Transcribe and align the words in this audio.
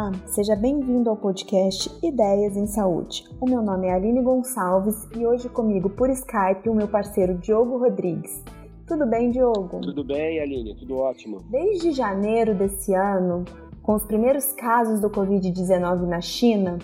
Olá, 0.00 0.12
seja 0.28 0.56
bem-vindo 0.56 1.10
ao 1.10 1.16
podcast 1.16 1.90
Ideias 2.02 2.56
em 2.56 2.66
Saúde. 2.66 3.22
O 3.38 3.44
meu 3.44 3.60
nome 3.60 3.86
é 3.86 3.92
Aline 3.92 4.22
Gonçalves 4.22 5.06
e 5.14 5.26
hoje 5.26 5.46
comigo 5.50 5.90
por 5.90 6.08
Skype 6.08 6.70
o 6.70 6.74
meu 6.74 6.88
parceiro 6.88 7.36
Diogo 7.36 7.76
Rodrigues. 7.76 8.42
Tudo 8.86 9.04
bem, 9.04 9.30
Diogo? 9.30 9.82
Tudo 9.82 10.02
bem, 10.02 10.40
Aline, 10.40 10.74
tudo 10.74 10.96
ótimo. 10.96 11.42
Desde 11.50 11.92
janeiro 11.92 12.54
desse 12.54 12.94
ano, 12.94 13.44
com 13.82 13.94
os 13.94 14.02
primeiros 14.04 14.50
casos 14.52 15.02
do 15.02 15.10
Covid-19 15.10 16.06
na 16.06 16.22
China, 16.22 16.78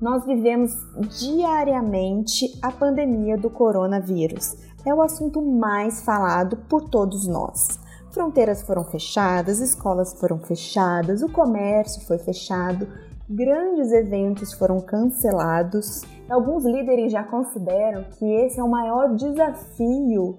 nós 0.00 0.24
vivemos 0.24 0.72
diariamente 1.20 2.58
a 2.62 2.72
pandemia 2.72 3.36
do 3.36 3.50
coronavírus. 3.50 4.56
É 4.86 4.94
o 4.94 5.02
assunto 5.02 5.42
mais 5.42 6.02
falado 6.02 6.56
por 6.70 6.88
todos 6.88 7.28
nós. 7.28 7.78
Fronteiras 8.16 8.62
foram 8.62 8.82
fechadas, 8.82 9.60
escolas 9.60 10.18
foram 10.18 10.38
fechadas, 10.38 11.20
o 11.20 11.30
comércio 11.30 12.00
foi 12.06 12.16
fechado, 12.16 12.88
grandes 13.28 13.92
eventos 13.92 14.54
foram 14.54 14.80
cancelados. 14.80 16.00
Alguns 16.26 16.64
líderes 16.64 17.12
já 17.12 17.22
consideram 17.22 18.04
que 18.04 18.24
esse 18.24 18.58
é 18.58 18.64
o 18.64 18.70
maior 18.70 19.14
desafio 19.14 20.38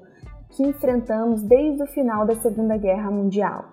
que 0.49 0.63
enfrentamos 0.63 1.43
desde 1.43 1.83
o 1.83 1.85
final 1.85 2.25
da 2.25 2.33
Segunda 2.37 2.75
Guerra 2.77 3.11
Mundial. 3.11 3.65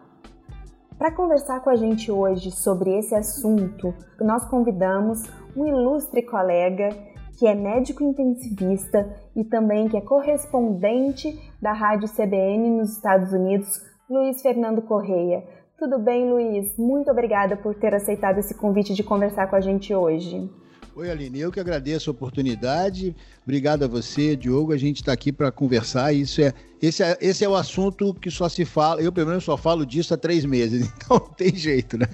Para 0.98 1.10
conversar 1.10 1.60
com 1.60 1.70
a 1.70 1.76
gente 1.76 2.12
hoje 2.12 2.50
sobre 2.50 2.98
esse 2.98 3.14
assunto, 3.14 3.94
nós 4.20 4.44
convidamos 4.44 5.22
um 5.56 5.64
ilustre 5.64 6.20
colega 6.20 6.90
que 7.38 7.46
é 7.46 7.54
médico 7.54 8.04
intensivista 8.04 9.08
e 9.34 9.42
também 9.44 9.88
que 9.88 9.96
é 9.96 10.02
correspondente 10.02 11.40
da 11.60 11.72
Rádio 11.72 12.06
CBN 12.06 12.70
nos 12.70 12.92
Estados 12.92 13.32
Unidos, 13.32 13.93
Luiz 14.08 14.42
Fernando 14.42 14.82
Correia. 14.82 15.42
Tudo 15.78 15.98
bem, 15.98 16.30
Luiz? 16.30 16.76
Muito 16.76 17.10
obrigada 17.10 17.56
por 17.56 17.74
ter 17.74 17.94
aceitado 17.94 18.38
esse 18.38 18.54
convite 18.54 18.94
de 18.94 19.02
conversar 19.02 19.46
com 19.48 19.56
a 19.56 19.60
gente 19.60 19.94
hoje. 19.94 20.50
Oi, 20.94 21.10
Aline, 21.10 21.40
eu 21.40 21.50
que 21.50 21.58
agradeço 21.58 22.10
a 22.10 22.12
oportunidade. 22.12 23.16
Obrigado 23.42 23.82
a 23.82 23.88
você, 23.88 24.36
Diogo. 24.36 24.72
A 24.72 24.76
gente 24.76 24.96
está 24.96 25.12
aqui 25.12 25.32
para 25.32 25.50
conversar. 25.50 26.12
Isso 26.12 26.40
é 26.42 26.52
esse, 26.86 27.02
é, 27.02 27.16
esse 27.20 27.44
é 27.44 27.48
o 27.48 27.54
assunto 27.54 28.12
que 28.14 28.30
só 28.30 28.48
se 28.48 28.64
fala. 28.64 29.00
Eu, 29.00 29.12
pelo 29.12 29.28
menos, 29.28 29.44
só 29.44 29.56
falo 29.56 29.86
disso 29.86 30.12
há 30.14 30.16
três 30.16 30.44
meses. 30.44 30.90
Então, 31.04 31.18
não 31.18 31.34
tem 31.34 31.54
jeito, 31.54 31.98
né? 31.98 32.06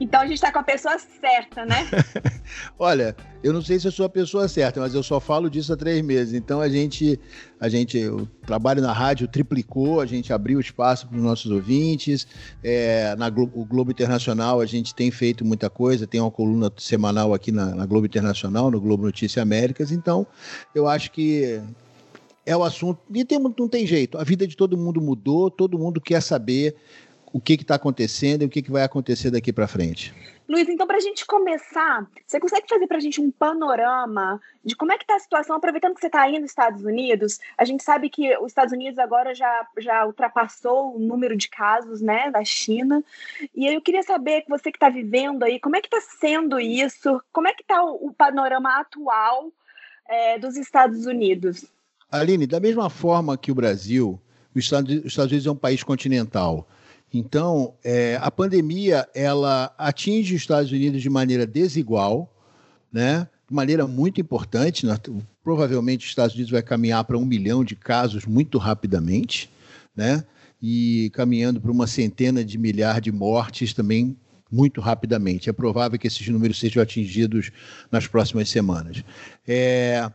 Então, 0.00 0.20
a 0.20 0.24
gente 0.24 0.34
está 0.34 0.50
com 0.50 0.60
a 0.60 0.62
pessoa 0.62 0.96
certa, 0.98 1.64
né? 1.66 1.86
Olha, 2.78 3.14
eu 3.42 3.52
não 3.52 3.60
sei 3.60 3.78
se 3.78 3.86
eu 3.86 3.92
sou 3.92 4.06
a 4.06 4.08
pessoa 4.08 4.48
certa, 4.48 4.80
mas 4.80 4.94
eu 4.94 5.02
só 5.02 5.20
falo 5.20 5.50
disso 5.50 5.72
há 5.72 5.76
três 5.76 6.00
meses. 6.00 6.32
Então, 6.32 6.60
a 6.60 6.68
gente, 6.68 7.20
a 7.60 7.68
gente, 7.68 7.98
o 8.08 8.26
trabalho 8.46 8.80
na 8.80 8.92
rádio 8.92 9.28
triplicou, 9.28 10.00
a 10.00 10.06
gente 10.06 10.32
abriu 10.32 10.58
espaço 10.58 11.06
para 11.06 11.16
os 11.16 11.22
nossos 11.22 11.50
ouvintes. 11.50 12.26
É, 12.62 13.14
na 13.16 13.28
Globo, 13.28 13.60
o 13.60 13.64
Globo 13.64 13.90
Internacional, 13.90 14.60
a 14.60 14.66
gente 14.66 14.94
tem 14.94 15.10
feito 15.10 15.44
muita 15.44 15.68
coisa. 15.68 16.06
Tem 16.06 16.20
uma 16.20 16.30
coluna 16.30 16.72
semanal 16.78 17.34
aqui 17.34 17.52
na, 17.52 17.74
na 17.74 17.84
Globo 17.84 18.06
Internacional, 18.06 18.70
no 18.70 18.80
Globo 18.80 19.04
Notícias 19.04 19.42
Américas. 19.42 19.92
Então, 19.92 20.26
eu 20.74 20.88
acho 20.88 21.10
que 21.10 21.60
é 22.50 22.56
o 22.56 22.64
assunto. 22.64 23.00
E 23.14 23.24
tem, 23.24 23.38
não 23.38 23.68
tem 23.68 23.86
jeito. 23.86 24.18
A 24.18 24.24
vida 24.24 24.46
de 24.46 24.56
todo 24.56 24.76
mundo 24.76 25.00
mudou, 25.00 25.50
todo 25.50 25.78
mundo 25.78 26.00
quer 26.00 26.20
saber 26.20 26.74
o 27.32 27.40
que 27.40 27.52
está 27.52 27.76
acontecendo 27.76 28.42
e 28.42 28.46
o 28.46 28.48
que, 28.48 28.60
que 28.60 28.72
vai 28.72 28.82
acontecer 28.82 29.30
daqui 29.30 29.52
para 29.52 29.68
frente. 29.68 30.12
Luiz, 30.48 30.68
então, 30.68 30.84
para 30.84 30.96
a 30.96 31.00
gente 31.00 31.24
começar, 31.24 32.04
você 32.26 32.40
consegue 32.40 32.66
fazer 32.68 32.88
para 32.88 32.96
a 32.96 33.00
gente 33.00 33.20
um 33.20 33.30
panorama 33.30 34.40
de 34.64 34.74
como 34.74 34.90
é 34.90 34.98
que 34.98 35.04
está 35.04 35.14
a 35.14 35.20
situação, 35.20 35.54
aproveitando 35.54 35.94
que 35.94 36.00
você 36.00 36.08
está 36.08 36.22
aí 36.22 36.40
nos 36.40 36.50
Estados 36.50 36.84
Unidos, 36.84 37.38
a 37.56 37.64
gente 37.64 37.84
sabe 37.84 38.10
que 38.10 38.36
os 38.38 38.48
Estados 38.48 38.72
Unidos 38.72 38.98
agora 38.98 39.32
já, 39.32 39.64
já 39.78 40.04
ultrapassou 40.04 40.96
o 40.96 40.98
número 40.98 41.36
de 41.36 41.48
casos 41.48 42.00
né, 42.00 42.32
da 42.32 42.42
China, 42.42 43.00
e 43.54 43.64
eu 43.64 43.80
queria 43.80 44.02
saber, 44.02 44.42
você 44.48 44.72
que 44.72 44.76
está 44.76 44.88
vivendo 44.88 45.44
aí, 45.44 45.60
como 45.60 45.76
é 45.76 45.80
que 45.80 45.86
está 45.86 46.00
sendo 46.00 46.58
isso, 46.58 47.22
como 47.32 47.46
é 47.46 47.54
que 47.54 47.62
está 47.62 47.84
o, 47.84 48.08
o 48.08 48.12
panorama 48.12 48.80
atual 48.80 49.52
é, 50.08 50.36
dos 50.36 50.56
Estados 50.56 51.06
Unidos? 51.06 51.64
Aline, 52.10 52.46
da 52.46 52.58
mesma 52.58 52.90
forma 52.90 53.36
que 53.36 53.52
o 53.52 53.54
Brasil, 53.54 54.20
os 54.54 54.64
Estados, 54.64 54.96
os 54.98 55.06
Estados 55.06 55.30
Unidos 55.30 55.46
é 55.46 55.50
um 55.50 55.56
país 55.56 55.82
continental. 55.82 56.68
Então, 57.12 57.74
é, 57.82 58.18
a 58.20 58.30
pandemia 58.30 59.08
ela 59.14 59.74
atinge 59.76 60.34
os 60.34 60.40
Estados 60.40 60.70
Unidos 60.70 61.02
de 61.02 61.10
maneira 61.10 61.46
desigual, 61.46 62.32
né? 62.92 63.28
de 63.48 63.54
maneira 63.54 63.86
muito 63.86 64.20
importante. 64.20 64.86
Provavelmente, 65.42 66.04
os 66.04 66.10
Estados 66.10 66.34
Unidos 66.34 66.52
vai 66.52 66.62
caminhar 66.62 67.04
para 67.04 67.18
um 67.18 67.24
milhão 67.24 67.64
de 67.64 67.74
casos 67.74 68.24
muito 68.26 68.58
rapidamente, 68.58 69.50
né? 69.94 70.24
e 70.62 71.10
caminhando 71.14 71.60
para 71.60 71.70
uma 71.70 71.86
centena 71.86 72.44
de 72.44 72.58
milhar 72.58 73.00
de 73.00 73.10
mortes 73.10 73.72
também 73.72 74.16
muito 74.50 74.80
rapidamente. 74.80 75.48
É 75.48 75.52
provável 75.52 75.98
que 75.98 76.06
esses 76.06 76.26
números 76.28 76.58
sejam 76.58 76.82
atingidos 76.82 77.50
nas 77.90 78.06
próximas 78.06 78.48
semanas. 78.48 79.02
É, 79.46 80.10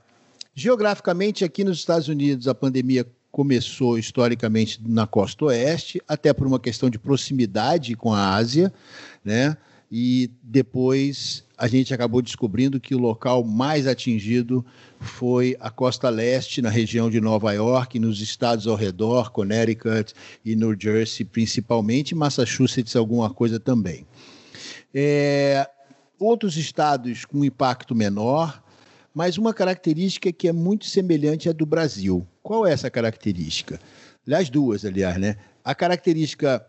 Geograficamente, 0.57 1.43
aqui 1.43 1.65
nos 1.65 1.79
Estados 1.79 2.07
Unidos, 2.07 2.47
a 2.47 2.55
pandemia 2.55 3.05
começou 3.29 3.99
historicamente 3.99 4.79
na 4.87 5.05
costa 5.05 5.43
oeste, 5.45 6.01
até 6.07 6.31
por 6.31 6.47
uma 6.47 6.57
questão 6.57 6.89
de 6.89 6.97
proximidade 6.97 7.93
com 7.93 8.13
a 8.13 8.33
Ásia, 8.33 8.71
né? 9.23 9.57
E 9.91 10.31
depois 10.41 11.43
a 11.57 11.67
gente 11.67 11.93
acabou 11.93 12.21
descobrindo 12.21 12.79
que 12.79 12.95
o 12.95 12.97
local 12.97 13.43
mais 13.43 13.85
atingido 13.85 14.65
foi 14.97 15.57
a 15.59 15.69
costa 15.69 16.07
leste, 16.07 16.61
na 16.61 16.69
região 16.69 17.09
de 17.09 17.19
Nova 17.19 17.51
York, 17.51 17.99
nos 17.99 18.21
estados 18.21 18.65
ao 18.65 18.77
redor, 18.77 19.31
Connecticut 19.31 20.13
e 20.45 20.55
New 20.55 20.73
Jersey 20.79 21.25
principalmente, 21.25 22.15
Massachusetts 22.15 22.95
alguma 22.95 23.29
coisa 23.29 23.59
também. 23.59 24.07
É, 24.93 25.69
outros 26.17 26.55
estados 26.55 27.25
com 27.25 27.43
impacto 27.43 27.93
menor, 27.93 28.63
mas 29.15 29.37
uma 29.37 29.53
característica 29.53 30.29
que 30.33 30.49
é 30.49 30.51
muito 30.51 30.85
semelhante 30.85 31.47
à 31.47 31.53
do 31.53 31.65
Brasil. 31.65 32.27
Qual 32.43 32.67
é 32.67 32.73
essa 32.73 32.91
característica? 32.91 33.79
Aliás, 34.27 34.49
duas, 34.49 34.83
aliás, 34.83 35.17
né? 35.17 35.37
A 35.63 35.73
característica 35.73 36.63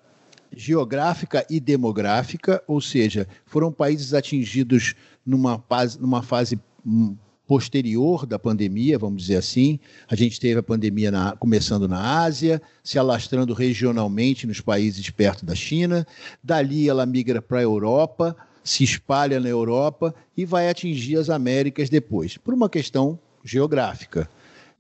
geográfica 0.55 1.45
e 1.51 1.59
demográfica, 1.59 2.63
ou 2.69 2.81
seja, 2.81 3.27
foram 3.45 3.73
países 3.73 4.15
atingidos 4.15 4.95
numa 5.25 5.59
fase, 5.59 6.01
numa 6.01 6.23
fase 6.23 6.59
hum, 6.87 7.17
posterior 7.49 8.25
da 8.25 8.39
pandemia, 8.39 8.97
vamos 8.97 9.23
dizer 9.23 9.37
assim. 9.37 9.81
A 10.09 10.15
gente 10.15 10.39
teve 10.39 10.61
a 10.61 10.63
pandemia 10.63 11.11
na, 11.11 11.33
começando 11.37 11.89
na 11.89 12.23
Ásia, 12.23 12.63
se 12.83 12.97
alastrando 12.97 13.55
regionalmente 13.55 14.47
nos 14.47 14.61
países 14.61 15.11
perto 15.11 15.45
da 15.45 15.55
China. 15.55 16.07
Dali 16.43 16.89
ela 16.89 17.05
migra 17.05 17.43
para 17.43 17.59
a 17.59 17.63
Europa, 17.63 18.37
se 18.67 18.83
espalha 18.83 19.39
na 19.39 19.49
Europa 19.49 20.13
e 20.37 20.45
vai 20.45 20.69
atingir 20.69 21.17
as 21.17 21.31
Américas 21.31 21.89
depois, 21.89 22.37
por 22.37 22.53
uma 22.53 22.69
questão 22.69 23.17
geográfica. 23.45 24.29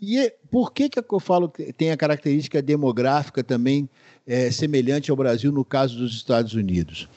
E 0.02 0.32
por 0.50 0.72
que, 0.72 0.88
que 0.88 0.98
eu 0.98 1.20
falo 1.20 1.48
que 1.48 1.72
tem 1.72 1.92
a 1.92 1.96
característica 1.96 2.60
demográfica 2.60 3.44
também 3.44 3.88
é, 4.26 4.50
semelhante 4.50 5.10
ao 5.10 5.16
Brasil 5.16 5.52
no 5.52 5.64
caso 5.64 5.96
dos 5.96 6.14
Estados 6.14 6.52
Unidos? 6.52 7.08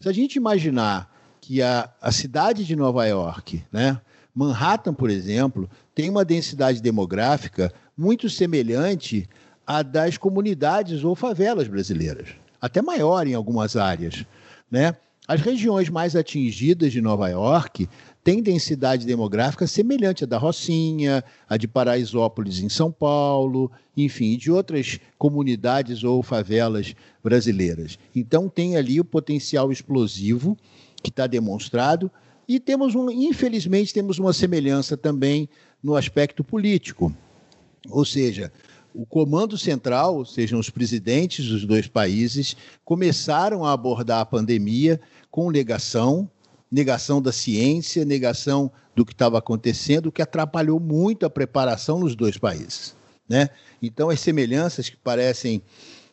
Se 0.00 0.08
a 0.08 0.12
gente 0.12 0.34
imaginar 0.34 1.10
que 1.40 1.62
a, 1.62 1.88
a 2.02 2.10
cidade 2.10 2.64
de 2.64 2.74
Nova 2.74 3.06
York, 3.06 3.64
né, 3.70 4.00
Manhattan, 4.34 4.92
por 4.92 5.08
exemplo, 5.08 5.70
tem 5.94 6.10
uma 6.10 6.24
densidade 6.24 6.82
demográfica 6.82 7.72
muito 7.96 8.28
semelhante 8.28 9.28
à 9.64 9.80
das 9.80 10.18
comunidades 10.18 11.04
ou 11.04 11.14
favelas 11.14 11.68
brasileiras, 11.68 12.30
até 12.60 12.82
maior 12.82 13.28
em 13.28 13.34
algumas 13.34 13.76
áreas. 13.76 14.26
Né? 14.68 14.94
As 15.28 15.40
regiões 15.40 15.88
mais 15.88 16.14
atingidas 16.14 16.92
de 16.92 17.00
Nova 17.00 17.28
York 17.28 17.88
têm 18.22 18.40
densidade 18.40 19.04
demográfica 19.04 19.66
semelhante 19.66 20.22
à 20.22 20.26
da 20.26 20.38
Rocinha, 20.38 21.24
a 21.48 21.56
de 21.56 21.66
Paraisópolis 21.66 22.60
em 22.60 22.68
São 22.68 22.92
Paulo, 22.92 23.70
enfim, 23.96 24.36
de 24.36 24.52
outras 24.52 25.00
comunidades 25.18 26.04
ou 26.04 26.22
favelas 26.22 26.94
brasileiras. 27.24 27.98
Então 28.14 28.48
tem 28.48 28.76
ali 28.76 29.00
o 29.00 29.04
potencial 29.04 29.72
explosivo 29.72 30.56
que 31.02 31.10
está 31.10 31.26
demonstrado 31.26 32.10
e 32.48 32.60
temos 32.60 32.94
um, 32.94 33.10
infelizmente 33.10 33.92
temos 33.92 34.20
uma 34.20 34.32
semelhança 34.32 34.96
também 34.96 35.48
no 35.82 35.96
aspecto 35.96 36.44
político. 36.44 37.12
Ou 37.90 38.04
seja, 38.04 38.52
o 38.96 39.04
comando 39.04 39.58
central, 39.58 40.24
sejam 40.24 40.58
os 40.58 40.70
presidentes 40.70 41.46
dos 41.46 41.66
dois 41.66 41.86
países, 41.86 42.56
começaram 42.82 43.62
a 43.62 43.72
abordar 43.72 44.20
a 44.20 44.26
pandemia 44.26 44.98
com 45.30 45.50
negação, 45.50 46.28
negação 46.72 47.20
da 47.20 47.30
ciência, 47.30 48.06
negação 48.06 48.72
do 48.94 49.04
que 49.04 49.12
estava 49.12 49.36
acontecendo, 49.38 50.06
o 50.06 50.12
que 50.12 50.22
atrapalhou 50.22 50.80
muito 50.80 51.26
a 51.26 51.30
preparação 51.30 52.00
nos 52.00 52.16
dois 52.16 52.38
países. 52.38 52.96
Né? 53.28 53.50
Então, 53.82 54.08
as 54.08 54.18
semelhanças 54.20 54.88
que 54.88 54.96
parecem 54.96 55.60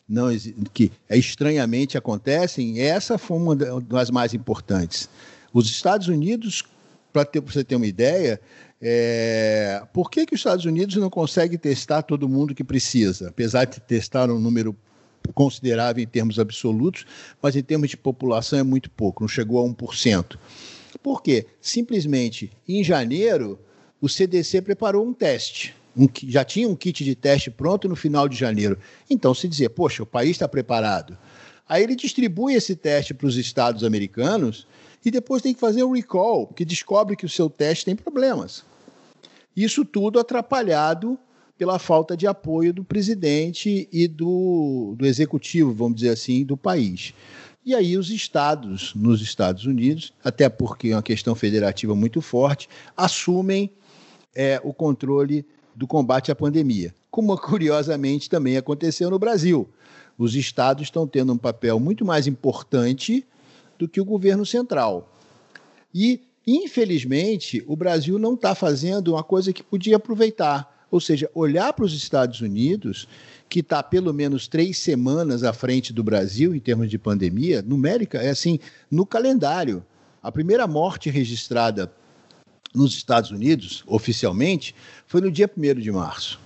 não 0.06 0.28
que 0.74 0.92
estranhamente 1.08 1.96
acontecem, 1.96 2.80
essa 2.80 3.16
foi 3.16 3.38
uma 3.38 3.56
das 3.56 4.10
mais 4.10 4.34
importantes. 4.34 5.08
Os 5.50 5.70
Estados 5.70 6.08
Unidos, 6.08 6.62
para 7.10 7.26
você 7.46 7.64
ter 7.64 7.76
uma 7.76 7.86
ideia, 7.86 8.38
é, 8.86 9.82
por 9.94 10.10
que, 10.10 10.26
que 10.26 10.34
os 10.34 10.40
Estados 10.40 10.66
Unidos 10.66 10.96
não 10.96 11.08
conseguem 11.08 11.56
testar 11.56 12.02
todo 12.02 12.28
mundo 12.28 12.54
que 12.54 12.62
precisa, 12.62 13.30
apesar 13.30 13.64
de 13.64 13.80
testar 13.80 14.30
um 14.30 14.38
número 14.38 14.76
considerável 15.32 16.04
em 16.04 16.06
termos 16.06 16.38
absolutos, 16.38 17.06
mas 17.40 17.56
em 17.56 17.62
termos 17.62 17.88
de 17.88 17.96
população 17.96 18.58
é 18.58 18.62
muito 18.62 18.90
pouco, 18.90 19.22
não 19.22 19.28
chegou 19.28 19.64
a 19.64 19.66
1%. 19.66 20.36
Por 21.02 21.22
quê? 21.22 21.46
Simplesmente, 21.62 22.52
em 22.68 22.84
janeiro, 22.84 23.58
o 24.02 24.08
CDC 24.08 24.60
preparou 24.60 25.06
um 25.06 25.14
teste. 25.14 25.74
Um, 25.96 26.06
já 26.28 26.44
tinha 26.44 26.68
um 26.68 26.76
kit 26.76 27.02
de 27.02 27.14
teste 27.14 27.50
pronto 27.50 27.88
no 27.88 27.96
final 27.96 28.28
de 28.28 28.36
janeiro. 28.36 28.78
Então, 29.08 29.32
se 29.32 29.48
dizer, 29.48 29.70
poxa, 29.70 30.02
o 30.02 30.06
país 30.06 30.32
está 30.32 30.46
preparado. 30.46 31.16
Aí 31.66 31.82
ele 31.82 31.96
distribui 31.96 32.52
esse 32.52 32.76
teste 32.76 33.14
para 33.14 33.26
os 33.26 33.36
estados 33.38 33.82
americanos 33.82 34.66
e 35.02 35.10
depois 35.10 35.40
tem 35.40 35.54
que 35.54 35.60
fazer 35.60 35.84
um 35.84 35.92
recall, 35.92 36.48
que 36.48 36.66
descobre 36.66 37.16
que 37.16 37.24
o 37.24 37.30
seu 37.30 37.48
teste 37.48 37.86
tem 37.86 37.96
problemas. 37.96 38.62
Isso 39.56 39.84
tudo 39.84 40.18
atrapalhado 40.18 41.18
pela 41.56 41.78
falta 41.78 42.16
de 42.16 42.26
apoio 42.26 42.72
do 42.72 42.84
presidente 42.84 43.88
e 43.92 44.08
do, 44.08 44.94
do 44.96 45.06
executivo, 45.06 45.72
vamos 45.72 45.96
dizer 45.96 46.10
assim, 46.10 46.44
do 46.44 46.56
país. 46.56 47.14
E 47.64 47.74
aí 47.74 47.96
os 47.96 48.10
estados, 48.10 48.94
nos 48.94 49.22
Estados 49.22 49.64
Unidos, 49.64 50.12
até 50.22 50.48
porque 50.48 50.88
é 50.88 50.96
uma 50.96 51.02
questão 51.02 51.34
federativa 51.34 51.94
muito 51.94 52.20
forte, 52.20 52.68
assumem 52.96 53.70
é, 54.34 54.60
o 54.62 54.74
controle 54.74 55.46
do 55.74 55.86
combate 55.86 56.30
à 56.30 56.34
pandemia, 56.34 56.94
como 57.10 57.36
curiosamente 57.40 58.28
também 58.28 58.56
aconteceu 58.56 59.08
no 59.08 59.18
Brasil. 59.18 59.68
Os 60.18 60.34
estados 60.34 60.84
estão 60.84 61.06
tendo 61.06 61.32
um 61.32 61.38
papel 61.38 61.80
muito 61.80 62.04
mais 62.04 62.26
importante 62.26 63.26
do 63.78 63.88
que 63.88 64.00
o 64.00 64.04
governo 64.04 64.44
central. 64.44 65.10
E, 65.92 66.20
infelizmente, 66.46 67.62
o 67.66 67.76
Brasil 67.76 68.18
não 68.18 68.34
está 68.34 68.54
fazendo 68.54 69.12
uma 69.12 69.22
coisa 69.22 69.52
que 69.52 69.62
podia 69.62 69.96
aproveitar, 69.96 70.86
ou 70.90 71.00
seja, 71.00 71.30
olhar 71.34 71.72
para 71.72 71.84
os 71.84 71.94
Estados 71.94 72.40
Unidos, 72.40 73.08
que 73.48 73.60
está 73.60 73.82
pelo 73.82 74.12
menos 74.12 74.46
três 74.46 74.78
semanas 74.78 75.42
à 75.44 75.52
frente 75.52 75.92
do 75.92 76.02
Brasil 76.02 76.54
em 76.54 76.60
termos 76.60 76.90
de 76.90 76.98
pandemia, 76.98 77.62
numérica, 77.62 78.18
é 78.18 78.30
assim, 78.30 78.58
no 78.90 79.06
calendário. 79.06 79.84
A 80.22 80.30
primeira 80.32 80.66
morte 80.66 81.10
registrada 81.10 81.92
nos 82.74 82.94
Estados 82.94 83.30
Unidos, 83.30 83.84
oficialmente, 83.86 84.74
foi 85.06 85.20
no 85.20 85.30
dia 85.30 85.50
1 85.56 85.80
de 85.80 85.92
março. 85.92 86.40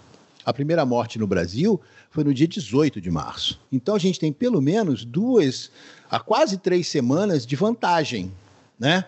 A 0.45 0.53
primeira 0.53 0.85
morte 0.85 1.19
no 1.19 1.27
Brasil 1.27 1.81
foi 2.11 2.25
no 2.25 2.35
dia 2.35 2.49
18 2.49 3.01
de 3.01 3.11
março. 3.11 3.61
Então 3.71 3.95
a 3.95 3.99
gente 3.99 4.19
tem 4.19 4.33
pelo 4.33 4.61
menos 4.61 5.05
duas, 5.05 5.71
a 6.11 6.19
quase 6.19 6.59
três 6.59 6.89
semanas 6.89 7.47
de 7.47 7.57
vantagem, 7.57 8.33
né? 8.79 9.05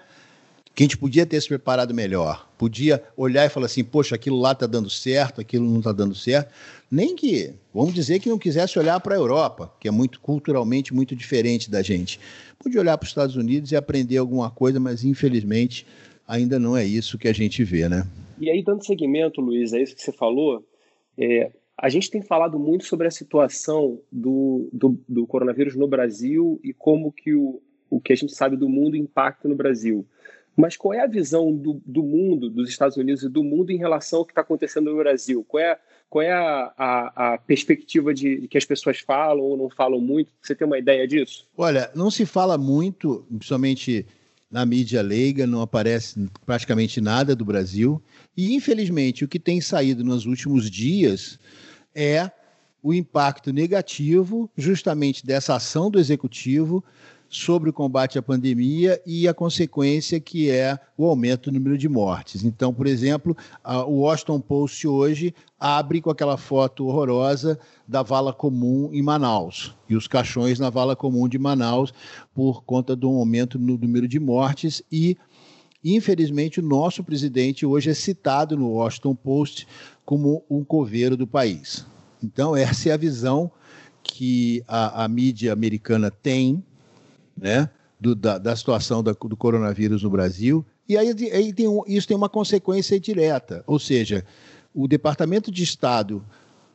Que 0.80 0.84
a 0.84 0.86
gente 0.86 0.96
podia 0.96 1.26
ter 1.26 1.38
se 1.42 1.46
preparado 1.46 1.92
melhor, 1.92 2.50
podia 2.56 3.02
olhar 3.14 3.44
e 3.44 3.50
falar 3.50 3.66
assim, 3.66 3.84
poxa, 3.84 4.14
aquilo 4.14 4.40
lá 4.40 4.52
está 4.52 4.66
dando 4.66 4.88
certo, 4.88 5.38
aquilo 5.38 5.68
não 5.68 5.80
está 5.80 5.92
dando 5.92 6.14
certo. 6.14 6.54
Nem 6.90 7.14
que, 7.14 7.52
vamos 7.74 7.92
dizer 7.92 8.18
que 8.18 8.30
não 8.30 8.38
quisesse 8.38 8.78
olhar 8.78 8.98
para 8.98 9.14
a 9.14 9.18
Europa, 9.18 9.70
que 9.78 9.86
é 9.86 9.90
muito 9.90 10.18
culturalmente 10.20 10.94
muito 10.94 11.14
diferente 11.14 11.70
da 11.70 11.82
gente. 11.82 12.18
Podia 12.58 12.80
olhar 12.80 12.96
para 12.96 13.04
os 13.04 13.10
Estados 13.10 13.36
Unidos 13.36 13.72
e 13.72 13.76
aprender 13.76 14.16
alguma 14.16 14.50
coisa, 14.50 14.80
mas 14.80 15.04
infelizmente 15.04 15.86
ainda 16.26 16.58
não 16.58 16.74
é 16.74 16.82
isso 16.82 17.18
que 17.18 17.28
a 17.28 17.34
gente 17.34 17.62
vê, 17.62 17.86
né? 17.86 18.06
E 18.38 18.48
aí, 18.48 18.64
dando 18.64 18.82
seguimento, 18.82 19.42
Luiz, 19.42 19.74
a 19.74 19.78
isso 19.82 19.94
que 19.94 20.00
você 20.00 20.12
falou, 20.12 20.66
é, 21.18 21.52
a 21.76 21.90
gente 21.90 22.10
tem 22.10 22.22
falado 22.22 22.58
muito 22.58 22.86
sobre 22.86 23.06
a 23.06 23.10
situação 23.10 24.00
do, 24.10 24.70
do, 24.72 24.98
do, 25.06 25.26
coronavírus 25.26 25.76
no 25.76 25.86
Brasil 25.86 26.58
e 26.64 26.72
como 26.72 27.12
que 27.12 27.34
o, 27.34 27.60
o 27.90 28.00
que 28.00 28.14
a 28.14 28.16
gente 28.16 28.34
sabe 28.34 28.56
do 28.56 28.66
mundo 28.66 28.96
impacta 28.96 29.46
no 29.46 29.54
Brasil. 29.54 30.06
Mas 30.56 30.76
qual 30.76 30.92
é 30.92 31.00
a 31.00 31.06
visão 31.06 31.54
do, 31.54 31.80
do 31.86 32.02
mundo, 32.02 32.50
dos 32.50 32.68
Estados 32.68 32.96
Unidos 32.96 33.22
e 33.22 33.28
do 33.28 33.42
mundo 33.42 33.70
em 33.70 33.78
relação 33.78 34.20
ao 34.20 34.24
que 34.24 34.32
está 34.32 34.40
acontecendo 34.40 34.90
no 34.90 34.96
Brasil? 34.96 35.44
Qual 35.46 35.62
é, 35.62 35.78
qual 36.08 36.22
é 36.22 36.32
a, 36.32 36.72
a, 36.76 37.34
a 37.34 37.38
perspectiva 37.38 38.12
de, 38.12 38.40
de, 38.40 38.48
que 38.48 38.58
as 38.58 38.64
pessoas 38.64 38.98
falam 38.98 39.42
ou 39.42 39.56
não 39.56 39.70
falam 39.70 40.00
muito? 40.00 40.32
Você 40.42 40.54
tem 40.54 40.66
uma 40.66 40.78
ideia 40.78 41.06
disso? 41.06 41.46
Olha, 41.56 41.90
não 41.94 42.10
se 42.10 42.26
fala 42.26 42.58
muito, 42.58 43.24
principalmente 43.28 44.06
na 44.50 44.66
mídia 44.66 45.00
leiga, 45.00 45.46
não 45.46 45.62
aparece 45.62 46.28
praticamente 46.44 47.00
nada 47.00 47.36
do 47.36 47.44
Brasil. 47.44 48.02
E, 48.36 48.54
infelizmente, 48.54 49.24
o 49.24 49.28
que 49.28 49.38
tem 49.38 49.60
saído 49.60 50.04
nos 50.04 50.26
últimos 50.26 50.68
dias 50.68 51.38
é 51.94 52.30
o 52.82 52.92
impacto 52.92 53.52
negativo, 53.52 54.50
justamente 54.56 55.24
dessa 55.24 55.54
ação 55.54 55.90
do 55.90 55.98
executivo 56.00 56.82
sobre 57.30 57.70
o 57.70 57.72
combate 57.72 58.18
à 58.18 58.22
pandemia 58.22 59.00
e 59.06 59.28
a 59.28 59.32
consequência 59.32 60.18
que 60.18 60.50
é 60.50 60.76
o 60.98 61.06
aumento 61.06 61.48
do 61.48 61.54
número 61.54 61.78
de 61.78 61.88
mortes. 61.88 62.42
Então, 62.42 62.74
por 62.74 62.88
exemplo, 62.88 63.36
o 63.86 64.00
Washington 64.00 64.40
Post 64.40 64.88
hoje 64.88 65.32
abre 65.58 66.00
com 66.00 66.10
aquela 66.10 66.36
foto 66.36 66.88
horrorosa 66.88 67.56
da 67.86 68.02
vala 68.02 68.32
comum 68.32 68.90
em 68.92 69.00
Manaus 69.00 69.72
e 69.88 69.94
os 69.94 70.08
caixões 70.08 70.58
na 70.58 70.70
vala 70.70 70.96
comum 70.96 71.28
de 71.28 71.38
Manaus 71.38 71.94
por 72.34 72.64
conta 72.64 72.96
do 72.96 73.08
aumento 73.08 73.60
no 73.60 73.78
número 73.78 74.08
de 74.08 74.18
mortes 74.18 74.82
e 74.90 75.16
infelizmente 75.84 76.58
o 76.58 76.62
nosso 76.64 77.04
presidente 77.04 77.64
hoje 77.64 77.90
é 77.90 77.94
citado 77.94 78.56
no 78.56 78.70
Washington 78.70 79.14
Post 79.14 79.68
como 80.04 80.44
um 80.50 80.64
coveiro 80.64 81.16
do 81.16 81.28
país. 81.28 81.86
Então 82.20 82.56
essa 82.56 82.88
é 82.88 82.92
a 82.92 82.96
visão 82.96 83.52
que 84.02 84.64
a, 84.66 85.04
a 85.04 85.08
mídia 85.08 85.52
americana 85.52 86.10
tem 86.10 86.64
né, 87.36 87.68
do, 87.98 88.14
da, 88.14 88.38
da, 88.38 88.54
situação 88.56 89.02
da, 89.02 89.12
do 89.12 89.36
coronavírus 89.36 90.02
no 90.02 90.10
Brasil. 90.10 90.64
E 90.88 90.96
aí, 90.96 91.08
aí 91.32 91.52
tem 91.52 91.68
um, 91.68 91.82
isso 91.86 92.08
tem 92.08 92.16
uma 92.16 92.28
consequência 92.28 92.98
direta, 92.98 93.62
ou 93.66 93.78
seja, 93.78 94.24
o 94.74 94.88
Departamento 94.88 95.50
de 95.50 95.62
Estado 95.62 96.24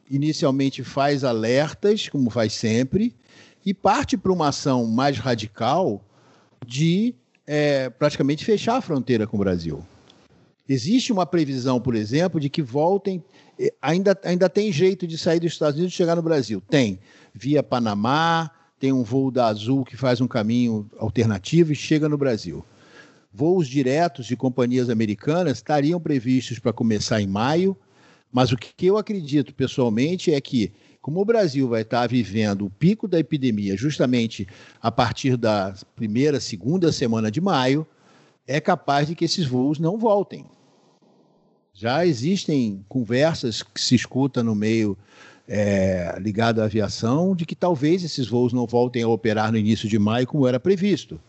inicialmente 0.10 0.84
faz 0.84 1.24
alertas, 1.24 2.10
como 2.10 2.30
faz 2.30 2.54
sempre, 2.54 3.16
e 3.66 3.74
parte 3.74 4.16
para 4.16 4.31
uma 4.31 4.50
ação 4.50 4.86
mais 4.86 5.18
radical 5.18 6.04
de 6.66 7.16
é, 7.48 7.90
praticamente 7.90 8.46
fechar 8.46 8.78
a 8.78 8.81
fronteira 8.81 9.25
com 9.25 9.38
o 9.38 9.40
Brasil. 9.40 9.84
Existe 10.68 11.12
uma 11.12 11.25
previsão, 11.25 11.80
por 11.80 11.96
exemplo, 11.96 12.40
de 12.40 12.50
que 12.50 12.62
voltem. 12.62 13.24
É, 13.60 13.74
ainda, 13.81 14.18
ainda 14.24 14.50
tem 14.50 14.72
jeito 14.72 15.06
de 15.06 15.18
sair 15.18 15.40
dos 15.40 15.54
Estados 15.54 15.75
Unidos 15.75 15.94
e 15.94 15.98
chegar 15.98 16.16
no 16.16 16.24
Brasil? 16.24 16.62
Tem. 16.68 17.00
Via 17.34 17.62
Panamá, 17.62 18.50
tem 18.80 18.92
um 18.92 19.04
voo 19.04 19.31
da 19.31 19.48
Azul 19.48 19.83
que 19.86 19.98
faz 19.98 20.22
um 20.22 20.27
caminho 20.27 20.89
alternativo 20.98 21.72
e 21.72 21.75
chega 21.75 22.10
no 22.10 22.18
Brasil. 22.18 22.66
Voos 23.33 23.68
diretos 23.68 24.25
de 24.25 24.36
companhias 24.36 24.89
americanas 24.89 25.57
estariam 25.57 26.00
previstos 26.00 26.59
para 26.59 26.71
começar 26.71 27.21
em 27.21 27.28
maio, 27.28 27.76
mas 28.31 28.52
o 28.52 28.57
que 28.57 28.85
eu 28.85 28.97
acredito 28.97 29.54
pessoalmente 29.54 30.33
é 30.33 30.40
que, 30.40 30.71
como 31.02 31.21
o 31.21 31.26
Brasil 31.26 31.68
vai 31.68 31.81
estar 31.81 32.07
vivendo 32.07 32.66
o 32.66 32.69
pico 32.69 33.07
da 33.07 33.19
epidemia 33.19 33.78
justamente 33.78 34.47
a 34.81 34.92
partir 34.92 35.38
da 35.38 35.73
primeira, 35.95 36.40
segunda 36.40 36.92
semana 36.92 37.30
de 37.30 37.42
maio, 37.42 37.85
é 38.47 38.59
capaz 38.59 39.07
de 39.07 39.16
que 39.16 39.26
esses 39.26 39.45
voos 39.45 39.80
não 39.80 39.97
voltem. 39.97 40.45
Já 41.73 42.06
existem 42.06 42.85
conversas 42.88 43.61
que 43.61 43.81
se 43.81 43.95
escuta 43.95 44.42
no 44.42 44.56
meio 44.56 44.97
é, 45.47 46.16
ligado 46.19 46.61
à 46.61 46.66
aviação 46.66 47.35
de 47.35 47.45
que 47.45 47.56
talvez 47.56 48.04
esses 48.04 48.28
voos 48.28 48.54
não 48.54 48.66
voltem 48.66 49.04
a 49.04 49.07
operar 49.07 49.52
no 49.52 49.57
início 49.57 49.87
de 49.87 49.99
maio 49.99 50.28
como 50.28 50.47
era 50.47 50.59
previsto, 50.59 51.19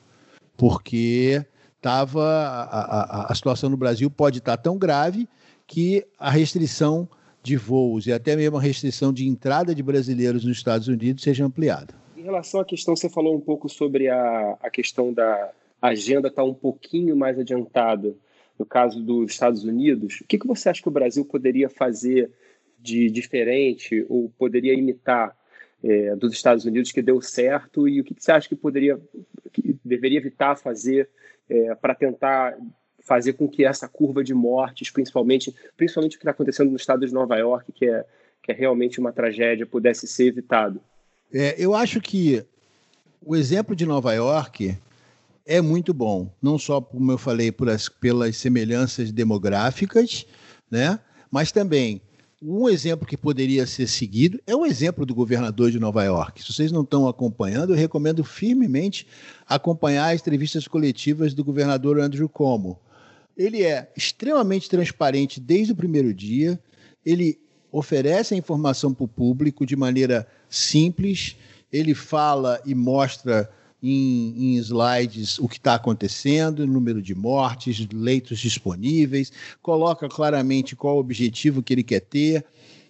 porque 0.57 1.45
tava, 1.81 2.25
a, 2.25 3.27
a, 3.29 3.33
a 3.33 3.35
situação 3.35 3.69
no 3.69 3.77
Brasil 3.77 4.11
pode 4.11 4.39
estar 4.39 4.57
tão 4.57 4.79
grave 4.79 5.29
que 5.67 6.07
a 6.19 6.31
restrição 6.31 7.09
de 7.43 7.57
voos 7.57 8.07
e 8.07 8.13
até 8.13 8.35
mesmo 8.35 8.57
a 8.57 8.61
restrição 8.61 9.13
de 9.13 9.27
entrada 9.27 9.75
de 9.75 9.83
brasileiros 9.83 10.45
nos 10.45 10.57
Estados 10.57 10.89
Unidos 10.89 11.23
seja 11.23 11.45
ampliada. 11.45 11.95
Em 12.17 12.23
relação 12.23 12.61
à 12.61 12.65
questão, 12.65 12.97
você 12.97 13.09
falou 13.09 13.37
um 13.37 13.41
pouco 13.41 13.69
sobre 13.69 14.09
a, 14.09 14.57
a 14.61 14.71
questão 14.71 15.13
da 15.13 15.53
agenda 15.81 16.29
estar 16.29 16.43
tá 16.43 16.49
um 16.49 16.55
pouquinho 16.55 17.15
mais 17.15 17.39
adiantada 17.39 18.15
no 18.59 18.65
caso 18.65 19.01
dos 19.01 19.31
Estados 19.31 19.65
Unidos. 19.65 20.21
O 20.23 20.25
que, 20.25 20.39
que 20.39 20.47
você 20.47 20.69
acha 20.69 20.83
que 20.83 20.89
o 20.89 20.93
Brasil 20.93 21.25
poderia 21.25 21.69
fazer 21.69 22.31
de 22.87 23.11
diferente 23.11 24.07
ou 24.09 24.31
poderia 24.39 24.73
imitar 24.73 25.37
é, 25.83 26.15
dos 26.15 26.33
Estados 26.33 26.65
Unidos 26.65 26.93
que 26.93 27.03
deu 27.03 27.21
certo 27.21 27.89
e 27.89 28.01
o 28.01 28.05
que, 28.05 28.15
que 28.15 28.23
você 28.23 28.33
acha 28.33 28.49
que 28.49 28.55
poderia, 28.55 28.99
que 29.53 29.77
deveria 29.85 30.19
evitar 30.19 30.57
fazer 30.57 31.09
é, 31.49 31.75
para 31.75 31.95
tentar 31.95 32.57
fazer 33.01 33.35
com 33.35 33.49
que 33.49 33.65
essa 33.65 33.89
curva 33.89 34.23
de 34.23 34.35
mortes, 34.35 34.91
principalmente, 34.91 35.55
principalmente 35.77 36.17
o 36.17 36.19
que 36.19 36.23
está 36.23 36.31
acontecendo 36.31 36.71
no 36.71 36.77
estado 36.77 37.07
de 37.07 37.13
Nova 37.13 37.37
York, 37.37 37.71
que 37.73 37.87
é, 37.87 38.05
que 38.43 38.53
é 38.53 38.55
realmente 38.55 38.99
uma 38.99 39.13
tragédia, 39.13 39.67
pudesse 39.67 40.07
ser 40.07 40.27
evitado? 40.27 40.81
É, 41.33 41.55
eu 41.59 41.75
acho 41.75 42.01
que 42.01 42.45
o 43.25 43.37
exemplo 43.37 43.77
de 43.77 43.87
Nova 43.87 44.13
York 44.13 44.77
é 45.45 45.61
muito 45.61 45.95
bom, 45.95 46.29
não 46.43 46.59
só, 46.59 46.81
como 46.81 47.13
eu 47.13 47.19
falei, 47.19 47.55
as, 47.73 47.89
pelas 47.89 48.37
semelhanças 48.37 49.13
demográficas, 49.13 50.27
né? 50.69 50.99
mas 51.31 51.53
também 51.53 52.01
um 52.43 52.69
exemplo 52.69 53.07
que 53.07 53.17
poderia 53.17 53.67
ser 53.67 53.87
seguido 53.87 54.41
é 54.47 54.55
o 54.55 54.67
exemplo 54.67 55.07
do 55.07 55.15
governador 55.15 55.71
de 55.71 55.79
Nova 55.79 56.05
York. 56.05 56.43
Se 56.43 56.53
vocês 56.53 56.71
não 56.71 56.83
estão 56.83 57.09
acompanhando, 57.09 57.73
eu 57.73 57.77
recomendo 57.77 58.23
firmemente 58.23 59.07
acompanhar 59.47 60.15
as 60.15 60.21
entrevistas 60.21 60.69
coletivas 60.69 61.33
do 61.35 61.45
governador 61.45 61.99
Andrew 61.99 62.29
Cuomo. 62.29 62.79
Ele 63.37 63.63
é 63.63 63.91
extremamente 63.97 64.69
transparente 64.69 65.41
desde 65.41 65.73
o 65.73 65.77
primeiro 65.77 66.13
dia, 66.13 66.61
ele 67.05 67.39
oferece 67.73 68.35
a 68.35 68.37
informação 68.37 68.93
para 68.93 69.05
o 69.05 69.09
público 69.09 69.67
de 69.67 69.77
maneira 69.77 70.27
simples 70.49 71.37
ele 71.73 71.95
fala 71.95 72.61
e 72.65 72.75
mostra 72.75 73.51
em, 73.83 74.35
em 74.37 74.57
slides 74.57 75.39
o 75.39 75.49
que 75.49 75.57
está 75.57 75.75
acontecendo, 75.75 76.67
número 76.67 77.03
de 77.03 77.15
mortes, 77.15 77.87
leitos 77.93 78.39
disponíveis, 78.39 79.33
coloca 79.63 80.09
claramente 80.09 80.75
qual 80.75 80.97
o 80.97 81.01
objetivo 81.01 81.63
que 81.63 81.75
ele 81.75 81.83
quer 81.83 82.01
ter. 82.01 82.45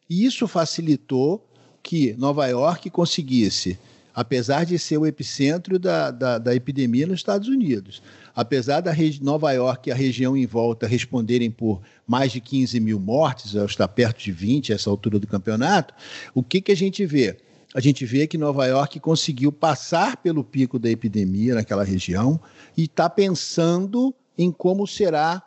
E 0.09 0.25
isso 0.25 0.47
facilitou 0.47 1.45
que 1.83 2.15
Nova 2.15 2.47
York 2.47 2.91
conseguisse, 2.91 3.79
apesar 4.15 4.65
de 4.65 4.79
ser 4.79 4.99
o 4.99 5.07
epicentro 5.07 5.79
da, 5.79 6.11
da, 6.11 6.39
da 6.39 6.55
epidemia 6.55 7.07
nos 7.07 7.21
Estados 7.21 7.49
Unidos, 7.49 8.03
apesar 8.35 8.81
da 8.81 8.93
Nova 9.21 9.53
York 9.53 9.89
e 9.89 9.93
a 9.93 9.95
região 9.95 10.37
em 10.37 10.47
volta 10.47 10.87
responderem 10.87 11.51
por 11.51 11.81
mais 12.07 12.33
de 12.33 12.41
15 12.41 12.79
mil 12.81 13.01
mortes, 13.01 13.55
está 13.55 13.87
perto 13.87 14.23
de 14.23 14.33
20 14.33 14.73
a 14.73 14.75
essa 14.77 14.91
altura 14.91 15.19
do 15.19 15.27
campeonato, 15.27 15.95
o 16.35 16.43
que, 16.43 16.61
que 16.61 16.73
a 16.73 16.77
gente 16.77 17.05
vê? 17.07 17.37
A 17.77 17.81
gente 17.81 18.07
vê 18.07 18.27
que 18.27 18.39
Nova 18.39 18.65
York 18.65 18.99
conseguiu 19.01 19.53
passar 19.53 20.17
pelo 20.17 20.43
pico 20.43 20.79
da 20.79 20.89
epidemia 20.89 21.55
naquela 21.55 21.85
região 21.85 22.41
e 22.75 22.85
está 22.85 23.11
pensando 23.11 24.15
em 24.39 24.51
como 24.51 24.87
será 24.87 25.43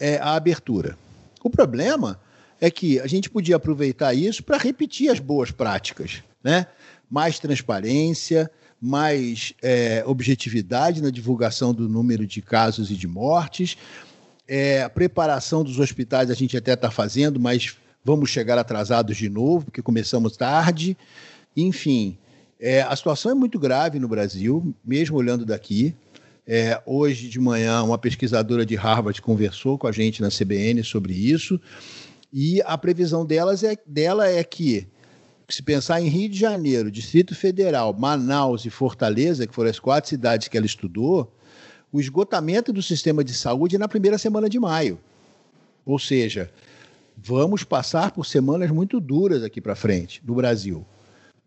é, 0.00 0.16
a 0.16 0.36
abertura. 0.36 0.96
O 1.44 1.50
problema 1.50 2.18
é 2.58 2.70
que 2.70 2.98
a 2.98 3.06
gente 3.06 3.28
podia 3.28 3.56
aproveitar 3.56 4.14
isso 4.14 4.42
para 4.42 4.56
repetir 4.56 5.10
as 5.10 5.20
boas 5.20 5.50
práticas, 5.50 6.22
né? 6.42 6.66
Mais 7.10 7.38
transparência, 7.38 8.50
mais 8.80 9.52
é, 9.60 10.02
objetividade 10.06 11.02
na 11.02 11.10
divulgação 11.10 11.74
do 11.74 11.90
número 11.90 12.26
de 12.26 12.40
casos 12.40 12.90
e 12.90 12.94
de 12.94 13.06
mortes. 13.06 13.76
É, 14.48 14.82
a 14.82 14.88
preparação 14.88 15.62
dos 15.62 15.78
hospitais 15.78 16.30
a 16.30 16.34
gente 16.34 16.56
até 16.56 16.72
está 16.72 16.90
fazendo, 16.90 17.38
mas 17.38 17.76
vamos 18.02 18.30
chegar 18.30 18.56
atrasados 18.56 19.18
de 19.18 19.28
novo, 19.28 19.66
porque 19.66 19.82
começamos 19.82 20.38
tarde. 20.38 20.96
Enfim, 21.56 22.18
é, 22.60 22.82
a 22.82 22.94
situação 22.94 23.32
é 23.32 23.34
muito 23.34 23.58
grave 23.58 23.98
no 23.98 24.08
Brasil, 24.08 24.74
mesmo 24.84 25.16
olhando 25.16 25.44
daqui. 25.44 25.94
É, 26.46 26.80
hoje 26.86 27.28
de 27.28 27.40
manhã, 27.40 27.82
uma 27.82 27.98
pesquisadora 27.98 28.64
de 28.64 28.76
Harvard 28.76 29.20
conversou 29.20 29.76
com 29.76 29.86
a 29.86 29.92
gente 29.92 30.22
na 30.22 30.28
CBN 30.28 30.84
sobre 30.84 31.12
isso, 31.12 31.60
e 32.32 32.62
a 32.62 32.78
previsão 32.78 33.24
delas 33.24 33.64
é, 33.64 33.76
dela 33.86 34.28
é 34.28 34.44
que, 34.44 34.86
se 35.48 35.62
pensar 35.62 36.00
em 36.00 36.08
Rio 36.08 36.28
de 36.28 36.38
Janeiro, 36.38 36.90
Distrito 36.90 37.34
Federal, 37.34 37.92
Manaus 37.92 38.64
e 38.64 38.70
Fortaleza, 38.70 39.46
que 39.46 39.54
foram 39.54 39.70
as 39.70 39.80
quatro 39.80 40.08
cidades 40.08 40.46
que 40.46 40.56
ela 40.56 40.66
estudou, 40.66 41.32
o 41.92 42.00
esgotamento 42.00 42.72
do 42.72 42.82
sistema 42.82 43.24
de 43.24 43.32
saúde 43.34 43.76
é 43.76 43.78
na 43.78 43.88
primeira 43.88 44.18
semana 44.18 44.48
de 44.48 44.58
maio. 44.58 45.00
Ou 45.84 45.98
seja, 45.98 46.50
vamos 47.16 47.64
passar 47.64 48.10
por 48.10 48.26
semanas 48.26 48.70
muito 48.70 49.00
duras 49.00 49.42
aqui 49.42 49.60
para 49.60 49.74
frente 49.74 50.22
no 50.24 50.34
Brasil. 50.34 50.84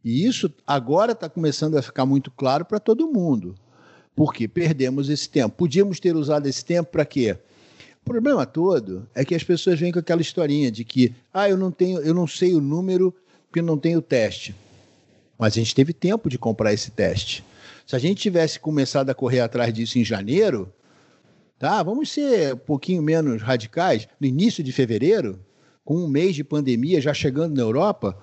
E 0.04 0.26
isso 0.26 0.52
agora 0.66 1.12
está 1.12 1.30
começando 1.30 1.78
a 1.78 1.82
ficar 1.82 2.06
muito 2.06 2.32
claro 2.32 2.66
para 2.66 2.80
todo 2.80 3.12
mundo. 3.12 3.56
Porque 4.16 4.48
perdemos 4.48 5.10
esse 5.10 5.30
tempo. 5.30 5.56
Podíamos 5.56 6.00
ter 6.00 6.16
usado 6.16 6.48
esse 6.48 6.64
tempo 6.64 6.92
para 6.92 7.06
quê? 7.06 7.38
O 8.02 8.06
problema 8.06 8.46
todo 8.46 9.08
é 9.14 9.24
que 9.24 9.36
as 9.36 9.44
pessoas 9.44 9.80
vêm 9.80 9.92
com 9.92 10.00
aquela 10.00 10.22
historinha 10.22 10.72
de 10.72 10.84
que, 10.84 11.14
ah, 11.34 11.50
eu 11.50 11.58
não 11.58 11.72
tenho, 11.72 12.00
eu 12.00 12.14
não 12.14 12.26
sei 12.26 12.56
o 12.56 12.62
número 12.62 13.14
porque 13.48 13.62
não 13.62 13.78
tenho 13.78 14.02
teste. 14.02 14.56
Mas 15.38 15.54
a 15.54 15.56
gente 15.56 15.76
teve 15.76 15.94
tempo 15.94 16.30
de 16.30 16.38
comprar 16.38 16.74
esse 16.74 16.92
teste. 16.92 17.44
Se 17.86 17.96
a 17.96 18.00
gente 18.00 18.22
tivesse 18.22 18.60
começado 18.60 19.10
a 19.10 19.16
correr 19.16 19.40
atrás 19.40 19.74
disso 19.74 19.98
em 19.98 20.04
janeiro, 20.04 20.72
tá? 21.58 21.82
Vamos 21.82 22.12
ser 22.12 22.54
um 22.54 22.58
pouquinho 22.58 23.02
menos 23.02 23.42
radicais. 23.42 24.08
No 24.20 24.28
início 24.28 24.64
de 24.64 24.72
fevereiro, 24.72 25.40
com 25.84 25.98
um 25.98 26.08
mês 26.08 26.36
de 26.36 26.44
pandemia 26.44 27.02
já 27.02 27.14
chegando 27.14 27.56
na 27.56 27.62
Europa, 27.62 28.18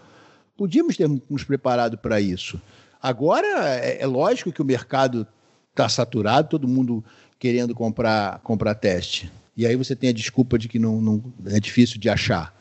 Podíamos 0.57 0.97
ter 0.97 1.09
nos 1.29 1.45
preparado 1.45 1.99
para 1.99 2.21
isso. 2.21 2.61
Agora, 3.01 3.47
é, 3.79 4.03
é, 4.03 4.07
lógico 4.07 4.53
que 4.53 4.63
o 4.63 4.65
mercado 4.65 5.27
está 5.71 5.89
saturado, 5.89 6.49
todo 6.49 6.67
mundo 6.67 7.05
querendo 7.39 7.75
comprar, 7.75 8.41
comprar 8.41 8.75
teste. 8.75 9.31
E 9.57 9.67
aí 9.67 9.77
você 9.77 9.95
tem 9.95 10.11
a 10.11 10.13
desculpa 10.13 10.59
de 10.59 10.69
que 10.69 10.79
não, 10.79 11.01
não 11.01 11.23
é 11.47 11.61
difícil 11.61 12.01
de 12.01 12.09
achar. 12.09 12.55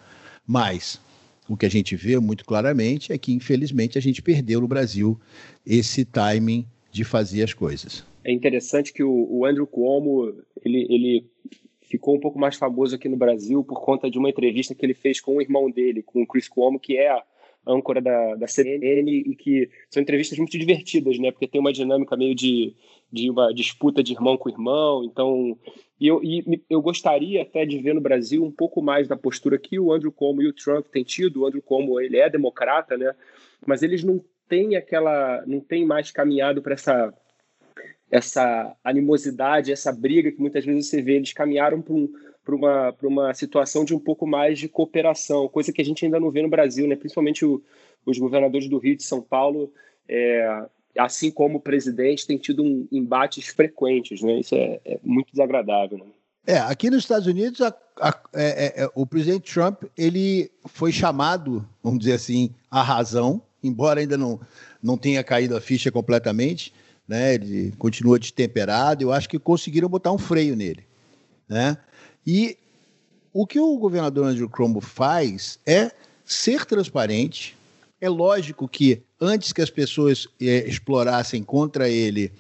Mas 0.46 1.00
o 1.48 1.56
que 1.56 1.66
a 1.66 1.70
gente 1.70 1.96
vê 1.96 2.20
muito 2.20 2.46
claramente 2.46 3.12
é 3.12 3.18
que, 3.18 3.34
infelizmente, 3.34 3.98
a 3.98 4.02
gente 4.02 4.22
perdeu 4.22 4.62
no 4.62 4.68
Brasil 4.68 5.20
esse 5.66 6.04
timing 6.06 6.66
de 6.92 7.04
fazer 7.04 7.44
as 7.44 7.54
coisas. 7.54 8.06
É 8.24 8.32
interessante 8.32 8.92
que 8.92 9.04
o, 9.04 9.28
o 9.30 9.46
Andrew 9.46 9.68
Cuomo 9.68 10.34
ele, 10.64 10.88
ele 10.90 11.26
ficou 11.82 12.16
um 12.16 12.20
pouco 12.20 12.40
mais 12.40 12.56
famoso 12.56 12.96
aqui 12.96 13.08
no 13.08 13.18
Brasil 13.18 13.64
por 13.64 13.82
conta 13.82 14.10
de 14.10 14.18
uma 14.18 14.30
entrevista 14.30 14.74
que 14.74 14.86
ele 14.86 14.94
fez 14.94 15.22
com 15.22 15.38
o 15.38 15.42
irmão 15.42 15.70
dele, 15.70 16.02
com 16.02 16.24
o 16.24 16.28
Chris 16.28 16.48
Cuomo, 16.48 16.80
que 16.80 16.98
é 16.98 17.16
âncora 17.68 18.02
da, 18.02 18.36
da 18.36 18.48
CNN 18.48 19.10
e 19.10 19.36
que 19.36 19.70
são 19.90 20.02
entrevistas 20.02 20.38
muito 20.38 20.58
divertidas, 20.58 21.18
né? 21.20 21.32
Porque 21.32 21.48
tem 21.48 21.60
uma 21.60 21.74
dinâmica 21.74 22.16
meio 22.16 22.36
de, 22.36 22.76
de 23.12 23.30
uma 23.30 23.54
disputa 23.54 24.04
de 24.04 24.14
irmão 24.14 24.38
com 24.38 24.50
irmão. 24.50 25.04
Então, 25.04 25.58
e 26.00 26.08
eu, 26.08 26.24
e 26.24 26.62
eu 26.70 26.82
gostaria 26.82 27.42
até 27.42 27.66
de 27.66 27.78
ver 27.80 27.94
no 27.94 28.02
Brasil 28.02 28.44
um 28.44 28.52
pouco 28.52 28.82
mais 28.82 29.08
da 29.08 29.18
postura 29.18 29.58
que 29.58 29.80
o 29.80 29.92
Andrew 29.92 30.12
Cuomo 30.12 30.42
e 30.42 30.48
o 30.48 30.54
Trump 30.54 30.88
têm 30.88 31.04
tido. 31.04 31.42
O 31.42 31.48
Andrew 31.48 31.62
Cuomo, 31.62 32.00
ele 32.00 32.18
é 32.18 32.30
democrata, 32.30 32.98
né? 32.98 33.14
Mas 33.66 33.82
eles 33.82 34.04
não 34.04 34.24
têm 34.48 34.76
aquela, 34.76 35.44
não 35.46 35.60
têm 35.60 35.86
mais 35.86 36.12
caminhado 36.12 36.62
para 36.62 36.74
essa 36.74 37.14
essa 38.12 38.76
animosidade, 38.84 39.72
essa 39.72 39.92
briga 39.92 40.32
que 40.32 40.40
muitas 40.40 40.64
vezes 40.64 40.88
você 40.88 41.02
vê, 41.02 41.16
eles 41.16 41.34
caminharam 41.34 41.82
para 41.82 41.94
um 41.94 42.08
para 42.46 42.56
uma, 42.56 42.96
uma 43.04 43.34
situação 43.34 43.84
de 43.84 43.96
um 43.96 44.00
pouco 44.00 44.28
mais 44.28 44.60
de 44.60 44.70
cooperação, 44.70 45.50
coisa 45.50 45.74
que 45.74 45.82
a 45.82 45.86
gente 45.86 46.06
ainda 46.06 46.20
não 46.20 46.30
vê 46.30 46.44
no 46.44 46.50
Brasil, 46.50 46.88
né? 46.88 46.96
principalmente 46.96 47.44
o, 47.44 47.62
os 48.06 48.20
governadores 48.20 48.70
do 48.70 48.78
Rio 48.78 48.94
e 48.94 48.98
de 48.98 49.04
São 49.04 49.20
Paulo, 49.20 49.74
é, 50.08 50.66
assim 50.98 51.32
como 51.32 51.58
o 51.58 51.62
presidente, 51.62 52.28
tem 52.28 52.38
tido 52.38 52.64
um, 52.64 52.88
embates 52.92 53.48
frequentes. 53.48 54.22
Né? 54.22 54.40
Isso 54.40 54.54
é, 54.54 54.80
é 54.86 55.00
muito 55.04 55.32
desagradável. 55.32 55.98
Né? 55.98 56.06
É, 56.46 56.60
aqui 56.60 56.92
nos 56.92 57.00
Estados 57.00 57.26
Unidos, 57.26 57.60
a, 57.62 57.76
a, 58.00 58.20
é, 58.34 58.66
é, 58.66 58.84
é, 58.84 58.90
o 58.94 59.08
presidente 59.08 59.52
Trump 59.52 59.84
ele 59.98 60.52
foi 60.68 60.92
chamado, 60.92 61.68
vamos 61.82 62.00
dizer 62.00 62.14
assim, 62.14 62.52
à 62.70 62.84
razão, 62.84 63.42
embora 63.64 64.00
ainda 64.00 64.16
não, 64.16 64.40
não 64.82 64.96
tenha 64.96 65.24
caído 65.24 65.58
a 65.58 65.62
ficha 65.62 65.92
completamente, 65.92 66.72
né? 67.08 67.34
ele 67.34 67.74
continua 67.80 68.20
destemperado, 68.20 69.04
eu 69.04 69.12
acho 69.12 69.28
que 69.28 69.40
conseguiram 69.40 69.90
botar 69.90 70.12
um 70.12 70.20
freio 70.20 70.56
nele. 70.56 70.86
Né? 71.50 71.76
E 72.26 72.58
o 73.34 73.46
que 73.46 73.60
o 73.60 73.78
governador 73.78 74.28
Andrew 74.28 74.50
Cuomo 74.50 74.82
faz 74.82 75.60
é 75.66 75.92
ser 76.24 76.66
transparente. 76.66 77.56
É 78.00 78.10
lógico 78.10 78.68
que 78.68 79.02
antes 79.20 79.54
que 79.54 79.62
as 79.62 79.70
pessoas 79.70 80.28
é, 80.42 80.68
explorassem 80.68 81.44
contra 81.44 81.90
ele 81.90 82.32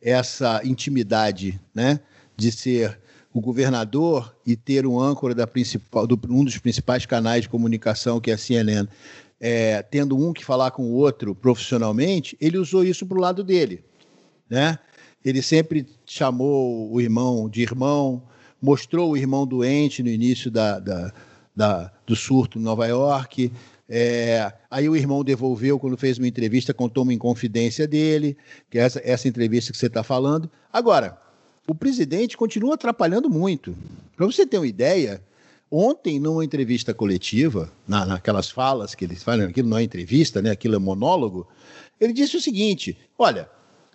essa 0.00 0.60
intimidade, 0.64 1.60
né, 1.74 2.00
de 2.36 2.50
ser 2.50 2.98
o 3.32 3.40
governador 3.40 4.34
e 4.44 4.56
ter 4.56 4.86
um 4.86 5.00
âncora 5.00 5.34
da 5.34 5.46
principal, 5.46 6.06
do, 6.06 6.18
um 6.28 6.44
dos 6.44 6.58
principais 6.58 7.06
canais 7.06 7.42
de 7.42 7.48
comunicação, 7.48 8.20
que 8.20 8.30
é 8.30 8.34
a 8.34 8.38
CNN, 8.38 8.86
é, 9.40 9.82
tendo 9.82 10.16
um 10.16 10.32
que 10.32 10.44
falar 10.44 10.70
com 10.70 10.82
o 10.84 10.94
outro 10.94 11.34
profissionalmente, 11.34 12.36
ele 12.40 12.58
usou 12.58 12.84
isso 12.84 13.06
para 13.06 13.16
o 13.16 13.20
lado 13.20 13.42
dele. 13.42 13.82
Né? 14.48 14.78
Ele 15.24 15.40
sempre 15.40 15.86
chamou 16.04 16.92
o 16.92 17.00
irmão 17.00 17.48
de 17.48 17.62
irmão, 17.62 18.22
mostrou 18.62 19.10
o 19.10 19.16
irmão 19.16 19.44
doente 19.44 20.02
no 20.02 20.08
início 20.08 20.50
da, 20.50 20.78
da, 20.78 21.12
da 21.54 21.92
do 22.06 22.14
surto 22.14 22.58
em 22.58 22.62
Nova 22.62 22.86
York. 22.86 23.52
É, 23.88 24.52
aí 24.70 24.88
o 24.88 24.96
irmão 24.96 25.24
devolveu 25.24 25.78
quando 25.78 25.98
fez 25.98 26.16
uma 26.16 26.28
entrevista, 26.28 26.72
contou 26.72 27.02
uma 27.02 27.12
inconfidência 27.12 27.86
dele, 27.86 28.36
que 28.70 28.78
é 28.78 28.82
essa, 28.82 29.00
essa 29.04 29.28
entrevista 29.28 29.72
que 29.72 29.78
você 29.78 29.86
está 29.86 30.02
falando. 30.02 30.48
Agora, 30.72 31.18
o 31.66 31.74
presidente 31.74 32.36
continua 32.36 32.74
atrapalhando 32.74 33.28
muito. 33.28 33.76
Para 34.16 34.26
você 34.26 34.46
ter 34.46 34.58
uma 34.58 34.66
ideia, 34.66 35.20
ontem, 35.70 36.20
numa 36.20 36.44
entrevista 36.44 36.94
coletiva, 36.94 37.70
na, 37.86 38.06
naquelas 38.06 38.50
falas 38.50 38.94
que 38.94 39.04
eles 39.04 39.22
falam, 39.22 39.46
aquilo 39.48 39.68
não 39.68 39.78
é 39.78 39.82
entrevista, 39.82 40.40
né? 40.40 40.50
aquilo 40.50 40.76
é 40.76 40.78
monólogo, 40.78 41.46
ele 42.00 42.12
disse 42.12 42.36
o 42.36 42.40
seguinte: 42.40 42.96
olha, 43.18 43.48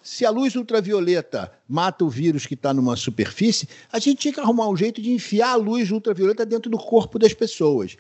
se 0.08 0.26
a 0.26 0.30
luz 0.30 0.56
ultravioleta 0.56 1.52
mata 1.68 2.06
o 2.06 2.10
vírus 2.10 2.46
que 2.46 2.54
está 2.54 2.74
numa 2.74 2.96
superfície, 2.96 3.68
a 3.92 4.00
gente 4.00 4.20
tinha 4.20 4.34
que 4.34 4.40
arrumar 4.40 4.70
um 4.70 4.78
jeito 4.78 5.02
de 5.02 5.12
enfiar 5.12 5.52
a 5.52 5.56
luz 5.56 5.92
ultravioleta 5.92 6.46
dentro 6.46 6.72
do 6.72 6.78
corpo 6.78 7.20
das 7.20 7.34
pessoas. 7.34 7.98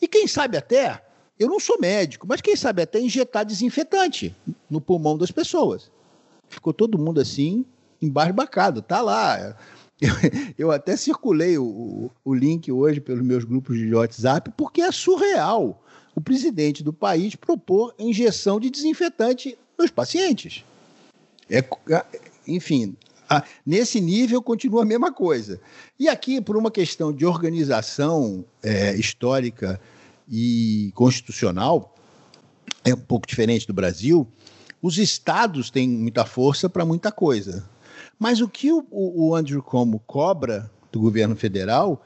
E 0.00 0.06
quem 0.06 0.28
sabe 0.28 0.56
até, 0.56 1.04
eu 1.36 1.48
não 1.48 1.58
sou 1.58 1.76
médico, 1.80 2.28
mas 2.28 2.40
quem 2.40 2.54
sabe 2.54 2.82
até 2.82 3.00
injetar 3.00 3.44
desinfetante 3.44 4.32
no 4.70 4.80
pulmão 4.80 5.18
das 5.18 5.32
pessoas. 5.32 5.90
Ficou 6.48 6.72
todo 6.72 6.96
mundo 6.96 7.20
assim, 7.20 7.64
embarbacado, 8.00 8.80
tá 8.80 9.00
lá. 9.00 9.56
Eu, 10.56 10.70
até 10.70 10.96
circulei 10.96 11.58
o, 11.58 12.08
o 12.24 12.34
link 12.34 12.70
hoje 12.70 13.00
pelos 13.00 13.20
meus 13.20 13.42
grupos 13.42 13.76
de 13.76 13.92
WhatsApp, 13.92 14.52
porque 14.56 14.80
é 14.80 14.92
surreal 14.92 15.82
o 16.14 16.20
presidente 16.20 16.84
do 16.84 16.92
país 16.92 17.34
propor 17.34 17.92
injeção 17.98 18.60
de 18.60 18.70
desinfetante 18.70 19.58
nos 19.76 19.90
pacientes. 19.90 20.64
É, 21.50 21.64
enfim, 22.46 22.96
a, 23.28 23.44
nesse 23.64 24.00
nível 24.00 24.42
continua 24.42 24.82
a 24.82 24.86
mesma 24.86 25.12
coisa. 25.12 25.60
E 25.98 26.08
aqui, 26.08 26.40
por 26.40 26.56
uma 26.56 26.70
questão 26.70 27.12
de 27.12 27.26
organização 27.26 28.44
é, 28.62 28.94
histórica 28.96 29.80
e 30.28 30.90
constitucional, 30.94 31.94
é 32.84 32.94
um 32.94 32.98
pouco 32.98 33.26
diferente 33.26 33.66
do 33.66 33.72
Brasil, 33.72 34.26
Os 34.80 34.96
estados 34.96 35.70
têm 35.70 35.88
muita 35.88 36.24
força 36.24 36.68
para 36.68 36.84
muita 36.84 37.10
coisa. 37.10 37.68
Mas 38.18 38.40
o 38.40 38.48
que 38.48 38.70
o, 38.72 38.84
o 38.90 39.34
Andrew 39.34 39.62
Como 39.62 39.98
cobra 40.06 40.70
do 40.92 41.00
governo 41.00 41.34
federal, 41.34 42.04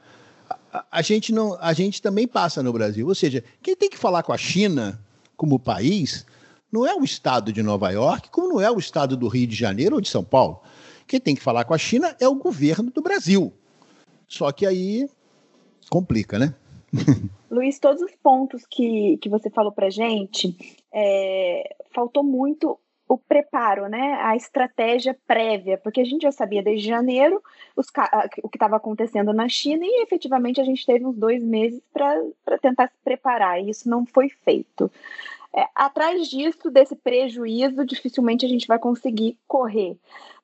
a, 0.71 0.83
a, 0.91 1.01
gente 1.01 1.31
não, 1.31 1.55
a 1.61 1.71
gente 1.73 2.01
também 2.01 2.27
passa 2.27 2.63
no 2.63 2.73
Brasil. 2.73 3.07
Ou 3.07 3.15
seja, 3.15 3.43
quem 3.61 3.75
tem 3.75 3.89
que 3.89 3.97
falar 3.97 4.23
com 4.23 4.33
a 4.33 4.37
China 4.37 4.99
como 5.37 5.59
país 5.59 6.25
não 6.73 6.87
é 6.87 6.95
o 6.95 7.03
estado 7.03 7.53
de 7.53 7.61
Nova 7.61 7.91
York, 7.91 8.31
como 8.31 8.49
não 8.49 8.59
é 8.59 8.71
o 8.71 8.79
estado 8.79 9.15
do 9.15 9.27
Rio 9.27 9.45
de 9.45 9.55
Janeiro 9.55 9.95
ou 9.95 10.01
de 10.01 10.09
São 10.09 10.23
Paulo. 10.23 10.59
Quem 11.07 11.19
tem 11.19 11.35
que 11.35 11.43
falar 11.43 11.65
com 11.65 11.73
a 11.75 11.77
China 11.77 12.15
é 12.19 12.27
o 12.27 12.33
governo 12.33 12.89
do 12.89 12.99
Brasil. 12.99 13.53
Só 14.27 14.51
que 14.51 14.65
aí 14.65 15.07
complica, 15.87 16.39
né? 16.39 16.55
Luiz, 17.51 17.77
todos 17.77 18.01
os 18.01 18.15
pontos 18.15 18.65
que, 18.67 19.17
que 19.17 19.29
você 19.29 19.51
falou 19.51 19.71
para 19.71 19.91
gente, 19.91 20.81
é, 20.91 21.75
faltou 21.93 22.23
muito 22.23 22.79
o 23.07 23.17
preparo, 23.19 23.87
né, 23.87 24.17
a 24.23 24.35
estratégia 24.35 25.15
prévia, 25.27 25.77
porque 25.77 26.01
a 26.01 26.05
gente 26.05 26.23
já 26.23 26.31
sabia 26.31 26.63
desde 26.63 26.87
janeiro 26.87 27.43
os, 27.75 27.85
o 28.41 28.49
que 28.49 28.55
estava 28.55 28.77
acontecendo 28.77 29.31
na 29.33 29.47
China 29.47 29.83
e 29.85 30.01
efetivamente 30.01 30.59
a 30.59 30.63
gente 30.63 30.83
teve 30.83 31.05
uns 31.05 31.15
dois 31.15 31.43
meses 31.43 31.79
para 31.93 32.57
tentar 32.59 32.87
se 32.87 32.97
preparar 33.03 33.61
e 33.61 33.69
isso 33.69 33.87
não 33.87 34.03
foi 34.05 34.29
feito. 34.29 34.89
É, 35.55 35.67
atrás 35.75 36.27
disso, 36.27 36.71
desse 36.71 36.95
prejuízo, 36.95 37.85
dificilmente 37.85 38.45
a 38.45 38.49
gente 38.49 38.67
vai 38.67 38.79
conseguir 38.79 39.37
correr. 39.47 39.97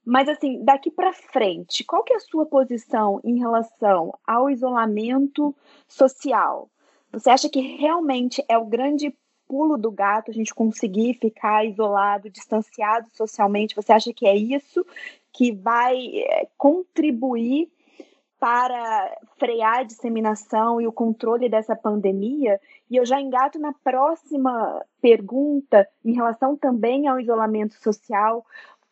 Mas 0.06 0.30
assim, 0.30 0.64
daqui 0.64 0.92
para 0.92 1.14
frente, 1.14 1.84
qual 1.84 2.04
que 2.04 2.14
é 2.14 2.16
a 2.16 2.20
sua 2.20 2.46
posição 2.46 3.20
em 3.24 3.40
relação 3.40 4.14
ao 4.26 4.50
isolamento 4.50 5.56
social? 5.88 6.70
Você 7.12 7.30
acha 7.30 7.50
que 7.50 7.60
realmente 7.60 8.44
é 8.48 8.58
o 8.58 8.66
grande 8.66 9.14
pulo 9.48 9.78
do 9.78 9.92
gato 9.92 10.30
a 10.30 10.34
gente 10.34 10.54
conseguir 10.54 11.16
ficar 11.16 11.66
isolado, 11.66 12.30
distanciado 12.30 13.10
socialmente? 13.12 13.76
Você 13.76 13.92
acha 13.92 14.14
que 14.14 14.28
é 14.28 14.36
isso 14.36 14.86
que 15.34 15.52
vai 15.52 15.98
é, 15.98 16.48
contribuir 16.56 17.68
para 18.40 19.18
frear 19.38 19.80
a 19.80 19.84
disseminação 19.84 20.80
e 20.80 20.88
o 20.88 20.92
controle 20.92 21.50
dessa 21.50 21.76
pandemia? 21.76 22.60
E 22.90 22.96
eu 22.96 23.06
já 23.06 23.22
engato 23.22 23.60
na 23.60 23.72
próxima 23.84 24.84
pergunta 25.02 25.88
em 26.04 26.14
relação 26.14 26.58
também 26.58 27.08
ao 27.08 27.20
isolamento 27.20 27.76
social. 27.82 28.44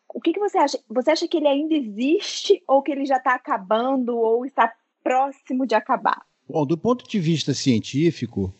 O 0.08 0.20
que, 0.20 0.32
que 0.32 0.40
você 0.40 0.56
acha? 0.56 0.78
Você 0.88 1.10
acha 1.10 1.28
que 1.28 1.36
ele 1.36 1.48
ainda 1.48 1.74
existe 1.74 2.62
ou 2.66 2.80
que 2.80 2.92
ele 2.92 3.04
já 3.04 3.16
está 3.16 3.34
acabando 3.34 4.16
ou 4.16 4.46
está 4.46 4.72
próximo 5.02 5.66
de 5.66 5.74
acabar? 5.74 6.22
Bom, 6.48 6.64
do 6.64 6.78
ponto 6.78 7.08
de 7.08 7.18
vista 7.18 7.52
científico, 7.52 8.54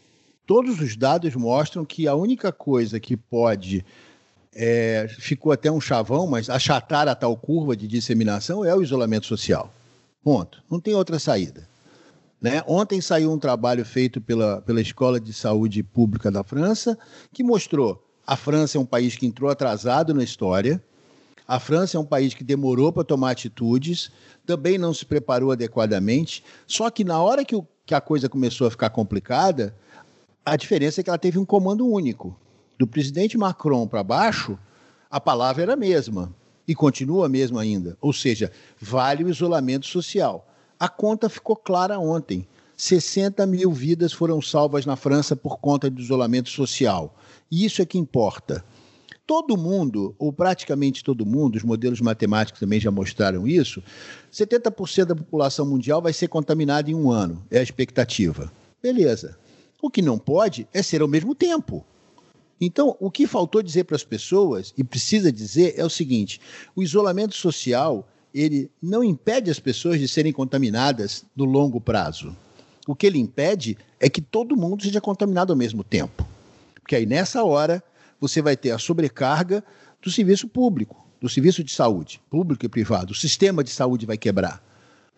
todos 0.45 0.80
os 0.80 0.97
dados 0.97 1.35
mostram 1.37 1.85
que 1.85 2.09
a 2.09 2.14
única 2.14 2.52
coisa 2.52 2.99
que 2.99 3.16
pode 3.16 3.85
é, 4.54 5.07
ficou 5.09 5.52
até 5.52 5.71
um 5.71 5.80
chavão, 5.80 6.26
mas 6.26 6.50
achatar 6.50 7.07
a 7.07 7.14
tal 7.14 7.37
curva 7.37 7.76
de 7.76 7.87
disseminação 7.87 8.64
é 8.64 8.75
o 8.75 8.83
isolamento 8.83 9.26
social. 9.26 9.73
Ponto. 10.23 10.62
Não 10.71 10.80
tem 10.80 10.95
outra 10.95 11.18
saída. 11.18 11.68
Né? 12.40 12.62
Ontem 12.66 13.00
saiu 13.00 13.33
um 13.33 13.38
trabalho 13.38 13.85
feito 13.85 14.21
pela, 14.21 14.61
pela 14.62 14.80
Escola 14.80 15.18
de 15.18 15.33
Saúde 15.33 15.83
Pública 15.83 16.30
da 16.30 16.45
França 16.45 16.97
que 17.33 17.42
mostrou 17.42 18.04
a 18.28 18.37
França 18.37 18.76
é 18.76 18.80
um 18.80 18.85
país 18.85 19.16
que 19.16 19.25
entrou 19.25 19.49
atrasado 19.49 20.12
na 20.12 20.23
história, 20.23 20.85
a 21.47 21.59
França 21.59 21.97
é 21.97 22.00
um 22.00 22.04
país 22.04 22.35
que 22.35 22.45
demorou 22.45 22.92
para 22.92 23.02
tomar 23.02 23.30
atitudes, 23.30 24.12
também 24.45 24.76
não 24.76 24.92
se 24.92 25.07
preparou 25.07 25.50
adequadamente. 25.50 26.45
Só 26.66 26.90
que 26.90 27.04
na 27.04 27.23
hora 27.23 27.42
que, 27.42 27.57
o, 27.57 27.66
que 27.87 27.95
a 27.95 28.02
coisa 28.02 28.28
começou 28.28 28.66
a 28.66 28.71
ficar 28.71 28.90
complicada, 28.90 29.75
a 30.44 30.57
diferença 30.57 31.01
é 31.01 31.05
que 31.05 31.09
ela 31.09 31.18
teve 31.18 31.38
um 31.38 31.44
comando 31.46 31.88
único. 31.88 32.38
Do 32.79 32.87
presidente 32.87 33.38
Macron 33.38 33.88
para 33.88 34.03
baixo, 34.03 34.59
a 35.11 35.18
palavra 35.18 35.62
era 35.62 35.72
a 35.72 35.77
mesma 35.77 36.31
e 36.66 36.74
continua 36.74 37.24
a 37.24 37.29
mesma 37.31 37.62
ainda. 37.62 37.96
Ou 37.98 38.12
seja, 38.12 38.53
vale 38.79 39.24
o 39.24 39.31
isolamento 39.31 39.87
social. 39.87 40.46
A 40.78 40.88
conta 40.88 41.28
ficou 41.28 41.56
clara 41.56 41.98
ontem. 41.98 42.46
60 42.76 43.44
mil 43.46 43.72
vidas 43.72 44.12
foram 44.12 44.40
salvas 44.40 44.86
na 44.86 44.94
França 44.94 45.34
por 45.34 45.58
conta 45.58 45.90
do 45.90 46.00
isolamento 46.00 46.48
social. 46.48 47.16
E 47.50 47.64
isso 47.64 47.82
é 47.82 47.86
que 47.86 47.98
importa 47.98 48.64
todo 49.28 49.58
mundo, 49.58 50.14
ou 50.18 50.32
praticamente 50.32 51.04
todo 51.04 51.26
mundo, 51.26 51.56
os 51.56 51.62
modelos 51.62 52.00
matemáticos 52.00 52.58
também 52.58 52.80
já 52.80 52.90
mostraram 52.90 53.46
isso, 53.46 53.82
70% 54.32 55.04
da 55.04 55.14
população 55.14 55.66
mundial 55.66 56.00
vai 56.00 56.14
ser 56.14 56.28
contaminada 56.28 56.90
em 56.90 56.94
um 56.94 57.10
ano, 57.10 57.44
é 57.50 57.58
a 57.58 57.62
expectativa. 57.62 58.50
Beleza. 58.82 59.38
O 59.82 59.90
que 59.90 60.00
não 60.00 60.18
pode 60.18 60.66
é 60.72 60.82
ser 60.82 61.02
ao 61.02 61.08
mesmo 61.08 61.34
tempo. 61.34 61.84
Então, 62.58 62.96
o 62.98 63.10
que 63.10 63.26
faltou 63.26 63.62
dizer 63.62 63.84
para 63.84 63.96
as 63.96 64.02
pessoas, 64.02 64.72
e 64.78 64.82
precisa 64.82 65.30
dizer, 65.30 65.74
é 65.76 65.84
o 65.84 65.90
seguinte: 65.90 66.40
o 66.74 66.82
isolamento 66.82 67.34
social 67.34 68.08
ele 68.34 68.70
não 68.82 69.02
impede 69.02 69.50
as 69.50 69.58
pessoas 69.58 69.98
de 69.98 70.08
serem 70.08 70.32
contaminadas 70.32 71.24
no 71.34 71.44
longo 71.44 71.80
prazo. 71.80 72.36
O 72.86 72.94
que 72.94 73.06
ele 73.06 73.18
impede 73.18 73.76
é 74.00 74.08
que 74.08 74.20
todo 74.20 74.56
mundo 74.56 74.82
seja 74.82 75.00
contaminado 75.00 75.52
ao 75.52 75.56
mesmo 75.56 75.84
tempo. 75.84 76.26
Porque 76.74 76.96
aí, 76.96 77.04
nessa 77.04 77.44
hora, 77.44 77.82
você 78.20 78.40
vai 78.40 78.56
ter 78.56 78.70
a 78.70 78.78
sobrecarga 78.78 79.62
do 80.00 80.10
serviço 80.10 80.48
público, 80.48 81.06
do 81.20 81.28
serviço 81.28 81.62
de 81.62 81.72
saúde, 81.72 82.20
público 82.30 82.64
e 82.64 82.68
privado. 82.68 83.12
O 83.12 83.14
sistema 83.14 83.62
de 83.62 83.70
saúde 83.70 84.06
vai 84.06 84.16
quebrar. 84.16 84.62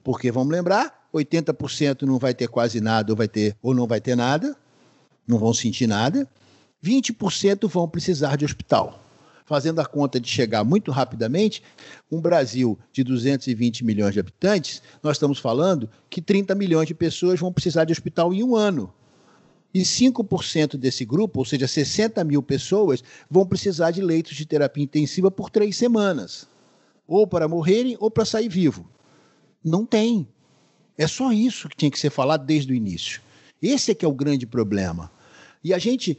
Porque, 0.02 0.32
vamos 0.32 0.52
lembrar, 0.52 1.08
80% 1.14 2.02
não 2.02 2.18
vai 2.18 2.34
ter 2.34 2.48
quase 2.48 2.80
nada 2.80 3.12
ou, 3.12 3.16
vai 3.16 3.28
ter, 3.28 3.56
ou 3.62 3.74
não 3.74 3.86
vai 3.86 4.00
ter 4.00 4.16
nada, 4.16 4.56
não 5.26 5.38
vão 5.38 5.54
sentir 5.54 5.86
nada. 5.86 6.28
20% 6.82 7.68
vão 7.68 7.88
precisar 7.88 8.36
de 8.36 8.44
hospital. 8.44 9.00
Fazendo 9.50 9.80
a 9.80 9.84
conta 9.84 10.20
de 10.20 10.28
chegar 10.28 10.62
muito 10.62 10.92
rapidamente, 10.92 11.60
um 12.08 12.20
Brasil 12.20 12.78
de 12.92 13.02
220 13.02 13.84
milhões 13.84 14.14
de 14.14 14.20
habitantes, 14.20 14.80
nós 15.02 15.16
estamos 15.16 15.40
falando 15.40 15.90
que 16.08 16.22
30 16.22 16.54
milhões 16.54 16.86
de 16.86 16.94
pessoas 16.94 17.40
vão 17.40 17.52
precisar 17.52 17.84
de 17.84 17.90
hospital 17.92 18.32
em 18.32 18.44
um 18.44 18.54
ano. 18.54 18.94
E 19.74 19.80
5% 19.80 20.76
desse 20.76 21.04
grupo, 21.04 21.40
ou 21.40 21.44
seja, 21.44 21.66
60 21.66 22.22
mil 22.22 22.40
pessoas, 22.44 23.02
vão 23.28 23.44
precisar 23.44 23.90
de 23.90 24.00
leitos 24.00 24.36
de 24.36 24.46
terapia 24.46 24.84
intensiva 24.84 25.32
por 25.32 25.50
três 25.50 25.74
semanas. 25.74 26.46
Ou 27.04 27.26
para 27.26 27.48
morrerem 27.48 27.96
ou 27.98 28.08
para 28.08 28.24
sair 28.24 28.48
vivo. 28.48 28.88
Não 29.64 29.84
tem. 29.84 30.28
É 30.96 31.08
só 31.08 31.32
isso 31.32 31.68
que 31.68 31.76
tinha 31.76 31.90
que 31.90 31.98
ser 31.98 32.10
falado 32.10 32.46
desde 32.46 32.72
o 32.72 32.76
início. 32.76 33.20
Esse 33.60 33.90
é 33.90 33.94
que 33.96 34.04
é 34.04 34.08
o 34.08 34.14
grande 34.14 34.46
problema. 34.46 35.10
E 35.64 35.74
a 35.74 35.78
gente 35.78 36.16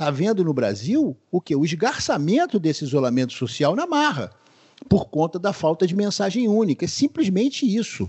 está 0.00 0.10
vendo 0.10 0.42
no 0.42 0.54
Brasil 0.54 1.14
o 1.30 1.42
que? 1.42 1.54
O 1.54 1.62
esgarçamento 1.62 2.58
desse 2.58 2.84
isolamento 2.84 3.34
social 3.34 3.76
na 3.76 3.86
marra, 3.86 4.30
por 4.88 5.10
conta 5.10 5.38
da 5.38 5.52
falta 5.52 5.86
de 5.86 5.94
mensagem 5.94 6.48
única. 6.48 6.86
É 6.86 6.88
simplesmente 6.88 7.66
isso. 7.66 8.08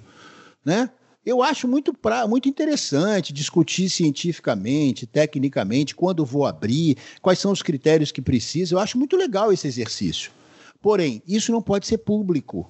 Né? 0.64 0.90
Eu 1.26 1.44
acho 1.44 1.68
muito, 1.68 1.94
pra, 1.94 2.26
muito 2.30 2.48
interessante 2.48 3.34
discutir 3.34 3.90
cientificamente, 3.90 5.06
tecnicamente, 5.06 5.94
quando 5.94 6.26
vou 6.26 6.46
abrir, 6.46 6.98
quais 7.22 7.40
são 7.40 7.52
os 7.52 7.62
critérios 7.62 8.10
que 8.10 8.22
precisa. 8.22 8.74
Eu 8.74 8.80
acho 8.80 8.98
muito 8.98 9.18
legal 9.18 9.52
esse 9.52 9.68
exercício. 9.68 10.32
Porém, 10.82 11.22
isso 11.28 11.52
não 11.52 11.62
pode 11.62 11.86
ser 11.88 11.98
público. 11.98 12.70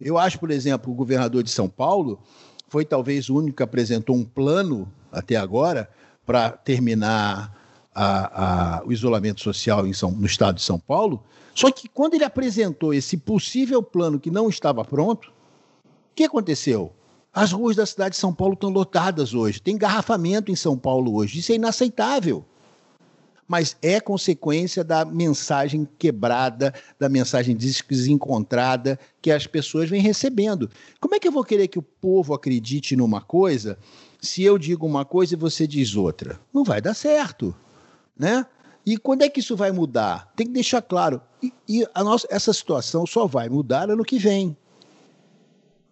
Eu 0.00 0.18
acho, 0.18 0.40
por 0.40 0.50
exemplo, 0.50 0.92
o 0.92 0.96
governador 0.96 1.44
de 1.44 1.50
São 1.50 1.68
Paulo 1.68 2.18
foi 2.66 2.84
talvez 2.84 3.30
o 3.30 3.36
único 3.36 3.58
que 3.58 3.62
apresentou 3.62 4.16
um 4.16 4.24
plano 4.24 4.92
até 5.12 5.36
agora 5.36 5.88
para 6.26 6.50
terminar 6.50 7.63
a, 7.94 8.78
a, 8.78 8.84
o 8.84 8.92
isolamento 8.92 9.40
social 9.40 9.84
São, 9.94 10.10
no 10.10 10.26
estado 10.26 10.56
de 10.56 10.62
São 10.62 10.78
Paulo. 10.78 11.22
Só 11.54 11.70
que 11.70 11.88
quando 11.88 12.14
ele 12.14 12.24
apresentou 12.24 12.92
esse 12.92 13.16
possível 13.16 13.82
plano 13.82 14.18
que 14.18 14.30
não 14.30 14.48
estava 14.48 14.84
pronto, 14.84 15.28
o 15.28 16.14
que 16.14 16.24
aconteceu? 16.24 16.92
As 17.32 17.52
ruas 17.52 17.76
da 17.76 17.86
cidade 17.86 18.14
de 18.14 18.20
São 18.20 18.34
Paulo 18.34 18.54
estão 18.54 18.70
lotadas 18.70 19.34
hoje. 19.34 19.60
Tem 19.60 19.74
engarrafamento 19.74 20.50
em 20.50 20.56
São 20.56 20.76
Paulo 20.76 21.14
hoje. 21.14 21.38
Isso 21.38 21.52
é 21.52 21.56
inaceitável. 21.56 22.44
Mas 23.46 23.76
é 23.82 24.00
consequência 24.00 24.82
da 24.82 25.04
mensagem 25.04 25.86
quebrada, 25.98 26.72
da 26.98 27.08
mensagem 27.08 27.56
desencontrada 27.56 28.98
que 29.20 29.30
as 29.30 29.46
pessoas 29.46 29.90
vêm 29.90 30.00
recebendo. 30.00 30.70
Como 31.00 31.14
é 31.14 31.20
que 31.20 31.28
eu 31.28 31.32
vou 31.32 31.44
querer 31.44 31.68
que 31.68 31.78
o 31.78 31.82
povo 31.82 32.32
acredite 32.32 32.96
numa 32.96 33.20
coisa 33.20 33.78
se 34.20 34.42
eu 34.42 34.56
digo 34.56 34.86
uma 34.86 35.04
coisa 35.04 35.34
e 35.34 35.36
você 35.36 35.66
diz 35.66 35.94
outra? 35.94 36.40
Não 36.52 36.64
vai 36.64 36.80
dar 36.80 36.94
certo, 36.94 37.54
né? 38.18 38.46
E 38.86 38.98
quando 38.98 39.22
é 39.22 39.28
que 39.28 39.40
isso 39.40 39.56
vai 39.56 39.72
mudar? 39.72 40.32
Tem 40.36 40.46
que 40.46 40.52
deixar 40.52 40.82
claro. 40.82 41.20
E, 41.42 41.52
e 41.68 41.86
a 41.94 42.04
nossa, 42.04 42.26
essa 42.30 42.52
situação 42.52 43.06
só 43.06 43.26
vai 43.26 43.48
mudar 43.48 43.90
ano 43.90 44.04
que 44.04 44.18
vem. 44.18 44.56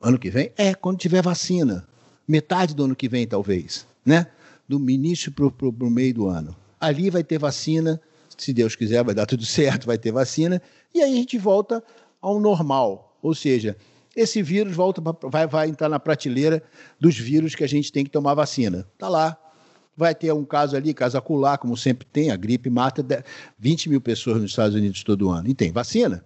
Ano 0.00 0.18
que 0.18 0.28
vem? 0.28 0.52
É, 0.56 0.74
quando 0.74 0.98
tiver 0.98 1.22
vacina. 1.22 1.86
Metade 2.28 2.74
do 2.74 2.84
ano 2.84 2.94
que 2.94 3.08
vem, 3.08 3.26
talvez. 3.26 3.86
Né? 4.04 4.26
Do 4.68 4.78
início 4.90 5.32
para 5.32 5.46
o 5.46 5.90
meio 5.90 6.12
do 6.12 6.28
ano. 6.28 6.54
Ali 6.78 7.08
vai 7.08 7.24
ter 7.24 7.38
vacina, 7.38 8.00
se 8.36 8.52
Deus 8.52 8.76
quiser, 8.76 9.02
vai 9.04 9.14
dar 9.14 9.26
tudo 9.26 9.44
certo, 9.46 9.86
vai 9.86 9.96
ter 9.96 10.12
vacina. 10.12 10.60
E 10.94 11.00
aí 11.00 11.14
a 11.14 11.16
gente 11.16 11.38
volta 11.38 11.82
ao 12.20 12.38
normal. 12.38 13.16
Ou 13.22 13.34
seja, 13.34 13.76
esse 14.14 14.42
vírus 14.42 14.74
volta 14.74 15.00
pra, 15.00 15.14
vai, 15.28 15.46
vai 15.46 15.68
entrar 15.68 15.88
na 15.88 15.98
prateleira 15.98 16.62
dos 17.00 17.16
vírus 17.16 17.54
que 17.54 17.64
a 17.64 17.68
gente 17.68 17.90
tem 17.90 18.04
que 18.04 18.10
tomar 18.10 18.34
vacina. 18.34 18.86
Está 18.92 19.08
lá. 19.08 19.38
Vai 19.96 20.14
ter 20.14 20.32
um 20.32 20.44
caso 20.44 20.76
ali, 20.76 20.94
caso 20.94 21.18
acular, 21.18 21.58
como 21.58 21.76
sempre 21.76 22.06
tem, 22.10 22.30
a 22.30 22.36
gripe 22.36 22.70
mata 22.70 23.04
20 23.58 23.90
mil 23.90 24.00
pessoas 24.00 24.40
nos 24.40 24.50
Estados 24.50 24.74
Unidos 24.74 25.02
todo 25.04 25.30
ano. 25.30 25.48
E 25.48 25.54
tem 25.54 25.70
vacina. 25.70 26.24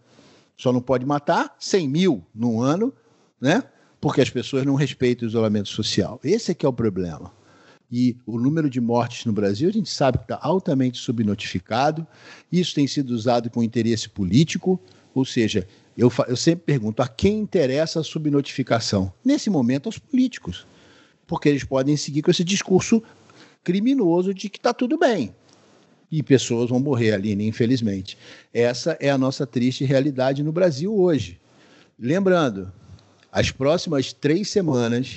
Só 0.57 0.73
não 0.73 0.81
pode 0.81 1.05
matar 1.05 1.55
100 1.59 1.89
mil 1.89 2.25
no 2.35 2.61
ano, 2.61 2.93
né? 3.41 3.63
Porque 4.01 4.21
as 4.21 4.31
pessoas 4.31 4.65
não 4.65 4.75
respeitam 4.75 5.27
o 5.27 5.29
isolamento 5.29 5.69
social. 5.69 6.21
Esse 6.23 6.53
é 6.53 6.55
que 6.55 6.65
é 6.65 6.69
o 6.69 6.73
problema. 6.73 7.33
E 7.91 8.17
o 8.27 8.39
número 8.39 8.69
de 8.69 8.81
mortes 8.81 9.25
no 9.27 9.33
Brasil, 9.33 9.69
a 9.69 9.73
gente 9.73 9.91
sabe 9.91 10.19
que 10.19 10.25
está 10.25 10.39
altamente 10.41 10.99
subnotificado. 10.99 12.07
Isso 12.51 12.75
tem 12.75 12.87
sido 12.87 13.11
usado 13.11 13.51
com 13.51 13.63
interesse 13.63 14.09
político, 14.09 14.81
ou 15.15 15.25
seja, 15.25 15.67
eu, 15.97 16.11
eu 16.27 16.37
sempre 16.37 16.65
pergunto 16.65 17.03
a 17.03 17.09
quem 17.09 17.39
interessa 17.39 18.01
a 18.01 18.05
subnotificação? 18.05 19.13
Nesse 19.25 19.49
momento, 19.49 19.87
aos 19.87 19.99
políticos. 19.99 20.67
Porque 21.27 21.49
eles 21.49 21.65
podem 21.65 21.97
seguir 21.97 22.23
com 22.23 22.31
esse 22.31 22.45
discurso 22.45 23.03
criminoso 23.67 24.33
de 24.33 24.49
que 24.49 24.59
está 24.59 24.73
tudo 24.73 24.97
bem. 24.97 25.35
E 26.09 26.23
pessoas 26.23 26.71
vão 26.71 26.79
morrer 26.79 27.13
ali, 27.13 27.35
né, 27.35 27.43
infelizmente. 27.43 28.17
Essa 28.55 28.97
é 29.01 29.11
a 29.11 29.19
nossa 29.19 29.45
triste 29.45 29.85
realidade 29.85 30.41
no 30.45 30.53
Brasil 30.53 30.97
hoje. 30.97 31.41
Lembrando, 31.99 32.73
as 33.33 33.51
próximas 33.51 34.13
três 34.13 34.49
semanas, 34.51 35.17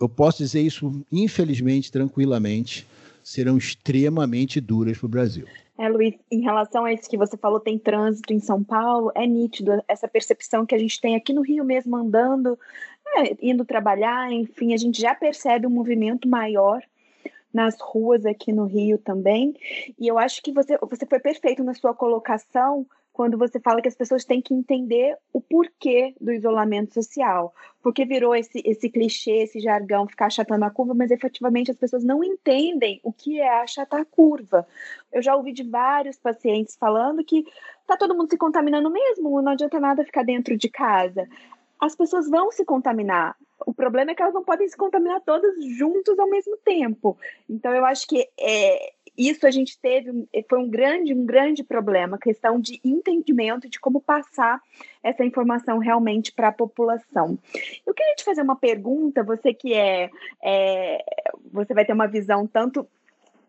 eu 0.00 0.08
posso 0.08 0.38
dizer 0.38 0.62
isso 0.62 1.00
infelizmente, 1.12 1.92
tranquilamente, 1.92 2.84
serão 3.22 3.56
extremamente 3.56 4.60
duras 4.60 4.98
para 4.98 5.06
o 5.06 5.08
Brasil. 5.08 5.46
É, 5.78 5.88
Luiz, 5.88 6.14
em 6.32 6.40
relação 6.40 6.84
a 6.84 6.92
isso 6.92 7.08
que 7.08 7.16
você 7.16 7.36
falou, 7.36 7.60
tem 7.60 7.78
trânsito 7.78 8.32
em 8.32 8.40
São 8.40 8.64
Paulo, 8.64 9.12
é 9.14 9.24
nítido 9.24 9.80
essa 9.86 10.08
percepção 10.08 10.66
que 10.66 10.74
a 10.74 10.78
gente 10.78 11.00
tem 11.00 11.14
aqui 11.14 11.32
no 11.32 11.42
Rio 11.42 11.64
mesmo 11.64 11.94
andando, 11.94 12.58
é, 13.14 13.36
indo 13.40 13.64
trabalhar, 13.64 14.32
enfim, 14.32 14.74
a 14.74 14.76
gente 14.76 15.00
já 15.00 15.14
percebe 15.14 15.68
um 15.68 15.70
movimento 15.70 16.28
maior 16.28 16.82
nas 17.58 17.80
ruas 17.80 18.24
aqui 18.24 18.52
no 18.52 18.66
Rio 18.66 18.98
também. 18.98 19.52
E 19.98 20.06
eu 20.06 20.16
acho 20.16 20.40
que 20.40 20.52
você, 20.52 20.78
você 20.78 21.04
foi 21.04 21.18
perfeito 21.18 21.64
na 21.64 21.74
sua 21.74 21.92
colocação 21.92 22.86
quando 23.12 23.36
você 23.36 23.58
fala 23.58 23.82
que 23.82 23.88
as 23.88 23.96
pessoas 23.96 24.24
têm 24.24 24.40
que 24.40 24.54
entender 24.54 25.16
o 25.32 25.40
porquê 25.40 26.14
do 26.20 26.30
isolamento 26.30 26.94
social. 26.94 27.52
Porque 27.82 28.04
virou 28.04 28.32
esse, 28.32 28.62
esse 28.64 28.88
clichê, 28.88 29.42
esse 29.42 29.58
jargão, 29.58 30.06
ficar 30.06 30.26
achatando 30.26 30.64
a 30.64 30.70
curva, 30.70 30.94
mas 30.94 31.10
efetivamente 31.10 31.68
as 31.68 31.76
pessoas 31.76 32.04
não 32.04 32.22
entendem 32.22 33.00
o 33.02 33.12
que 33.12 33.40
é 33.40 33.60
achatar 33.60 34.02
a 34.02 34.04
curva. 34.04 34.64
Eu 35.12 35.20
já 35.20 35.34
ouvi 35.34 35.52
de 35.52 35.64
vários 35.64 36.16
pacientes 36.16 36.76
falando 36.76 37.24
que 37.24 37.44
tá 37.88 37.96
todo 37.96 38.14
mundo 38.14 38.30
se 38.30 38.38
contaminando 38.38 38.88
mesmo, 38.88 39.42
não 39.42 39.50
adianta 39.50 39.80
nada 39.80 40.04
ficar 40.04 40.22
dentro 40.22 40.56
de 40.56 40.68
casa. 40.68 41.26
As 41.80 41.96
pessoas 41.96 42.30
vão 42.30 42.52
se 42.52 42.64
contaminar. 42.64 43.34
O 43.66 43.74
problema 43.74 44.10
é 44.10 44.14
que 44.14 44.22
elas 44.22 44.34
não 44.34 44.44
podem 44.44 44.68
se 44.68 44.76
contaminar 44.76 45.20
todas 45.22 45.54
juntos 45.76 46.18
ao 46.18 46.28
mesmo 46.28 46.56
tempo. 46.58 47.18
Então, 47.48 47.72
eu 47.74 47.84
acho 47.84 48.06
que 48.06 48.28
é, 48.38 48.92
isso 49.18 49.44
a 49.46 49.50
gente 49.50 49.76
teve, 49.80 50.28
foi 50.48 50.58
um 50.60 50.70
grande, 50.70 51.12
um 51.12 51.26
grande 51.26 51.64
problema, 51.64 52.16
questão 52.16 52.60
de 52.60 52.80
entendimento 52.84 53.68
de 53.68 53.80
como 53.80 54.00
passar 54.00 54.62
essa 55.02 55.24
informação 55.24 55.78
realmente 55.78 56.32
para 56.32 56.48
a 56.48 56.52
população. 56.52 57.36
Eu 57.84 57.92
queria 57.92 58.14
te 58.14 58.22
fazer 58.22 58.42
uma 58.42 58.54
pergunta, 58.54 59.24
você 59.24 59.52
que 59.52 59.74
é, 59.74 60.08
é 60.40 61.04
você 61.52 61.74
vai 61.74 61.84
ter 61.84 61.92
uma 61.92 62.06
visão 62.06 62.46
tanto 62.46 62.86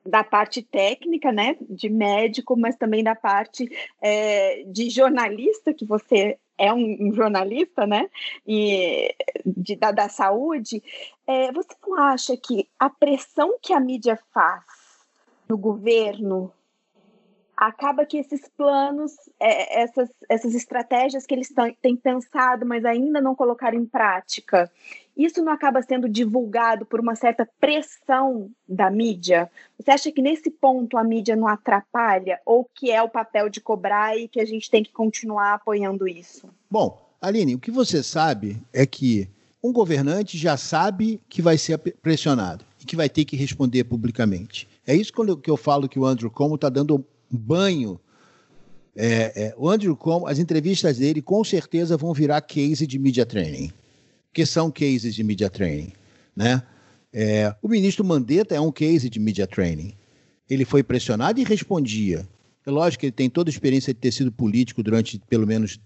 da 0.04 0.24
parte 0.24 0.64
técnica, 0.64 1.32
né, 1.32 1.56
de 1.62 1.88
médico, 1.88 2.58
mas 2.58 2.76
também 2.76 3.04
da 3.04 3.14
parte 3.14 3.70
é, 4.02 4.64
de 4.66 4.90
jornalista, 4.90 5.72
que 5.72 5.86
você 5.86 6.40
é 6.60 6.74
um, 6.74 7.14
jornalista, 7.14 7.88
né, 7.88 8.10
e 8.46 9.16
de, 9.46 9.76
da, 9.76 9.92
da 9.92 10.10
saúde. 10.10 10.84
É, 11.26 11.52
você 11.52 11.70
não 11.88 11.98
acha 11.98 12.36
que 12.36 12.68
a 12.78 12.90
pressão 12.90 13.58
que 13.62 13.74
a 13.74 13.80
mídia 13.80 14.20
faz 14.34 14.64
no 15.48 15.58
governo 15.58 16.54
acaba 17.60 18.06
que 18.06 18.18
esses 18.18 18.48
planos, 18.56 19.12
é, 19.38 19.82
essas, 19.82 20.10
essas 20.30 20.56
estratégias 20.56 21.26
que 21.26 21.34
eles 21.36 21.54
têm 21.82 21.94
pensado, 21.94 22.66
mas 22.66 22.86
ainda 22.86 23.20
não 23.20 23.36
colocaram 23.36 23.78
em 23.78 23.86
prática, 23.86 24.72
isso 25.16 25.44
não 25.44 25.52
acaba 25.52 25.82
sendo 25.82 26.08
divulgado 26.08 26.86
por 26.86 27.02
uma 27.02 27.16
certa 27.16 27.46
pressão 27.60 28.50
da 28.66 28.90
mídia? 28.90 29.52
Você 29.78 29.92
acha 29.92 30.10
que 30.10 30.22
nesse 30.22 30.50
ponto 30.50 30.98
a 30.98 31.04
mídia 31.04 31.36
não 31.36 31.50
atrapalha? 31.50 32.40
Ou 32.46 32.64
que 32.64 32.90
é 32.90 33.04
o 33.04 33.10
papel 33.10 33.50
de 33.50 33.60
cobrar 33.60 34.18
e 34.18 34.30
que 34.30 34.40
a 34.40 34.46
gente 34.46 34.72
tem 34.72 34.82
que 34.82 34.94
continuar 34.94 35.56
apoiando 35.56 36.08
isso? 36.08 36.50
Bom, 36.72 36.98
Aline, 37.22 37.56
o 37.56 37.60
que 37.60 37.72
você 37.72 38.02
sabe 38.02 38.56
é 38.72 38.86
que 38.86 39.28
um 39.62 39.74
governante 39.74 40.38
já 40.38 40.56
sabe 40.56 41.20
que 41.28 41.42
vai 41.42 41.58
ser 41.58 41.78
pressionado 41.78 42.64
e 42.82 42.86
que 42.86 42.96
vai 42.96 43.10
ter 43.10 43.26
que 43.26 43.36
responder 43.36 43.84
publicamente. 43.84 44.66
É 44.88 44.96
isso 44.96 45.12
que 45.12 45.52
eu 45.52 45.58
falo 45.58 45.90
que 45.90 46.00
o 46.00 46.06
Andrew 46.06 46.32
Como 46.32 46.56
está 46.56 46.70
dando 46.70 47.06
banho. 47.30 48.00
É, 48.96 49.44
é, 49.44 49.56
o 49.58 49.70
Andrew 49.70 49.96
Como, 49.96 50.28
as 50.28 50.40
entrevistas 50.40 50.98
dele 50.98 51.22
com 51.22 51.44
certeza 51.44 51.96
vão 51.96 52.14
virar 52.14 52.42
case 52.42 52.86
de 52.86 53.00
media 53.00 53.26
training, 53.26 53.72
que 54.34 54.46
são 54.46 54.70
cases 54.72 55.16
de 55.16 55.24
media 55.24 55.50
training, 55.50 55.94
né? 56.36 56.64
É, 57.12 57.56
o 57.62 57.68
ministro 57.68 58.06
Mandetta 58.06 58.54
é 58.54 58.60
um 58.60 58.72
case 58.72 59.10
de 59.10 59.20
media 59.20 59.48
training. 59.48 59.94
Ele 60.50 60.66
foi 60.66 60.84
pressionado 60.84 61.40
e 61.40 61.44
respondia. 61.44 62.28
É 62.66 62.72
lógico 62.72 63.02
que 63.02 63.06
ele 63.08 63.12
tem 63.12 63.30
toda 63.30 63.50
a 63.50 63.54
experiência 63.54 63.94
de 63.94 64.00
ter 64.00 64.12
sido 64.12 64.32
político 64.32 64.84
durante 64.84 65.20
pelo 65.28 65.48
menos 65.48 65.80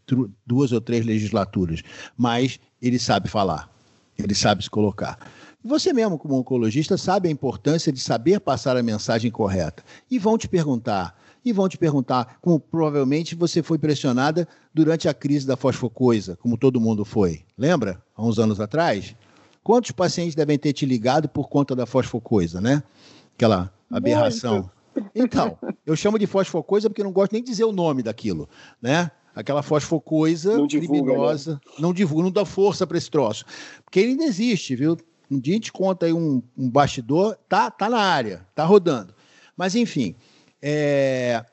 duas 0.45 0.71
ou 0.71 0.81
três 0.81 1.05
legislaturas, 1.05 1.81
mas 2.17 2.59
ele 2.81 2.99
sabe 2.99 3.29
falar, 3.29 3.69
ele 4.17 4.35
sabe 4.35 4.63
se 4.63 4.69
colocar. 4.69 5.17
Você 5.63 5.93
mesmo, 5.93 6.17
como 6.17 6.35
oncologista, 6.35 6.97
sabe 6.97 7.29
a 7.29 7.31
importância 7.31 7.91
de 7.91 7.99
saber 7.99 8.41
passar 8.41 8.75
a 8.75 8.83
mensagem 8.83 9.31
correta. 9.31 9.81
E 10.11 10.19
vão 10.19 10.37
te 10.37 10.45
perguntar, 10.45 11.17
e 11.43 11.51
vão 11.51 11.67
te 11.67 11.77
perguntar, 11.77 12.37
como 12.41 12.59
provavelmente 12.59 13.35
você 13.35 13.61
foi 13.61 13.77
pressionada 13.77 14.47
durante 14.73 15.07
a 15.07 15.13
crise 15.13 15.45
da 15.45 15.57
fosfocoisa, 15.57 16.37
como 16.37 16.57
todo 16.57 16.79
mundo 16.79 17.03
foi. 17.03 17.43
Lembra? 17.57 18.01
Há 18.15 18.23
uns 18.23 18.39
anos 18.39 18.59
atrás? 18.59 19.15
Quantos 19.63 19.91
pacientes 19.91 20.35
devem 20.35 20.57
ter 20.57 20.73
te 20.73 20.85
ligado 20.85 21.27
por 21.29 21.49
conta 21.49 21.75
da 21.75 21.85
fosfocoisa, 21.85 22.59
né? 22.59 22.83
Aquela 23.35 23.73
aberração. 23.89 24.69
Muito. 24.95 25.11
Então, 25.15 25.57
eu 25.85 25.95
chamo 25.95 26.19
de 26.19 26.27
fosfocoisa 26.27 26.89
porque 26.89 27.03
não 27.03 27.11
gosto 27.11 27.33
nem 27.33 27.43
de 27.43 27.49
dizer 27.49 27.63
o 27.63 27.71
nome 27.71 28.03
daquilo, 28.03 28.47
né? 28.81 29.09
Aquela 29.35 29.63
fosfocoisa 29.63 30.57
não 30.57 30.67
divulga, 30.67 30.93
né? 30.93 31.01
criminosa. 31.01 31.53
Né? 31.53 31.59
Não 31.79 31.93
divulga, 31.93 32.23
não 32.23 32.31
dá 32.31 32.45
força 32.45 32.85
para 32.85 32.97
esse 32.97 33.09
troço. 33.09 33.45
Porque 33.83 33.99
ele 33.99 34.11
ainda 34.11 34.25
existe, 34.25 34.75
viu? 34.75 34.95
Um 35.31 35.39
dia 35.39 35.53
a 35.53 35.55
gente 35.55 35.71
conta 35.71 36.05
aí 36.05 36.13
um, 36.13 36.43
um 36.55 36.69
bastidor, 36.69 37.35
tá, 37.49 37.71
tá 37.71 37.89
na 37.89 37.99
área, 37.99 38.45
tá 38.53 38.63
rodando. 38.63 39.15
Mas, 39.57 39.73
enfim, 39.73 40.15
é... 40.63 41.45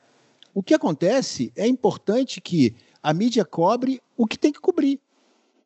o 0.53 0.63
que 0.63 0.73
acontece 0.73 1.51
é 1.53 1.67
importante 1.67 2.39
que 2.39 2.73
a 3.03 3.13
mídia 3.13 3.43
cobre 3.43 4.01
o 4.15 4.25
que 4.25 4.37
tem 4.37 4.53
que 4.53 4.59
cobrir. 4.61 4.99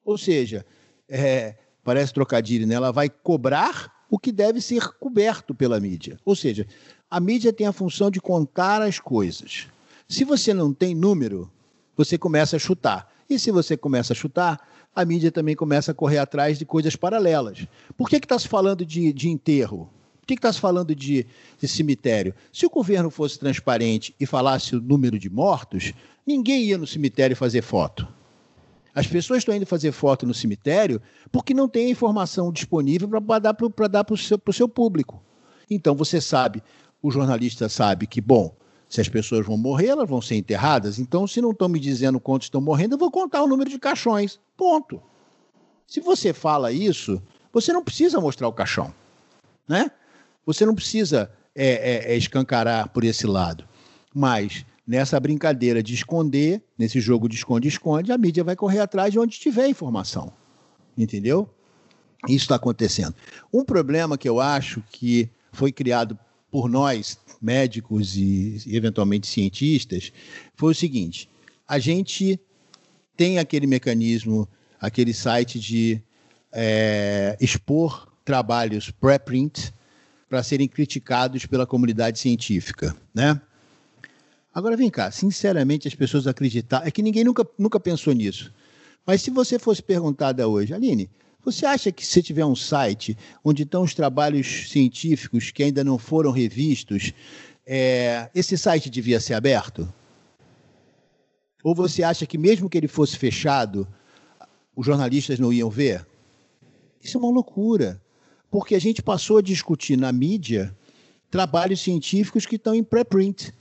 Ou 0.03 0.17
seja, 0.17 0.65
é... 1.07 1.55
parece 1.83 2.11
trocadilho, 2.11 2.65
né? 2.65 2.73
ela 2.73 2.91
vai 2.91 3.07
cobrar 3.07 3.93
o 4.09 4.17
que 4.17 4.31
deve 4.31 4.59
ser 4.59 4.87
coberto 4.99 5.53
pela 5.53 5.79
mídia. 5.79 6.19
Ou 6.25 6.35
seja, 6.35 6.65
a 7.09 7.19
mídia 7.19 7.53
tem 7.53 7.67
a 7.67 7.71
função 7.71 8.09
de 8.09 8.19
contar 8.19 8.81
as 8.81 8.99
coisas. 8.99 9.67
Se 10.07 10.23
você 10.23 10.53
não 10.53 10.73
tem 10.73 10.95
número, 10.95 11.51
você 11.95 12.17
começa 12.17 12.55
a 12.55 12.59
chutar. 12.59 13.11
E 13.29 13.37
se 13.37 13.51
você 13.51 13.77
começa 13.77 14.13
a 14.13 14.15
chutar, 14.15 14.59
a 14.95 15.03
mídia 15.03 15.31
também 15.31 15.55
começa 15.55 15.91
a 15.91 15.95
correr 15.95 16.17
atrás 16.17 16.57
de 16.57 16.65
coisas 16.65 16.95
paralelas. 16.95 17.67
Por 17.97 18.09
que 18.09 18.15
está 18.15 18.39
se 18.39 18.47
falando 18.47 18.85
de, 18.85 19.11
de 19.11 19.29
enterro? 19.29 19.89
Por 20.25 20.29
que 20.29 20.33
está 20.33 20.51
se 20.51 20.59
falando 20.59 20.95
de, 20.95 21.27
de, 21.59 21.67
cemitério? 21.67 22.33
Se 22.51 22.65
o 22.65 22.69
governo 22.69 23.11
fosse 23.11 23.37
transparente 23.37 24.15
e 24.19 24.25
falasse 24.25 24.75
o 24.75 24.81
número 24.81 25.19
de 25.19 25.29
mortos, 25.29 25.93
ninguém 26.25 26.63
ia 26.63 26.79
no 26.79 26.87
cemitério 26.87 27.35
fazer 27.35 27.61
foto. 27.61 28.07
As 28.95 29.05
pessoas 29.05 29.39
estão 29.39 29.55
indo 29.55 29.67
fazer 29.67 29.91
foto 29.91 30.25
no 30.25 30.33
cemitério 30.33 30.99
porque 31.31 31.53
não 31.53 31.69
tem 31.69 31.91
informação 31.91 32.51
disponível 32.51 33.07
para 33.07 33.37
dar 33.37 33.53
para 34.03 34.13
o 34.13 34.17
seu, 34.17 34.41
seu 34.51 34.67
público. 34.67 35.21
Então 35.69 35.93
você 35.93 36.19
sabe, 36.19 36.63
o 37.03 37.11
jornalista 37.11 37.69
sabe 37.69 38.07
que, 38.07 38.19
bom, 38.19 38.51
se 38.89 38.99
as 39.01 39.07
pessoas 39.07 39.45
vão 39.45 39.57
morrer, 39.57 39.89
elas 39.89 40.09
vão 40.09 40.23
ser 40.23 40.37
enterradas. 40.37 40.97
Então, 40.97 41.27
se 41.27 41.39
não 41.39 41.51
estão 41.51 41.69
me 41.69 41.79
dizendo 41.79 42.19
quantos 42.19 42.47
estão 42.47 42.61
morrendo, 42.61 42.95
eu 42.95 42.99
vou 42.99 43.11
contar 43.11 43.43
o 43.43 43.47
número 43.47 43.69
de 43.69 43.77
caixões. 43.77 44.39
Ponto. 44.57 44.99
Se 45.85 45.99
você 45.99 46.33
fala 46.33 46.71
isso, 46.71 47.21
você 47.53 47.71
não 47.71 47.83
precisa 47.83 48.19
mostrar 48.19 48.47
o 48.47 48.53
caixão. 48.53 48.91
Né? 49.67 49.91
Você 50.45 50.65
não 50.65 50.75
precisa 50.75 51.31
é, 51.55 52.09
é, 52.09 52.13
é 52.13 52.17
escancarar 52.17 52.89
por 52.89 53.03
esse 53.03 53.25
lado. 53.25 53.65
Mas 54.13 54.65
nessa 54.87 55.19
brincadeira 55.19 55.81
de 55.81 55.93
esconder, 55.93 56.61
nesse 56.77 56.99
jogo 56.99 57.27
de 57.27 57.35
esconde-esconde, 57.35 58.11
a 58.11 58.17
mídia 58.17 58.43
vai 58.43 58.55
correr 58.55 58.79
atrás 58.79 59.11
de 59.11 59.19
onde 59.19 59.39
tiver 59.39 59.67
informação. 59.67 60.31
Entendeu? 60.97 61.49
Isso 62.27 62.45
está 62.45 62.55
acontecendo. 62.55 63.15
Um 63.53 63.63
problema 63.63 64.17
que 64.17 64.29
eu 64.29 64.39
acho 64.39 64.83
que 64.89 65.29
foi 65.51 65.71
criado 65.71 66.17
por 66.51 66.69
nós, 66.69 67.17
médicos 67.41 68.15
e, 68.15 68.61
eventualmente 68.67 69.27
cientistas, 69.27 70.11
foi 70.55 70.71
o 70.71 70.75
seguinte: 70.75 71.29
a 71.67 71.79
gente 71.79 72.39
tem 73.17 73.39
aquele 73.39 73.67
mecanismo, 73.67 74.47
aquele 74.79 75.13
site 75.13 75.59
de 75.59 76.01
é, 76.51 77.37
expor 77.39 78.07
trabalhos 78.23 78.89
pré-print 78.89 79.73
para 80.29 80.43
serem 80.43 80.67
criticados 80.67 81.45
pela 81.45 81.65
comunidade 81.65 82.19
científica, 82.19 82.95
né? 83.13 83.39
Agora 84.53 84.77
vem 84.77 84.89
cá, 84.89 85.11
sinceramente 85.11 85.87
as 85.87 85.93
pessoas 85.93 86.27
acreditar, 86.27 86.87
é 86.87 86.91
que 86.91 87.01
ninguém 87.01 87.23
nunca, 87.23 87.45
nunca 87.57 87.79
pensou 87.79 88.13
nisso. 88.13 88.53
Mas 89.05 89.21
se 89.21 89.29
você 89.29 89.59
fosse 89.59 89.83
perguntada 89.83 90.47
hoje, 90.47 90.73
Aline, 90.73 91.09
você 91.43 91.65
acha 91.65 91.91
que 91.91 92.05
se 92.05 92.23
tiver 92.23 92.45
um 92.45 92.55
site 92.55 93.15
onde 93.43 93.63
estão 93.63 93.83
os 93.83 93.93
trabalhos 93.93 94.69
científicos 94.69 95.51
que 95.51 95.61
ainda 95.61 95.83
não 95.83 95.99
foram 95.99 96.31
revistos, 96.31 97.13
é, 97.67 98.29
esse 98.33 98.57
site 98.57 98.89
devia 98.89 99.19
ser 99.19 99.35
aberto? 99.35 99.91
Ou 101.63 101.75
você 101.75 102.01
acha 102.01 102.25
que 102.25 102.37
mesmo 102.37 102.69
que 102.69 102.77
ele 102.77 102.87
fosse 102.87 103.17
fechado, 103.17 103.87
os 104.75 104.85
jornalistas 104.85 105.37
não 105.37 105.53
iam 105.53 105.69
ver? 105.69 106.05
Isso 107.01 107.17
é 107.17 107.19
uma 107.19 107.31
loucura, 107.31 108.01
porque 108.55 108.73
a 108.73 108.79
gente 108.79 109.01
passou 109.01 109.39
a 109.39 109.41
discutir 109.41 109.97
na 109.97 110.13
mídia 110.13 110.73
trabalhos 111.29 111.81
científicos 111.81 112.45
que 112.45 112.55
estão 112.55 112.73
em 112.73 112.81
pré-print. 112.81 113.53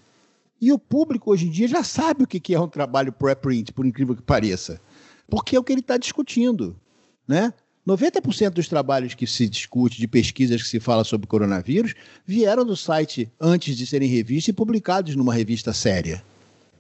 E 0.61 0.73
o 0.73 0.79
público 0.79 1.33
hoje 1.33 1.49
em 1.49 1.51
dia 1.51 1.67
já 1.67 1.83
sabe 1.83 2.23
o 2.23 2.27
que 2.29 2.55
é 2.55 2.61
um 2.61 2.69
trabalho 2.69 3.11
pré-print, 3.13 3.73
por 3.73 3.85
incrível 3.85 4.15
que 4.15 4.23
pareça, 4.23 4.81
porque 5.29 5.57
é 5.57 5.59
o 5.59 5.65
que 5.65 5.73
ele 5.73 5.81
está 5.81 5.97
discutindo. 5.97 6.77
Né? 7.27 7.53
90% 7.85 8.51
dos 8.51 8.69
trabalhos 8.69 9.15
que 9.15 9.27
se 9.27 9.49
discute, 9.49 9.99
de 9.99 10.07
pesquisas 10.07 10.63
que 10.63 10.69
se 10.69 10.79
fala 10.79 11.03
sobre 11.03 11.27
coronavírus, 11.27 11.97
vieram 12.25 12.65
do 12.65 12.77
site 12.77 13.29
antes 13.41 13.77
de 13.77 13.89
serem 13.89 14.09
revistos 14.09 14.51
e 14.51 14.53
publicados 14.53 15.17
numa 15.17 15.35
revista 15.35 15.73
séria. 15.73 16.23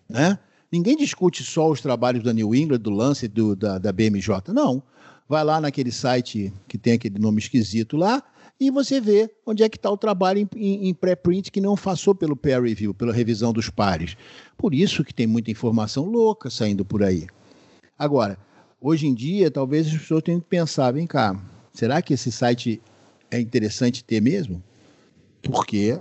Né? 0.08 0.38
Ninguém 0.70 0.96
discute 0.96 1.42
só 1.42 1.68
os 1.68 1.80
trabalhos 1.80 2.22
da 2.22 2.32
New 2.32 2.54
England, 2.54 2.78
do 2.78 2.90
Lancet, 2.90 3.26
do, 3.26 3.56
da, 3.56 3.76
da 3.76 3.90
BMJ. 3.90 4.52
Não. 4.52 4.80
Vai 5.28 5.42
lá 5.42 5.60
naquele 5.60 5.90
site 5.90 6.52
que 6.68 6.76
tem 6.76 6.94
aquele 6.94 7.18
nome 7.18 7.38
esquisito 7.38 7.96
lá 7.96 8.22
e 8.60 8.70
você 8.70 9.00
vê 9.00 9.30
onde 9.46 9.62
é 9.62 9.68
que 9.68 9.76
está 9.76 9.90
o 9.90 9.96
trabalho 9.96 10.38
em, 10.38 10.48
em, 10.56 10.88
em 10.88 10.94
pré-print 10.94 11.50
que 11.50 11.60
não 11.60 11.74
passou 11.74 12.14
pelo 12.14 12.36
peer 12.36 12.62
review, 12.62 12.94
pela 12.94 13.12
revisão 13.12 13.52
dos 13.52 13.68
pares. 13.68 14.16
Por 14.56 14.74
isso 14.74 15.02
que 15.02 15.14
tem 15.14 15.26
muita 15.26 15.50
informação 15.50 16.04
louca 16.04 16.50
saindo 16.50 16.84
por 16.84 17.02
aí. 17.02 17.26
Agora, 17.98 18.38
hoje 18.80 19.06
em 19.06 19.14
dia, 19.14 19.50
talvez 19.50 19.86
as 19.86 19.94
pessoas 19.94 20.22
tenham 20.22 20.40
que 20.40 20.46
pensar, 20.46 20.92
vem 20.92 21.06
cá, 21.06 21.40
será 21.72 22.00
que 22.00 22.14
esse 22.14 22.30
site 22.30 22.80
é 23.30 23.40
interessante 23.40 24.04
ter 24.04 24.20
mesmo? 24.20 24.62
Porque 25.42 25.98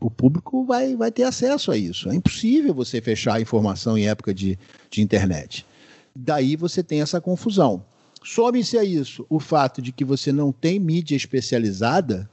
o 0.00 0.10
público 0.10 0.64
vai, 0.64 0.94
vai 0.94 1.10
ter 1.10 1.24
acesso 1.24 1.70
a 1.70 1.76
isso. 1.76 2.08
É 2.08 2.14
impossível 2.14 2.72
você 2.72 3.00
fechar 3.00 3.34
a 3.34 3.40
informação 3.40 3.98
em 3.98 4.08
época 4.08 4.32
de, 4.32 4.58
de 4.90 5.02
internet. 5.02 5.66
Daí 6.14 6.56
você 6.56 6.82
tem 6.82 7.00
essa 7.00 7.20
confusão. 7.20 7.84
Some-se 8.22 8.76
a 8.76 8.84
isso 8.84 9.26
o 9.28 9.38
fato 9.38 9.80
de 9.80 9.92
que 9.92 10.04
você 10.04 10.32
não 10.32 10.52
tem 10.52 10.78
mídia 10.78 11.16
especializada, 11.16 12.28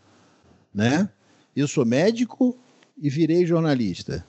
né? 0.73 1.09
Eu 1.55 1.67
sou 1.67 1.85
médico 1.85 2.57
e 2.97 3.09
virei 3.09 3.45
jornalista. 3.45 4.25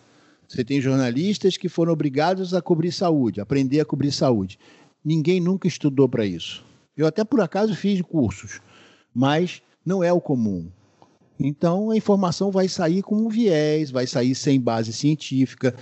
Você 0.46 0.64
tem 0.64 0.80
jornalistas 0.80 1.56
que 1.56 1.68
foram 1.68 1.92
obrigados 1.92 2.54
a 2.54 2.62
cobrir 2.62 2.92
saúde, 2.92 3.40
aprender 3.40 3.80
a 3.80 3.84
cobrir 3.84 4.12
saúde. 4.12 4.58
Ninguém 5.04 5.40
nunca 5.40 5.66
estudou 5.66 6.08
para 6.08 6.24
isso. 6.24 6.64
Eu 6.96 7.06
até 7.06 7.24
por 7.24 7.40
acaso 7.40 7.74
fiz 7.74 8.00
cursos, 8.00 8.60
mas 9.12 9.60
não 9.84 10.04
é 10.04 10.12
o 10.12 10.20
comum. 10.20 10.70
Então 11.38 11.90
a 11.90 11.96
informação 11.96 12.50
vai 12.50 12.68
sair 12.68 13.02
com 13.02 13.16
um 13.16 13.28
viés, 13.28 13.90
vai 13.90 14.06
sair 14.06 14.34
sem 14.34 14.60
base 14.60 14.92
científica. 14.92 15.74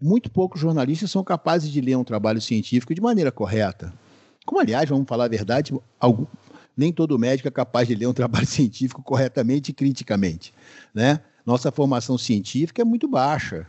Muito 0.00 0.30
poucos 0.30 0.60
jornalistas 0.60 1.10
são 1.10 1.24
capazes 1.24 1.70
de 1.70 1.80
ler 1.80 1.96
um 1.96 2.04
trabalho 2.04 2.40
científico 2.40 2.94
de 2.94 3.00
maneira 3.00 3.32
correta. 3.32 3.92
Como, 4.46 4.60
aliás, 4.60 4.88
vamos 4.88 5.06
falar 5.06 5.24
a 5.24 5.28
verdade, 5.28 5.74
algum, 6.00 6.24
nem 6.76 6.92
todo 6.92 7.18
médico 7.18 7.48
é 7.48 7.50
capaz 7.50 7.88
de 7.88 7.94
ler 7.94 8.06
um 8.06 8.12
trabalho 8.12 8.46
científico 8.48 9.02
corretamente 9.02 9.72
e 9.72 9.74
criticamente. 9.74 10.54
Né? 10.94 11.20
Nossa 11.44 11.70
formação 11.70 12.16
científica 12.16 12.80
é 12.80 12.84
muito 12.84 13.08
baixa. 13.08 13.66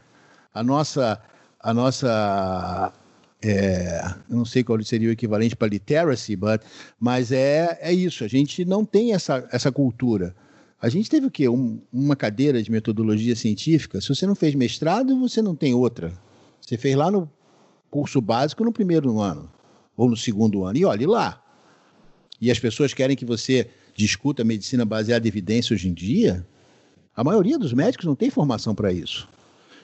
A 0.54 0.64
nossa, 0.64 1.22
a 1.60 1.74
nossa 1.74 2.94
é, 3.42 4.02
não 4.28 4.46
sei 4.46 4.64
qual 4.64 4.82
seria 4.84 5.10
o 5.10 5.12
equivalente 5.12 5.56
para 5.56 5.68
literacy, 5.68 6.36
but, 6.36 6.62
mas 7.00 7.32
é, 7.32 7.78
é 7.82 7.94
isso, 7.94 8.24
a 8.24 8.28
gente 8.28 8.66
não 8.66 8.84
tem 8.84 9.14
essa, 9.14 9.48
essa 9.52 9.72
cultura. 9.72 10.36
A 10.82 10.90
gente 10.90 11.10
teve 11.10 11.26
o 11.26 11.32
quê? 11.32 11.50
Um, 11.50 11.82
uma 11.92 12.16
cadeira 12.16 12.62
de 12.62 12.72
metodologia 12.72 13.36
científica. 13.36 14.00
Se 14.00 14.10
você 14.10 14.28
não 14.28 14.36
fez 14.36 14.54
mestrado, 14.54 15.20
você 15.20 15.42
não 15.42 15.56
tem 15.56 15.74
outra. 15.74 16.14
Você 16.62 16.78
fez 16.78 16.96
lá 16.96 17.10
no 17.10 17.30
curso 17.90 18.22
básico 18.22 18.64
no 18.64 18.72
primeiro 18.72 19.20
ano, 19.20 19.50
ou 19.98 20.10
no 20.10 20.16
segundo 20.16 20.64
ano, 20.64 20.78
e 20.78 20.86
olhe 20.86 21.06
lá. 21.06 21.44
E 22.40 22.50
as 22.50 22.60
pessoas 22.60 22.94
querem 22.94 23.18
que 23.18 23.26
você 23.26 23.68
discuta 23.96 24.44
medicina 24.44 24.86
baseada 24.86 25.28
em 25.28 25.30
evidência 25.30 25.74
hoje 25.74 25.90
em 25.90 25.94
dia. 25.94 26.48
A 27.16 27.24
maioria 27.24 27.58
dos 27.58 27.74
médicos 27.74 28.06
não 28.06 28.16
tem 28.16 28.30
formação 28.30 28.76
para 28.76 28.94
isso. 28.94 29.28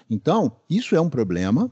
Então, 0.07 0.55
isso 0.69 0.95
é 0.95 1.01
um 1.01 1.09
problema 1.09 1.69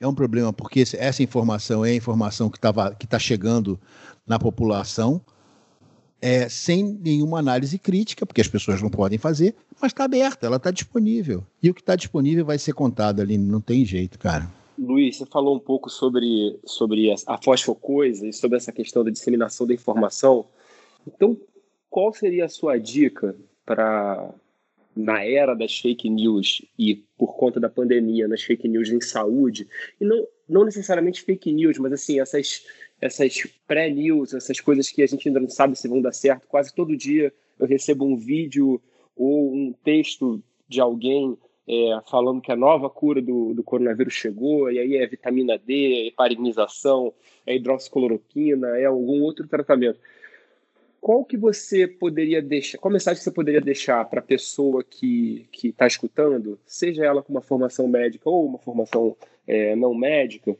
é 0.00 0.06
um 0.06 0.14
problema 0.14 0.52
porque 0.52 0.84
essa 0.94 1.22
informação 1.22 1.84
é 1.84 1.90
a 1.90 1.94
informação 1.94 2.48
que 2.48 2.58
está 3.04 3.18
chegando 3.18 3.78
na 4.26 4.38
população 4.38 5.20
é, 6.20 6.48
sem 6.48 6.98
nenhuma 7.00 7.38
análise 7.38 7.78
crítica, 7.78 8.26
porque 8.26 8.40
as 8.40 8.48
pessoas 8.48 8.82
não 8.82 8.90
podem 8.90 9.18
fazer, 9.18 9.54
mas 9.80 9.92
está 9.92 10.04
aberta, 10.04 10.46
ela 10.46 10.56
está 10.56 10.70
disponível. 10.70 11.46
E 11.62 11.70
o 11.70 11.74
que 11.74 11.80
está 11.80 11.94
disponível 11.94 12.44
vai 12.44 12.58
ser 12.58 12.72
contado 12.72 13.20
ali, 13.20 13.38
não 13.38 13.60
tem 13.60 13.84
jeito, 13.84 14.18
cara. 14.18 14.50
Luiz, 14.78 15.16
você 15.16 15.26
falou 15.26 15.56
um 15.56 15.58
pouco 15.58 15.90
sobre, 15.90 16.58
sobre 16.64 17.12
a 17.26 17.42
fosfocoisa 17.42 18.26
e 18.26 18.32
sobre 18.32 18.56
essa 18.56 18.70
questão 18.70 19.02
da 19.02 19.10
disseminação 19.10 19.66
da 19.66 19.74
informação. 19.74 20.46
Então, 21.06 21.36
qual 21.90 22.12
seria 22.12 22.44
a 22.44 22.48
sua 22.48 22.78
dica 22.78 23.34
para 23.66 24.32
na 24.94 25.24
era 25.24 25.54
das 25.54 25.78
fake 25.78 26.10
news 26.10 26.60
e 26.76 26.96
por 27.16 27.36
conta 27.36 27.60
da 27.60 27.68
pandemia, 27.68 28.26
nas 28.26 28.42
fake 28.42 28.66
news 28.66 28.90
em 28.90 29.00
saúde, 29.00 29.68
e 30.00 30.04
não, 30.04 30.26
não 30.48 30.64
necessariamente 30.64 31.22
fake 31.22 31.52
news, 31.52 31.78
mas 31.78 31.92
assim, 31.92 32.18
essas, 32.18 32.64
essas 33.00 33.46
pré-news, 33.66 34.34
essas 34.34 34.60
coisas 34.60 34.88
que 34.90 35.00
a 35.02 35.06
gente 35.06 35.28
ainda 35.28 35.38
não 35.38 35.48
sabe 35.48 35.78
se 35.78 35.86
vão 35.86 36.02
dar 36.02 36.12
certo. 36.12 36.48
Quase 36.48 36.74
todo 36.74 36.96
dia 36.96 37.32
eu 37.60 37.66
recebo 37.66 38.04
um 38.04 38.16
vídeo 38.16 38.80
ou 39.14 39.54
um 39.54 39.72
texto 39.84 40.42
de 40.68 40.80
alguém 40.80 41.38
é, 41.68 42.00
falando 42.10 42.40
que 42.40 42.50
a 42.50 42.56
nova 42.56 42.88
cura 42.88 43.20
do, 43.20 43.52
do 43.52 43.62
coronavírus 43.62 44.14
chegou, 44.14 44.70
e 44.70 44.78
aí 44.78 44.96
é 44.96 45.06
vitamina 45.06 45.58
D, 45.58 45.74
é 45.74 46.06
heparinização, 46.06 47.12
é 47.46 47.54
hidroxicloroquina, 47.54 48.78
é 48.78 48.86
algum 48.86 49.20
outro 49.20 49.46
tratamento. 49.46 50.00
Qual 50.98 51.24
que 51.24 51.36
você 51.36 51.86
poderia 51.86 52.40
deixar, 52.40 52.78
qual 52.78 52.90
mensagem 52.90 53.22
você 53.22 53.30
poderia 53.30 53.60
deixar 53.60 54.02
para 54.06 54.20
a 54.20 54.22
pessoa 54.22 54.82
que 54.82 55.46
está 55.62 55.86
escutando, 55.86 56.58
seja 56.66 57.04
ela 57.04 57.22
com 57.22 57.32
uma 57.32 57.42
formação 57.42 57.86
médica 57.86 58.30
ou 58.30 58.46
uma 58.46 58.58
formação 58.58 59.14
é, 59.46 59.76
não 59.76 59.94
médica, 59.94 60.56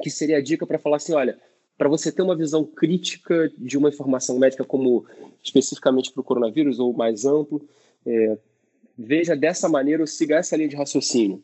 que 0.00 0.10
seria 0.10 0.36
a 0.36 0.42
dica 0.42 0.64
para 0.64 0.78
falar 0.78 0.96
assim, 0.96 1.12
olha, 1.12 1.38
para 1.76 1.88
você 1.88 2.12
ter 2.12 2.22
uma 2.22 2.36
visão 2.36 2.64
crítica 2.64 3.50
de 3.58 3.76
uma 3.76 3.88
informação 3.88 4.38
médica 4.38 4.64
como 4.64 5.04
especificamente 5.42 6.12
para 6.12 6.20
o 6.20 6.24
coronavírus 6.24 6.78
ou 6.78 6.92
mais 6.92 7.24
amplo, 7.24 7.60
é, 8.06 8.38
veja 8.98 9.36
dessa 9.36 9.68
maneira 9.68 10.02
ou 10.02 10.06
siga 10.06 10.36
essa 10.36 10.56
linha 10.56 10.68
de 10.68 10.76
raciocínio. 10.76 11.42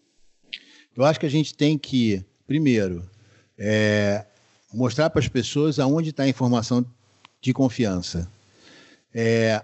Eu 0.96 1.04
acho 1.04 1.18
que 1.18 1.26
a 1.26 1.30
gente 1.30 1.54
tem 1.54 1.78
que, 1.78 2.24
primeiro, 2.46 3.08
é, 3.58 4.24
mostrar 4.72 5.10
para 5.10 5.20
as 5.20 5.28
pessoas 5.28 5.78
aonde 5.78 6.10
está 6.10 6.24
a 6.24 6.28
informação 6.28 6.84
de 7.40 7.52
confiança. 7.52 8.30
É, 9.14 9.62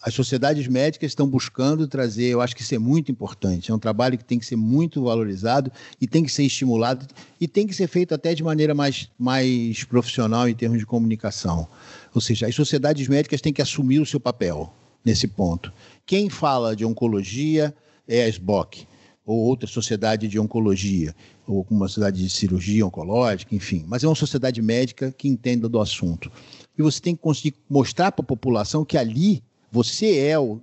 as 0.00 0.14
sociedades 0.14 0.68
médicas 0.68 1.10
estão 1.10 1.28
buscando 1.28 1.88
trazer, 1.88 2.26
eu 2.26 2.40
acho 2.40 2.54
que 2.54 2.62
isso 2.62 2.74
é 2.74 2.78
muito 2.78 3.10
importante. 3.10 3.70
É 3.70 3.74
um 3.74 3.78
trabalho 3.78 4.16
que 4.16 4.24
tem 4.24 4.38
que 4.38 4.46
ser 4.46 4.56
muito 4.56 5.02
valorizado 5.02 5.72
e 6.00 6.06
tem 6.06 6.22
que 6.22 6.30
ser 6.30 6.44
estimulado 6.44 7.06
e 7.40 7.48
tem 7.48 7.66
que 7.66 7.74
ser 7.74 7.88
feito 7.88 8.14
até 8.14 8.32
de 8.34 8.44
maneira 8.44 8.74
mais, 8.74 9.10
mais 9.18 9.82
profissional 9.84 10.48
em 10.48 10.54
termos 10.54 10.78
de 10.78 10.86
comunicação. 10.86 11.66
Ou 12.14 12.20
seja, 12.20 12.46
as 12.46 12.54
sociedades 12.54 13.08
médicas 13.08 13.40
têm 13.40 13.52
que 13.52 13.62
assumir 13.62 13.98
o 13.98 14.06
seu 14.06 14.20
papel 14.20 14.72
nesse 15.04 15.26
ponto. 15.26 15.72
Quem 16.08 16.30
fala 16.30 16.74
de 16.74 16.86
oncologia 16.86 17.72
é 18.08 18.24
a 18.24 18.28
SBOC, 18.28 18.88
ou 19.26 19.40
outra 19.40 19.68
sociedade 19.68 20.26
de 20.26 20.40
oncologia, 20.40 21.14
ou 21.46 21.66
uma 21.70 21.86
sociedade 21.86 22.22
de 22.22 22.30
cirurgia 22.30 22.86
oncológica, 22.86 23.54
enfim. 23.54 23.84
Mas 23.86 24.02
é 24.02 24.08
uma 24.08 24.14
sociedade 24.14 24.62
médica 24.62 25.12
que 25.12 25.28
entenda 25.28 25.68
do 25.68 25.78
assunto 25.78 26.32
e 26.78 26.82
você 26.82 26.98
tem 26.98 27.14
que 27.14 27.20
conseguir 27.20 27.56
mostrar 27.68 28.10
para 28.10 28.22
a 28.22 28.26
população 28.26 28.86
que 28.86 28.96
ali 28.96 29.42
você 29.70 30.16
é 30.18 30.38
o, 30.38 30.58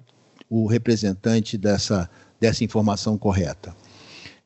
o 0.49 0.65
representante 0.65 1.60
dessa, 1.60 2.10
dessa 2.39 2.63
informação 2.63 3.15
correta. 3.15 3.75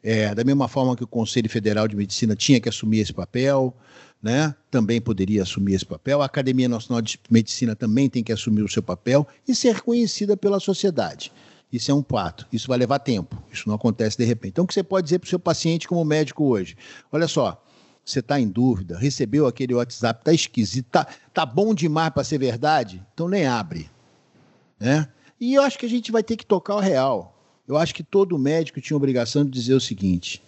É, 0.04 0.36
da 0.36 0.44
mesma 0.44 0.68
forma 0.68 0.98
que 0.98 1.04
o 1.06 1.08
Conselho 1.08 1.50
Federal 1.50 1.88
de 1.88 1.96
Medicina 1.96 2.36
tinha 2.36 2.60
que 2.60 2.68
assumir 2.68 3.00
esse 3.00 3.14
papel, 3.14 3.74
né, 4.22 4.54
também 4.70 5.00
poderia 5.00 5.44
assumir 5.44 5.76
esse 5.76 5.86
papel. 5.86 6.22
A 6.22 6.26
Academia 6.26 6.68
Nacional 6.68 7.02
de 7.02 7.20
Medicina 7.30 7.76
também 7.76 8.10
tem 8.10 8.24
que 8.24 8.32
assumir 8.32 8.64
o 8.64 8.70
seu 8.70 8.84
papel 8.84 9.28
e 9.48 9.56
ser 9.56 9.76
reconhecida 9.76 10.36
pela 10.36 10.60
sociedade. 10.60 11.32
Isso 11.72 11.92
é 11.92 11.94
um 11.94 12.02
pato. 12.02 12.48
Isso 12.52 12.68
vai 12.68 12.78
levar 12.78 13.00
tempo. 13.00 13.42
Isso 13.52 13.68
não 13.68 13.76
acontece 13.76 14.18
de 14.18 14.26
repente. 14.26 14.52
Então, 14.52 14.66
o 14.66 14.68
que 14.68 14.74
você 14.74 14.84
pode 14.84 15.06
dizer 15.06 15.20
para 15.20 15.28
o 15.28 15.30
seu 15.30 15.40
paciente 15.40 15.88
como 15.88 16.04
médico 16.04 16.44
hoje? 16.46 16.76
Olha 17.12 17.28
só, 17.28 17.64
você 18.04 18.20
está 18.20 18.40
em 18.40 18.48
dúvida, 18.48 18.98
recebeu 18.98 19.46
aquele 19.46 19.74
WhatsApp, 19.74 20.22
está 20.22 20.34
esquisito, 20.34 20.88
está 20.88 21.06
tá 21.34 21.46
bom 21.46 21.74
demais 21.74 22.10
para 22.12 22.24
ser 22.24 22.40
verdade, 22.40 23.06
então 23.14 23.30
nem 23.30 23.46
abre. 23.46 23.90
Né? 24.80 25.08
E 25.40 25.54
eu 25.54 25.62
acho 25.62 25.78
que 25.78 25.86
a 25.86 25.90
gente 25.90 26.12
vai 26.12 26.24
ter 26.24 26.36
que 26.36 26.46
tocar 26.46 26.76
o 26.76 26.80
real. 26.80 27.36
Eu 27.68 27.78
acho 27.78 27.94
que 27.94 28.04
todo 28.04 28.38
médico 28.40 28.82
tinha 28.82 28.98
obrigação 28.98 29.46
de 29.46 29.52
dizer 29.52 29.76
o 29.76 29.80
seguinte: 29.80 30.42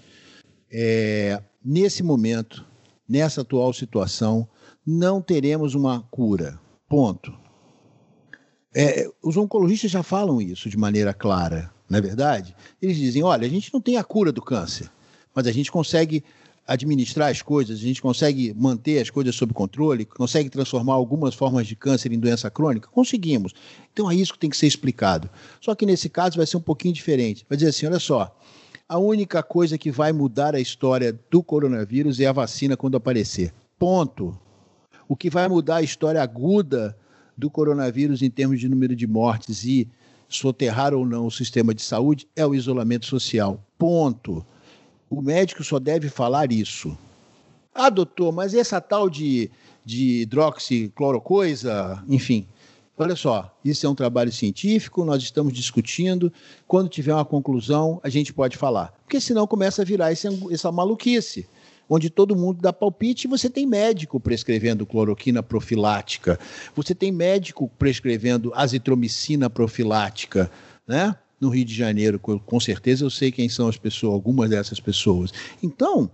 é, 0.72 1.40
nesse 1.64 2.02
momento, 2.02 2.66
nessa 3.12 3.41
atual 3.41 3.74
situação, 3.74 4.47
não 4.88 5.21
teremos 5.21 5.76
uma 5.76 6.02
cura. 6.10 6.58
Ponto. 6.88 7.34
É, 8.74 9.06
os 9.21 9.36
oncologistas 9.36 9.91
já 9.91 10.02
falam 10.02 10.41
isso 10.41 10.69
de 10.69 10.78
maneira 10.78 11.13
clara, 11.13 11.74
não 11.89 12.00
é 12.00 12.02
verdade? 12.02 12.56
Eles 12.82 12.95
dizem: 12.95 13.21
olha, 13.21 13.45
a 13.45 13.50
gente 13.50 13.74
não 13.74 13.82
tem 13.82 13.97
a 13.97 14.04
cura 14.04 14.32
do 14.32 14.41
câncer, 14.41 14.89
mas 15.36 15.45
a 15.45 15.52
gente 15.52 15.69
consegue 15.69 16.24
administrar 16.65 17.30
as 17.30 17.41
coisas, 17.41 17.80
a 17.80 17.82
gente 17.82 18.02
consegue 18.02 18.54
manter 18.54 19.02
as 19.02 19.10
coisas 19.10 19.36
sob 19.36 19.54
controle, 19.54 20.06
consegue 20.06 20.50
transformar 20.50 20.93
algumas 20.93 21.36
formas 21.36 21.67
de 21.67 21.76
câncer 21.76 22.13
em 22.13 22.19
doença 22.19 22.50
crônica? 22.50 22.88
Conseguimos. 22.89 23.54
Então 23.91 24.10
é 24.10 24.15
isso 24.15 24.32
que 24.32 24.39
tem 24.39 24.50
que 24.50 24.56
ser 24.56 24.67
explicado. 24.67 25.30
Só 25.60 25.76
que 25.76 25.86
nesse 25.86 26.08
caso 26.08 26.38
vai 26.38 26.47
ser 26.47 26.56
um 26.56 26.62
pouquinho 26.62 26.93
diferente. 26.93 27.45
Vai 27.50 27.58
dizer 27.58 27.71
assim: 27.71 27.88
olha 27.88 28.00
só, 28.00 28.34
a 28.91 28.97
única 28.97 29.41
coisa 29.41 29.77
que 29.77 29.89
vai 29.89 30.12
mudar 30.12 30.54
a 30.54 30.60
história 30.60 31.17
do 31.30 31.41
coronavírus 31.41 32.19
é 32.19 32.25
a 32.25 32.34
vacina 32.34 32.75
quando 32.75 32.97
aparecer. 32.97 33.54
Ponto. 33.80 34.38
O 35.08 35.15
que 35.15 35.30
vai 35.30 35.47
mudar 35.47 35.77
a 35.77 35.82
história 35.82 36.21
aguda 36.21 36.93
do 37.38 37.49
coronavírus 37.49 38.21
em 38.21 38.30
termos 38.30 38.60
de 38.60 38.67
número 38.67 38.93
de 38.93 39.08
mortes 39.08 39.63
e 39.63 39.88
soterrar 40.27 40.93
ou 40.93 41.06
não 41.06 41.25
o 41.25 41.32
sistema 41.32 41.73
de 41.73 41.82
saúde 41.82 42.27
é 42.36 42.45
o 42.45 42.54
isolamento 42.54 43.06
social. 43.06 43.63
Ponto. 43.77 44.45
O 45.10 45.21
médico 45.21 45.63
só 45.63 45.80
deve 45.80 46.10
falar 46.10 46.51
isso. 46.51 46.97
Ah, 47.73 47.89
doutor, 47.89 48.34
mas 48.34 48.54
essa 48.54 48.82
tal 48.82 49.10
de, 49.10 49.49
de 49.86 50.23
hidroxiclorocoisa, 50.23 52.04
enfim. 52.10 52.45
Olha 52.97 53.15
só, 53.15 53.58
isso 53.65 53.86
é 53.86 53.89
um 53.89 53.95
trabalho 53.95 54.32
científico, 54.32 55.04
nós 55.04 55.23
estamos 55.23 55.54
discutindo. 55.54 56.32
Quando 56.67 56.89
tiver 56.89 57.13
uma 57.13 57.25
conclusão, 57.25 57.99
a 58.04 58.10
gente 58.10 58.32
pode 58.32 58.58
falar. 58.58 58.93
Porque 59.04 59.19
senão 59.19 59.47
começa 59.47 59.82
a 59.82 59.86
virar 59.86 60.12
esse, 60.12 60.27
essa 60.51 60.71
maluquice 60.71 61.47
onde 61.93 62.10
todo 62.10 62.38
mundo 62.38 62.62
dá 62.62 62.71
palpite, 62.71 63.27
você 63.27 63.49
tem 63.49 63.67
médico 63.67 64.17
prescrevendo 64.17 64.86
cloroquina 64.86 65.43
profilática, 65.43 66.39
você 66.73 66.95
tem 66.95 67.12
médico 67.12 67.69
prescrevendo 67.77 68.49
azitromicina 68.56 69.49
profilática, 69.49 70.49
né? 70.88 71.13
No 71.38 71.49
Rio 71.49 71.65
de 71.65 71.75
Janeiro, 71.75 72.17
com 72.17 72.60
certeza 72.62 73.04
eu 73.04 73.10
sei 73.10 73.30
quem 73.30 73.49
são 73.49 73.67
as 73.67 73.75
pessoas, 73.75 74.13
algumas 74.13 74.49
dessas 74.49 74.80
pessoas. 74.80 75.34
Então, 75.62 76.10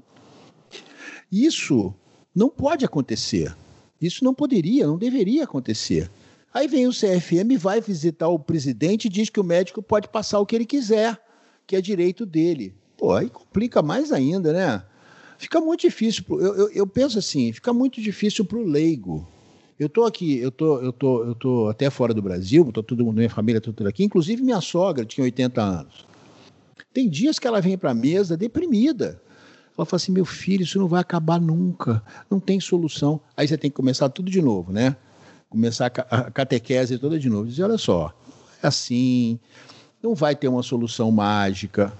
isso 1.31 1.93
não 2.33 2.49
pode 2.49 2.83
acontecer. 2.83 3.55
Isso 4.01 4.23
não 4.23 4.33
poderia, 4.33 4.87
não 4.87 4.97
deveria 4.97 5.43
acontecer. 5.43 6.09
Aí 6.53 6.67
vem 6.67 6.88
o 6.88 6.91
CFM, 6.91 7.57
vai 7.57 7.81
visitar 7.81 8.27
o 8.27 8.39
presidente 8.39 9.05
e 9.05 9.10
diz 9.10 9.29
que 9.29 9.39
o 9.39 9.43
médico 9.43 9.81
pode 9.81 10.07
passar 10.07 10.39
o 10.39 10.45
que 10.45 10.55
ele 10.55 10.65
quiser, 10.65 11.21
que 11.65 11.75
é 11.75 11.81
direito 11.81 12.25
dele. 12.25 12.73
Pô, 12.97 13.13
aí 13.13 13.29
complica 13.29 13.81
mais 13.81 14.12
ainda, 14.12 14.51
né? 14.53 14.83
Fica 15.38 15.62
muito 15.62 15.81
difícil, 15.81 16.23
pro, 16.23 16.41
eu, 16.41 16.55
eu, 16.55 16.69
eu, 16.69 16.88
penso 16.88 17.19
assim, 17.19 17.53
fica 17.53 17.71
muito 17.71 18.01
difícil 18.01 18.43
para 18.43 18.57
o 18.57 18.63
leigo. 18.63 19.27
Eu 19.79 19.86
estou 19.86 20.05
aqui, 20.05 20.39
eu 20.39 20.49
tô, 20.49 20.79
eu 20.79 20.91
tô, 20.91 21.23
eu 21.23 21.36
tô 21.36 21.67
até 21.67 21.91
fora 21.91 22.12
do 22.12 22.21
Brasil, 22.21 22.71
tô 22.71 22.81
todo 22.81 23.05
mundo, 23.05 23.17
minha 23.17 23.29
família, 23.29 23.62
tô 23.62 23.71
tudo 23.71 23.88
aqui, 23.88 24.03
inclusive 24.03 24.41
minha 24.41 24.60
sogra 24.60 25.05
tinha 25.05 25.23
80 25.23 25.62
anos. 25.62 26.07
Tem 26.91 27.07
dias 27.07 27.38
que 27.38 27.45
ela 27.45 27.62
vem 27.62 27.77
para 27.77 27.91
a 27.91 27.93
mesa 27.93 28.36
deprimida. 28.36 29.21
Ela 29.77 29.86
fala 29.86 29.97
assim: 29.97 30.12
meu 30.12 30.25
filho, 30.25 30.63
isso 30.63 30.79
não 30.79 30.88
vai 30.88 31.01
acabar 31.01 31.39
nunca, 31.39 32.01
não 32.27 32.39
tem 32.39 32.60
solução. 32.60 33.21
Aí 33.36 33.47
você 33.47 33.55
tem 33.55 33.69
que 33.69 33.75
começar 33.75 34.10
tudo 34.10 34.31
de 34.31 34.41
novo, 34.41 34.71
né? 34.71 34.95
Começar 35.49 35.91
a 36.10 36.31
catequese 36.31 36.97
toda 36.97 37.19
de 37.19 37.29
novo. 37.29 37.47
Dizer: 37.47 37.63
olha 37.63 37.77
só, 37.77 38.13
é 38.62 38.67
assim, 38.67 39.39
não 40.01 40.13
vai 40.13 40.36
ter 40.36 40.47
uma 40.47 40.63
solução 40.63 41.12
mágica. 41.12 41.93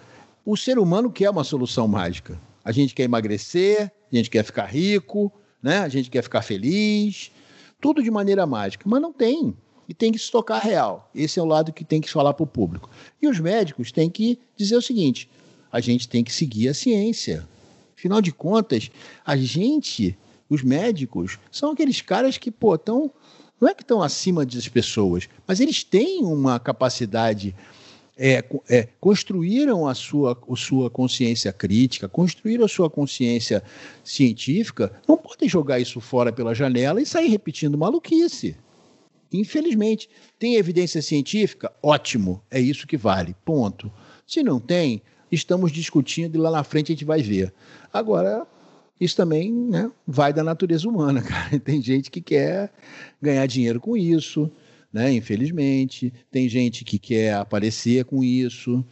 O 0.46 0.56
ser 0.56 0.78
humano 0.80 1.12
quer 1.12 1.30
uma 1.30 1.44
solução 1.44 1.88
mágica. 1.88 2.40
A 2.64 2.72
gente 2.72 2.94
quer 2.94 3.04
emagrecer, 3.04 3.92
a 4.12 4.16
gente 4.16 4.30
quer 4.30 4.44
ficar 4.44 4.66
rico, 4.66 5.32
né? 5.62 5.80
a 5.80 5.90
gente 5.90 6.10
quer 6.10 6.22
ficar 6.22 6.42
feliz, 6.42 7.32
tudo 7.80 8.04
de 8.04 8.12
maneira 8.12 8.46
mágica, 8.46 8.86
mas 8.88 9.02
não 9.02 9.14
tem. 9.14 9.56
E 9.88 9.94
tem 9.94 10.12
que 10.12 10.20
se 10.20 10.30
tocar 10.30 10.60
real. 10.60 11.10
Esse 11.16 11.40
é 11.40 11.42
o 11.42 11.46
lado 11.46 11.72
que 11.72 11.86
tem 11.86 12.02
que 12.02 12.10
falar 12.10 12.34
para 12.34 12.44
o 12.44 12.48
público. 12.48 12.90
E 13.22 13.28
os 13.28 13.40
médicos 13.40 13.92
têm 13.92 14.10
que 14.10 14.38
dizer 14.56 14.76
o 14.76 14.82
seguinte: 14.82 15.30
a 15.72 15.80
gente 15.80 16.08
tem 16.10 16.24
que 16.24 16.34
seguir 16.34 16.68
a 16.70 16.74
ciência. 16.74 17.48
Afinal 17.98 18.22
de 18.22 18.32
contas, 18.32 18.92
a 19.26 19.36
gente, 19.38 20.18
os 20.50 20.64
médicos, 20.64 21.40
são 21.52 21.72
aqueles 21.72 22.02
caras 22.02 22.38
que, 22.38 22.52
pô, 22.52 22.76
estão. 22.76 23.12
Não 23.60 23.68
é 23.68 23.74
que 23.74 23.82
estão 23.82 24.04
acima 24.04 24.46
das 24.46 24.68
pessoas, 24.68 25.28
mas 25.48 25.60
eles 25.60 25.84
têm 25.84 26.24
uma 26.24 26.60
capacidade 26.60 27.56
é, 28.18 28.44
é, 28.68 28.88
construíram 29.00 29.88
a 29.88 29.94
sua, 29.94 30.38
a 30.50 30.56
sua 30.56 30.90
consciência 30.90 31.54
crítica, 31.54 32.10
construíram 32.10 32.66
a 32.66 32.68
sua 32.68 32.90
consciência 32.90 33.64
científica, 34.04 34.92
não 35.08 35.16
podem 35.16 35.48
jogar 35.48 35.80
isso 35.80 36.02
fora 36.02 36.34
pela 36.34 36.56
janela 36.56 37.00
e 37.02 37.06
sair 37.06 37.28
repetindo 37.28 37.78
maluquice. 37.78 38.58
Infelizmente, 39.32 40.10
tem 40.40 40.56
evidência 40.56 41.02
científica? 41.02 41.72
Ótimo, 41.84 42.42
é 42.50 42.60
isso 42.60 42.88
que 42.88 42.98
vale, 42.98 43.36
ponto. 43.46 43.92
Se 44.26 44.42
não 44.42 44.60
tem, 44.60 45.02
estamos 45.32 45.72
discutindo 45.72 46.36
e 46.36 46.42
lá 46.42 46.50
na 46.50 46.64
frente 46.64 46.92
a 46.92 46.96
gente 46.96 47.06
vai 47.06 47.22
ver. 47.22 47.54
Agora, 47.94 48.48
isso 49.00 49.16
também 49.16 49.52
né, 49.52 49.92
vai 50.06 50.34
da 50.34 50.44
natureza 50.44 50.88
humana, 50.88 51.22
cara. 51.24 51.60
Tem 51.60 51.82
gente 51.82 52.10
que 52.10 52.22
quer 52.22 52.72
ganhar 53.22 53.46
dinheiro 53.46 53.80
com 53.80 53.96
isso, 53.96 54.52
né? 54.92 55.12
Infelizmente, 55.14 56.14
tem 56.32 56.48
gente 56.50 56.84
que 56.84 56.98
quer 56.98 57.34
aparecer 57.36 58.06
com 58.06 58.24
isso, 58.24 58.84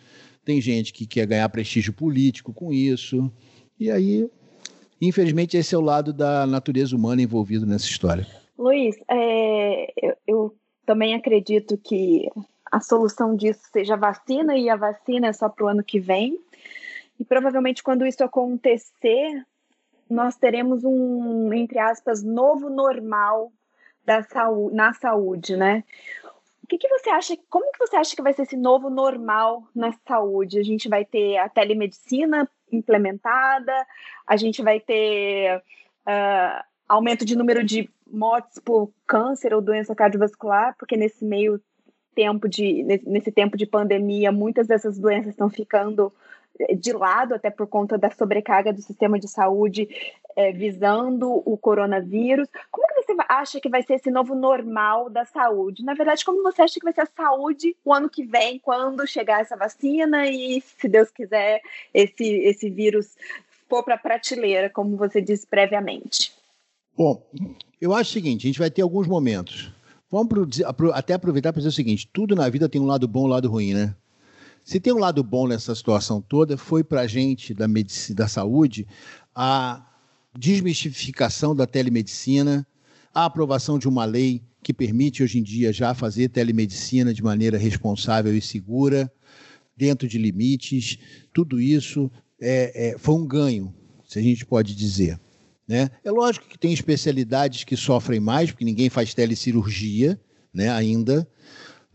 tem 0.44 0.62
gente 0.62 0.94
que 0.94 1.06
quer 1.06 1.26
ganhar 1.26 1.50
prestígio 1.50 1.94
político 1.94 2.54
com 2.54 2.72
isso, 2.72 3.32
e 3.80 3.90
aí, 3.90 4.30
infelizmente, 5.02 5.58
esse 5.58 5.74
é 5.74 5.78
o 5.78 5.82
lado 5.82 6.14
da 6.14 6.46
natureza 6.46 6.96
humana 6.96 7.22
envolvido 7.22 7.66
nessa 7.66 7.86
história. 7.86 8.28
Luiz, 8.58 8.96
é, 9.10 9.92
eu, 10.02 10.16
eu 10.28 10.56
também 10.86 11.14
acredito 11.16 11.78
que 11.78 12.30
a 12.72 12.80
solução 12.80 13.36
disso 13.36 13.62
seja 13.72 13.96
a 13.96 13.98
vacina, 13.98 14.58
e 14.58 14.70
a 14.70 14.76
vacina 14.76 15.28
é 15.28 15.34
só 15.34 15.50
para 15.50 15.66
o 15.66 15.68
ano 15.68 15.84
que 15.84 16.00
vem. 16.00 16.40
E 17.20 17.24
provavelmente, 17.24 17.82
quando 17.82 18.06
isso 18.06 18.24
acontecer, 18.24 19.46
nós 20.10 20.36
teremos 20.38 20.84
um, 20.84 21.54
entre 21.54 21.80
aspas, 21.80 22.24
novo 22.24 22.70
normal 22.70 23.52
da 24.06 24.22
saúde, 24.24 24.76
na 24.76 24.94
saúde, 24.94 25.58
né? 25.58 25.84
O 26.64 26.68
que, 26.68 26.78
que 26.78 26.88
você 26.88 27.10
acha? 27.10 27.38
Como 27.50 27.72
que 27.72 27.80
você 27.80 27.96
acha 27.96 28.16
que 28.16 28.22
vai 28.22 28.34
ser 28.34 28.44
esse 28.44 28.58
novo 28.58 28.90
normal 28.90 29.64
na 29.76 29.92
saúde? 30.08 30.60
A 30.60 30.64
gente 30.64 30.90
vai 30.90 31.06
ter 31.06 31.38
a 31.38 31.48
telemedicina 31.48 32.50
implementada, 32.72 33.74
a 34.26 34.36
gente 34.36 34.64
vai 34.64 34.80
ter 34.80 35.58
uh, 35.58 36.64
aumento 36.88 37.24
de 37.24 37.36
número 37.36 37.64
de 37.64 37.90
mortes 38.08 38.60
por 38.60 38.92
câncer 39.06 39.54
ou 39.54 39.62
doença 39.62 39.96
cardiovascular, 39.96 40.76
porque 40.78 40.98
nesse 40.98 41.24
meio 41.24 41.62
tempo 42.16 42.48
de 42.48 42.84
nesse 43.06 43.32
tempo 43.32 43.58
de 43.58 43.66
pandemia, 43.66 44.32
muitas 44.32 44.68
dessas 44.68 44.98
doenças 44.98 45.32
estão 45.32 45.50
ficando 45.50 46.12
de 46.78 46.94
lado, 46.94 47.34
até 47.34 47.50
por 47.50 47.68
conta 47.68 47.98
da 47.98 48.10
sobrecarga 48.10 48.72
do 48.72 48.82
sistema 48.82 49.20
de 49.20 49.28
saúde 49.28 49.88
é, 50.36 50.52
visando 50.52 51.42
o 51.46 51.58
coronavírus. 51.58 52.48
Como 52.72 52.88
que 52.88 53.02
você 53.02 53.16
acha 53.28 53.60
que 53.60 53.70
vai 53.70 53.84
ser 53.84 53.96
esse 53.96 54.12
novo 54.12 54.36
normal 54.36 55.10
da 55.10 55.26
saúde? 55.26 55.84
Na 55.84 55.94
verdade, 55.94 56.26
como 56.26 56.44
você 56.44 56.62
acha 56.62 56.80
que 56.80 56.84
vai 56.84 56.94
ser 56.94 57.02
a 57.02 57.06
saúde 57.06 57.76
o 57.84 57.94
ano 57.94 58.10
que 58.10 58.24
vem, 58.24 58.60
quando 58.60 59.08
chegar 59.08 59.42
essa 59.42 59.56
vacina 59.56 60.28
e, 60.28 60.62
se 60.62 60.88
Deus 60.88 61.10
quiser, 61.10 61.62
esse, 61.94 62.24
esse 62.24 62.70
vírus 62.70 63.16
for 63.70 63.84
para 63.84 63.96
a 63.96 64.00
prateleira, 64.00 64.70
como 64.70 64.98
você 64.98 65.22
disse 65.22 65.48
previamente? 65.48 66.34
Bom, 66.98 67.22
eu 67.82 67.94
acho 67.94 68.12
o 68.12 68.14
seguinte: 68.14 68.46
a 68.46 68.48
gente 68.48 68.60
vai 68.60 68.72
ter 68.72 68.82
alguns 68.82 69.08
momentos. 69.08 69.72
Vamos 70.10 70.28
pro, 70.30 70.94
até 70.94 71.14
aproveitar 71.14 71.52
para 71.52 71.60
dizer 71.60 71.70
o 71.70 71.74
seguinte: 71.74 72.10
tudo 72.12 72.36
na 72.36 72.48
vida 72.50 72.70
tem 72.70 72.80
um 72.80 72.86
lado 72.86 73.08
bom 73.08 73.24
e 73.24 73.26
um 73.26 73.28
lado 73.30 73.50
ruim, 73.50 73.74
né? 73.74 73.94
Se 74.66 74.80
tem 74.80 74.92
um 74.92 74.98
lado 74.98 75.24
bom 75.24 75.48
nessa 75.48 75.76
situação 75.76 76.20
toda, 76.20 76.58
foi 76.58 76.84
para 76.84 77.02
a 77.02 77.08
gente 77.08 77.54
da, 77.54 77.68
medicina, 77.68 78.16
da 78.16 78.28
saúde 78.28 78.88
a 79.36 79.86
desmistificação 80.36 81.56
da 81.56 81.68
telemedicina, 81.68 82.66
a 83.14 83.26
aprovação 83.26 83.78
de 83.78 83.88
uma 83.88 84.06
lei 84.06 84.42
que 84.64 84.74
permite 84.74 85.22
hoje 85.22 85.38
em 85.38 85.44
dia 85.44 85.72
já 85.72 85.94
fazer 85.94 86.30
telemedicina 86.30 87.14
de 87.14 87.22
maneira 87.24 87.60
responsável 87.60 88.36
e 88.36 88.42
segura, 88.42 89.12
dentro 89.78 90.08
de 90.08 90.18
limites. 90.18 90.98
Tudo 91.32 91.62
isso 91.62 92.10
é, 92.42 92.94
é, 92.94 92.98
foi 92.98 93.14
um 93.14 93.28
ganho, 93.28 93.72
se 94.08 94.18
a 94.18 94.22
gente 94.22 94.48
pode 94.48 94.74
dizer. 94.74 95.20
Né? 95.68 95.92
É 96.04 96.10
lógico 96.10 96.48
que 96.48 96.58
tem 96.58 96.74
especialidades 96.74 97.64
que 97.64 97.78
sofrem 97.78 98.20
mais, 98.20 98.50
porque 98.50 98.66
ninguém 98.66 98.90
faz 98.90 99.14
telecirurgia 99.14 100.20
né, 100.52 100.70
ainda 100.70 101.28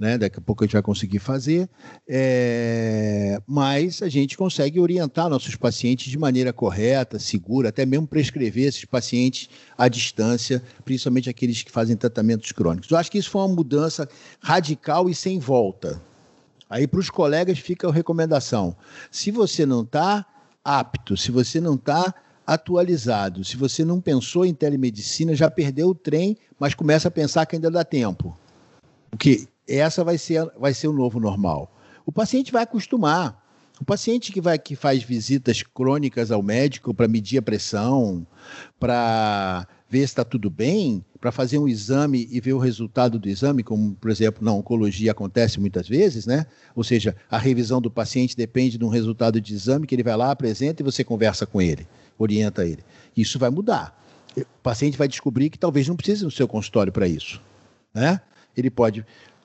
né? 0.00 0.16
Daqui 0.16 0.38
a 0.38 0.40
pouco 0.40 0.64
a 0.64 0.66
gente 0.66 0.72
vai 0.72 0.82
conseguir 0.82 1.18
fazer, 1.18 1.68
é... 2.08 3.38
mas 3.46 4.00
a 4.00 4.08
gente 4.08 4.34
consegue 4.34 4.80
orientar 4.80 5.28
nossos 5.28 5.54
pacientes 5.54 6.10
de 6.10 6.18
maneira 6.18 6.54
correta, 6.54 7.18
segura, 7.18 7.68
até 7.68 7.84
mesmo 7.84 8.06
prescrever 8.06 8.66
esses 8.66 8.86
pacientes 8.86 9.50
à 9.76 9.88
distância, 9.88 10.62
principalmente 10.86 11.28
aqueles 11.28 11.62
que 11.62 11.70
fazem 11.70 11.96
tratamentos 11.96 12.50
crônicos. 12.50 12.90
Eu 12.90 12.96
acho 12.96 13.10
que 13.10 13.18
isso 13.18 13.28
foi 13.28 13.42
uma 13.42 13.54
mudança 13.54 14.08
radical 14.40 15.10
e 15.10 15.14
sem 15.14 15.38
volta. 15.38 16.00
Aí 16.70 16.86
para 16.86 17.00
os 17.00 17.10
colegas 17.10 17.58
fica 17.58 17.86
a 17.86 17.92
recomendação: 17.92 18.74
se 19.10 19.30
você 19.30 19.66
não 19.66 19.82
está 19.82 20.24
apto, 20.64 21.14
se 21.14 21.30
você 21.30 21.60
não 21.60 21.74
está 21.74 22.14
atualizado, 22.46 23.44
se 23.44 23.56
você 23.56 23.84
não 23.84 24.00
pensou 24.00 24.46
em 24.46 24.54
telemedicina, 24.54 25.34
já 25.34 25.50
perdeu 25.50 25.88
o 25.88 25.94
trem, 25.94 26.38
mas 26.58 26.74
começa 26.74 27.08
a 27.08 27.10
pensar 27.10 27.44
que 27.44 27.56
ainda 27.56 27.70
dá 27.70 27.84
tempo. 27.84 28.36
Porque 29.10 29.46
essa 29.78 30.02
vai 30.02 30.18
ser, 30.18 30.50
vai 30.58 30.74
ser 30.74 30.88
o 30.88 30.92
novo 30.92 31.20
normal. 31.20 31.72
O 32.04 32.12
paciente 32.12 32.52
vai 32.52 32.62
acostumar. 32.62 33.40
O 33.80 33.84
paciente 33.84 34.30
que, 34.30 34.42
vai, 34.42 34.58
que 34.58 34.76
faz 34.76 35.02
visitas 35.02 35.62
crônicas 35.62 36.30
ao 36.30 36.42
médico 36.42 36.92
para 36.92 37.08
medir 37.08 37.38
a 37.38 37.42
pressão, 37.42 38.26
para 38.78 39.66
ver 39.88 40.00
se 40.00 40.04
está 40.04 40.22
tudo 40.22 40.50
bem, 40.50 41.02
para 41.18 41.32
fazer 41.32 41.58
um 41.58 41.66
exame 41.66 42.28
e 42.30 42.40
ver 42.40 42.52
o 42.52 42.58
resultado 42.58 43.18
do 43.18 43.28
exame, 43.28 43.62
como, 43.62 43.94
por 43.94 44.10
exemplo, 44.10 44.44
na 44.44 44.52
oncologia 44.52 45.12
acontece 45.12 45.58
muitas 45.58 45.88
vezes, 45.88 46.26
né? 46.26 46.46
Ou 46.76 46.84
seja, 46.84 47.16
a 47.30 47.38
revisão 47.38 47.80
do 47.80 47.90
paciente 47.90 48.36
depende 48.36 48.76
de 48.76 48.84
um 48.84 48.88
resultado 48.88 49.40
de 49.40 49.54
exame 49.54 49.86
que 49.86 49.94
ele 49.94 50.02
vai 50.02 50.16
lá, 50.16 50.30
apresenta 50.30 50.82
e 50.82 50.84
você 50.84 51.02
conversa 51.02 51.46
com 51.46 51.60
ele, 51.60 51.88
orienta 52.18 52.66
ele. 52.66 52.84
Isso 53.16 53.38
vai 53.38 53.48
mudar. 53.48 53.98
O 54.36 54.62
paciente 54.62 54.98
vai 54.98 55.08
descobrir 55.08 55.48
que 55.48 55.58
talvez 55.58 55.88
não 55.88 55.96
precise 55.96 56.22
no 56.22 56.30
seu 56.30 56.46
consultório 56.46 56.92
para 56.92 57.08
isso, 57.08 57.40
né? 57.94 58.20
Ele 58.56 58.70
pode 58.70 59.04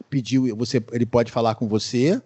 pedir, 0.09 0.39
você, 0.53 0.83
ele 0.91 1.05
pode 1.05 1.31
falar 1.31 1.55
com 1.55 1.67
você 1.67 2.21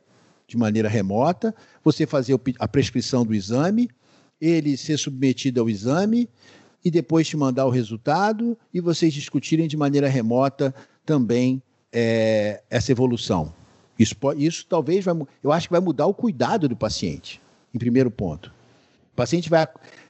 de 0.48 0.58
maneira 0.58 0.90
remota, 0.90 1.54
você 1.84 2.06
fazer 2.06 2.40
a 2.58 2.68
prescrição 2.68 3.26
do 3.26 3.36
exame, 3.36 3.90
ele 4.42 4.76
ser 4.78 4.98
submetido 4.98 5.62
ao 5.62 5.70
exame 5.70 6.28
e 6.84 6.90
depois 6.90 7.28
te 7.28 7.38
mandar 7.38 7.66
o 7.66 7.70
resultado 7.70 8.58
e 8.74 8.80
vocês 8.80 9.14
discutirem 9.14 9.68
de 9.68 9.78
maneira 9.78 10.08
remota 10.08 10.74
também 11.06 11.62
é, 11.92 12.62
essa 12.70 12.92
evolução. 12.92 13.54
Isso, 13.98 14.16
isso 14.38 14.66
talvez 14.68 15.04
vai, 15.04 15.16
eu 15.44 15.52
acho 15.52 15.68
que 15.68 15.74
vai 15.74 15.82
mudar 15.82 16.06
o 16.06 16.14
cuidado 16.14 16.70
do 16.70 16.76
paciente, 16.76 17.42
em 17.74 17.78
primeiro 17.78 18.10
ponto. 18.10 18.48
O 19.12 19.16
paciente 19.16 19.50
vai, 19.50 19.68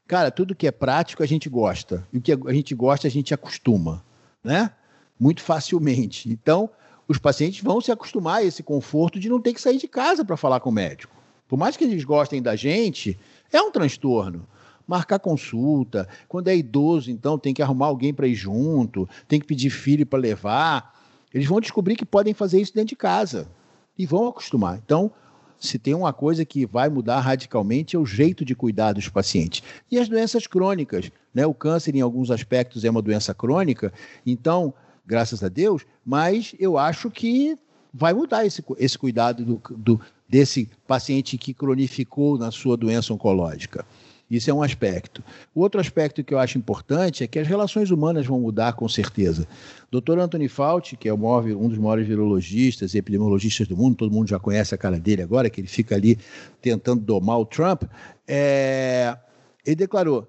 cara, 0.07 0.29
tudo 0.29 0.55
que 0.55 0.67
é 0.67 0.71
prático 0.71 1.23
a 1.23 1.25
gente 1.25 1.49
gosta 1.49 2.07
e 2.13 2.19
o 2.19 2.21
que 2.21 2.31
a 2.31 2.53
gente 2.53 2.75
gosta 2.75 3.07
a 3.07 3.11
gente 3.11 3.33
acostuma, 3.33 4.03
né? 4.43 4.71
Muito 5.19 5.41
facilmente. 5.41 6.29
Então 6.29 6.69
os 7.09 7.17
pacientes 7.17 7.63
vão 7.63 7.81
se 7.81 7.91
acostumar 7.91 8.37
a 8.37 8.43
esse 8.43 8.61
conforto 8.61 9.19
de 9.19 9.27
não 9.27 9.41
ter 9.41 9.51
que 9.51 9.59
sair 9.59 9.79
de 9.79 9.87
casa 9.87 10.23
para 10.23 10.37
falar 10.37 10.59
com 10.59 10.69
o 10.69 10.73
médico. 10.73 11.15
Por 11.47 11.57
mais 11.57 11.75
que 11.75 11.83
eles 11.83 12.03
gostem 12.03 12.39
da 12.39 12.55
gente, 12.55 13.17
é 13.51 13.59
um 13.59 13.71
transtorno. 13.71 14.47
Marcar 14.87 15.17
consulta, 15.17 16.07
quando 16.27 16.49
é 16.49 16.55
idoso, 16.55 17.09
então 17.09 17.37
tem 17.39 17.51
que 17.51 17.63
arrumar 17.63 17.87
alguém 17.87 18.13
para 18.13 18.27
ir 18.27 18.35
junto, 18.35 19.09
tem 19.27 19.39
que 19.39 19.47
pedir 19.47 19.71
filho 19.71 20.05
para 20.05 20.19
levar. 20.19 20.93
Eles 21.33 21.47
vão 21.47 21.59
descobrir 21.59 21.95
que 21.95 22.05
podem 22.05 22.35
fazer 22.35 22.61
isso 22.61 22.75
dentro 22.75 22.89
de 22.89 22.95
casa 22.95 23.49
e 23.97 24.05
vão 24.05 24.27
acostumar. 24.27 24.79
Então, 24.83 25.11
se 25.59 25.79
tem 25.79 25.95
uma 25.95 26.13
coisa 26.13 26.45
que 26.45 26.63
vai 26.67 26.89
mudar 26.89 27.19
radicalmente 27.21 27.95
é 27.95 27.99
o 27.99 28.05
jeito 28.05 28.45
de 28.45 28.53
cuidar 28.53 28.93
dos 28.93 29.09
pacientes. 29.09 29.63
E 29.89 29.97
as 29.97 30.07
doenças 30.07 30.45
crônicas, 30.45 31.11
né? 31.33 31.45
O 31.47 31.55
câncer 31.55 31.95
em 31.95 32.01
alguns 32.01 32.29
aspectos 32.29 32.85
é 32.85 32.89
uma 32.89 33.01
doença 33.01 33.33
crônica, 33.33 33.91
então 34.25 34.73
graças 35.09 35.43
a 35.43 35.49
Deus, 35.49 35.87
mas 36.05 36.53
eu 36.59 36.77
acho 36.77 37.09
que 37.09 37.57
vai 37.91 38.13
mudar 38.13 38.45
esse, 38.45 38.63
esse 38.77 38.95
cuidado 38.95 39.43
do, 39.43 39.61
do, 39.75 39.99
desse 40.27 40.69
paciente 40.87 41.35
que 41.35 41.51
cronificou 41.51 42.37
na 42.37 42.51
sua 42.51 42.77
doença 42.77 43.11
oncológica. 43.11 43.83
Isso 44.29 44.51
é 44.51 44.53
um 44.53 44.61
aspecto. 44.61 45.23
O 45.55 45.61
outro 45.61 45.81
aspecto 45.81 46.23
que 46.23 46.31
eu 46.31 46.37
acho 46.37 46.59
importante 46.59 47.23
é 47.23 47.27
que 47.27 47.39
as 47.39 47.47
relações 47.47 47.89
humanas 47.89 48.27
vão 48.27 48.39
mudar 48.39 48.73
com 48.73 48.87
certeza. 48.87 49.47
Dr. 49.91 50.19
Anthony 50.19 50.47
Fauci, 50.47 50.95
que 50.95 51.09
é 51.09 51.17
maior, 51.17 51.43
um 51.45 51.67
dos 51.67 51.79
maiores 51.79 52.07
virologistas 52.07 52.93
e 52.93 52.99
epidemiologistas 52.99 53.67
do 53.67 53.75
mundo, 53.75 53.95
todo 53.95 54.13
mundo 54.13 54.29
já 54.29 54.37
conhece 54.37 54.75
a 54.75 54.77
cara 54.77 54.99
dele 54.99 55.23
agora, 55.23 55.49
que 55.49 55.59
ele 55.59 55.67
fica 55.67 55.95
ali 55.95 56.19
tentando 56.61 57.01
domar 57.01 57.39
o 57.39 57.45
Trump, 57.45 57.85
é... 58.27 59.17
ele 59.65 59.77
declarou, 59.77 60.27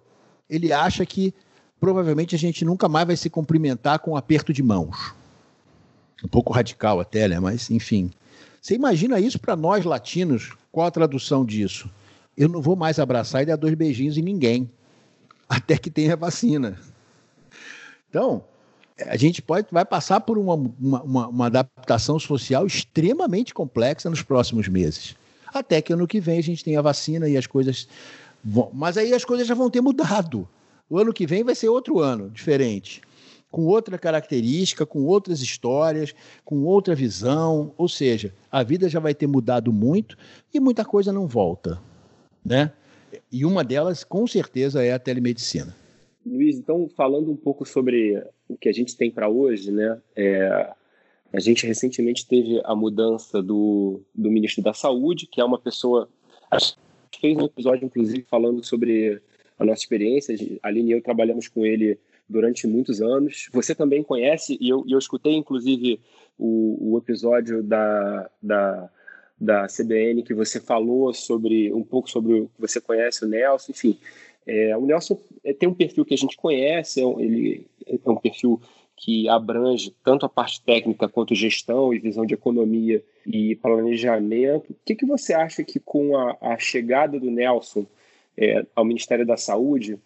ele 0.49 0.73
acha 0.73 1.05
que 1.05 1.35
provavelmente 1.81 2.35
a 2.35 2.39
gente 2.39 2.65
nunca 2.65 2.89
mais 2.89 3.07
vai 3.07 3.17
se 3.17 3.31
cumprimentar 3.31 3.99
com 3.99 4.13
um 4.13 4.17
aperto 4.17 4.53
de 4.53 4.63
mãos. 4.63 5.15
Um 6.23 6.29
pouco 6.29 6.53
radical 6.53 7.01
até, 7.01 7.27
né? 7.27 7.41
Mas, 7.41 7.71
enfim. 7.71 8.11
Você 8.61 8.75
imagina 8.75 9.19
isso 9.19 9.39
para 9.39 9.57
nós 9.57 9.85
latinos? 9.87 10.53
Qual 10.71 10.87
a 10.87 10.91
tradução 10.91 11.45
disso? 11.45 11.91
Eu 12.37 12.49
não 12.49 12.61
vou 12.61 12.77
mais 12.77 12.99
abraçar 12.99 13.43
e 13.43 13.47
dar 13.47 13.57
dois 13.57 13.75
beijinhos 13.75 14.19
em 14.19 14.23
ninguém, 14.23 14.71
até 15.49 15.79
que 15.79 15.91
tenha 15.91 16.15
vacina. 16.15 16.79
Então, 18.09 18.45
a 19.07 19.17
gente 19.17 19.41
pode, 19.41 19.69
vai 19.71 19.85
passar 19.85 20.21
por 20.21 20.37
uma, 20.37 20.55
uma, 20.55 21.29
uma, 21.29 21.47
adaptação 21.47 22.19
social 22.19 22.67
extremamente 22.67 23.55
complexa 23.55 24.11
nos 24.11 24.23
próximos 24.23 24.69
meses. 24.69 25.17
Até 25.53 25.81
que 25.81 25.93
ano 25.93 26.07
que 26.07 26.21
vem 26.21 26.39
a 26.39 26.43
gente 26.43 26.63
tenha 26.63 26.83
vacina 26.83 27.29
e 27.29 27.37
as 27.37 27.47
coisas 27.47 27.89
vão. 28.45 28.71
Mas 28.73 28.99
aí 28.99 29.15
as 29.15 29.25
coisas 29.25 29.47
já 29.47 29.55
vão 29.55 29.71
ter 29.71 29.81
mudado. 29.81 30.47
O 30.91 30.99
ano 30.99 31.13
que 31.13 31.25
vem 31.25 31.45
vai 31.45 31.55
ser 31.55 31.69
outro 31.69 32.01
ano, 32.01 32.29
diferente, 32.31 33.01
com 33.49 33.65
outra 33.67 33.97
característica, 33.97 34.85
com 34.85 35.05
outras 35.05 35.41
histórias, 35.41 36.13
com 36.45 36.65
outra 36.65 36.97
visão. 36.97 37.73
Ou 37.79 37.89
seja, 37.89 38.35
a 38.51 38.65
vida 38.65 38.89
já 38.89 38.99
vai 38.99 39.15
ter 39.15 39.29
mudado 39.29 39.73
muito 39.73 40.17
e 40.53 40.59
muita 40.59 40.85
coisa 40.85 41.13
não 41.13 41.29
volta, 41.29 41.81
né? 42.45 42.73
E 43.31 43.45
uma 43.45 43.63
delas, 43.63 44.03
com 44.03 44.27
certeza, 44.27 44.83
é 44.83 44.93
a 44.93 44.99
telemedicina. 44.99 45.77
Luiz, 46.27 46.59
então 46.59 46.89
falando 46.97 47.31
um 47.31 47.37
pouco 47.37 47.65
sobre 47.65 48.21
o 48.49 48.57
que 48.57 48.69
a 48.69 48.73
gente 48.73 48.97
tem 48.97 49.13
para 49.13 49.29
hoje, 49.29 49.71
né? 49.71 49.97
É, 50.17 50.73
a 51.33 51.39
gente 51.39 51.65
recentemente 51.67 52.27
teve 52.27 52.61
a 52.65 52.75
mudança 52.75 53.41
do, 53.41 54.01
do 54.13 54.29
ministro 54.29 54.61
da 54.61 54.75
Saúde, 54.75 55.29
que 55.29 55.41
é 55.41 55.45
uma 55.45 55.59
pessoa. 55.59 56.09
A 56.51 56.59
gente 56.59 56.77
fez 57.21 57.37
um 57.37 57.45
episódio, 57.45 57.87
inclusive, 57.87 58.27
falando 58.29 58.65
sobre 58.65 59.23
a 59.61 59.65
nossa 59.65 59.83
experiência. 59.83 60.35
A 60.63 60.69
Aline 60.69 60.91
e 60.91 60.93
eu 60.95 61.03
trabalhamos 61.03 61.47
com 61.47 61.65
ele 61.67 61.99
durante 62.27 62.67
muitos 62.67 63.03
anos. 63.03 63.49
Você 63.53 63.75
também 63.75 64.03
conhece, 64.03 64.57
e 64.59 64.71
eu, 64.71 64.85
eu 64.89 64.99
escutei, 64.99 65.35
inclusive, 65.35 66.01
o, 66.39 66.95
o 66.95 66.99
episódio 66.99 67.63
da, 67.63 68.31
da, 68.43 68.91
da 69.39 69.67
CBN 69.67 70.23
que 70.23 70.33
você 70.33 70.59
falou 70.59 71.13
sobre 71.13 71.73
um 71.75 71.85
pouco 71.85 72.09
sobre 72.09 72.41
o 72.41 72.47
que 72.49 72.61
você 72.61 72.81
conhece 72.81 73.25
o 73.25 73.29
Nelson, 73.29 73.73
enfim. 73.73 73.99
É, 74.47 74.75
o 74.77 74.87
Nelson 74.87 75.21
é, 75.45 75.53
tem 75.53 75.69
um 75.69 75.75
perfil 75.75 76.05
que 76.05 76.15
a 76.15 76.19
gente 76.19 76.37
conhece, 76.37 77.03
é 77.03 77.07
um, 77.07 77.21
ele 77.21 77.67
é 77.87 78.11
um 78.11 78.17
perfil 78.17 78.61
que 78.97 79.29
abrange 79.29 79.95
tanto 80.03 80.25
a 80.25 80.29
parte 80.29 80.63
técnica 80.63 81.09
quanto 81.09 81.35
gestão 81.35 81.93
e 81.93 81.99
visão 81.99 82.25
de 82.25 82.35
economia 82.35 83.03
e 83.27 83.57
planejamento. 83.57 84.71
O 84.71 84.77
que, 84.85 84.95
que 84.95 85.07
você 85.07 85.35
acha 85.35 85.63
que 85.65 85.79
com 85.79 86.17
a, 86.17 86.37
a 86.41 86.59
chegada 86.59 87.19
do 87.19 87.31
Nelson 87.31 87.87
é, 88.41 88.65
ao 88.75 88.85
Ministério 88.85 89.27
da 89.27 89.37
Saúde, 89.37 89.99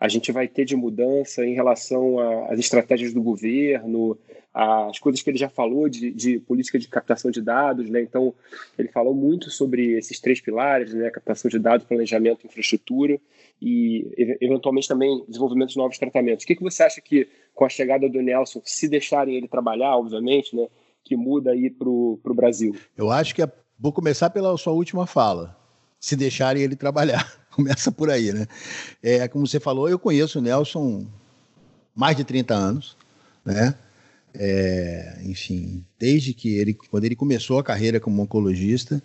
a 0.00 0.08
gente 0.08 0.32
vai 0.32 0.48
ter 0.48 0.64
de 0.64 0.74
mudança 0.74 1.46
em 1.46 1.54
relação 1.54 2.18
às 2.48 2.58
estratégias 2.58 3.12
do 3.12 3.22
governo, 3.22 4.18
as 4.52 4.98
coisas 4.98 5.22
que 5.22 5.30
ele 5.30 5.38
já 5.38 5.48
falou 5.48 5.88
de, 5.88 6.10
de, 6.10 6.40
política 6.40 6.78
de 6.78 6.88
captação 6.88 7.30
de 7.30 7.40
dados, 7.40 7.88
né? 7.88 8.02
Então, 8.02 8.34
ele 8.76 8.88
falou 8.88 9.14
muito 9.14 9.50
sobre 9.50 9.92
esses 9.96 10.18
três 10.18 10.40
pilares, 10.40 10.92
né? 10.92 11.08
Captação 11.10 11.48
de 11.48 11.58
dados, 11.58 11.86
planejamento, 11.86 12.46
infraestrutura 12.46 13.20
e, 13.60 14.36
eventualmente, 14.40 14.88
também 14.88 15.24
desenvolvimento 15.28 15.70
de 15.70 15.76
novos 15.76 15.98
tratamentos. 15.98 16.44
O 16.44 16.48
que, 16.48 16.56
que 16.56 16.62
você 16.62 16.82
acha 16.82 17.00
que, 17.00 17.28
com 17.54 17.64
a 17.64 17.68
chegada 17.68 18.08
do 18.08 18.20
Nelson, 18.20 18.60
se 18.64 18.88
deixarem 18.88 19.36
ele 19.36 19.48
trabalhar, 19.48 19.96
obviamente, 19.96 20.56
né? 20.56 20.66
Que 21.04 21.16
muda 21.16 21.52
aí 21.52 21.70
para 21.70 21.88
o 21.88 22.34
Brasil? 22.34 22.74
Eu 22.96 23.10
acho 23.10 23.34
que 23.34 23.42
é... 23.42 23.50
vou 23.78 23.92
começar 23.92 24.30
pela 24.30 24.56
sua 24.58 24.72
última 24.72 25.06
fala. 25.06 25.56
Se 26.00 26.16
deixarem 26.16 26.62
ele 26.62 26.76
trabalhar. 26.76 27.41
Começa 27.54 27.92
por 27.92 28.10
aí, 28.10 28.32
né? 28.32 28.46
É, 29.02 29.28
como 29.28 29.46
você 29.46 29.60
falou, 29.60 29.88
eu 29.88 29.98
conheço 29.98 30.38
o 30.38 30.42
Nelson 30.42 31.06
mais 31.94 32.16
de 32.16 32.24
30 32.24 32.54
anos, 32.54 32.96
né? 33.44 33.74
É, 34.34 35.20
enfim, 35.24 35.84
desde 35.98 36.32
que 36.32 36.56
ele, 36.56 36.72
quando 36.72 37.04
ele 37.04 37.14
começou 37.14 37.58
a 37.58 37.62
carreira 37.62 38.00
como 38.00 38.22
oncologista, 38.22 39.02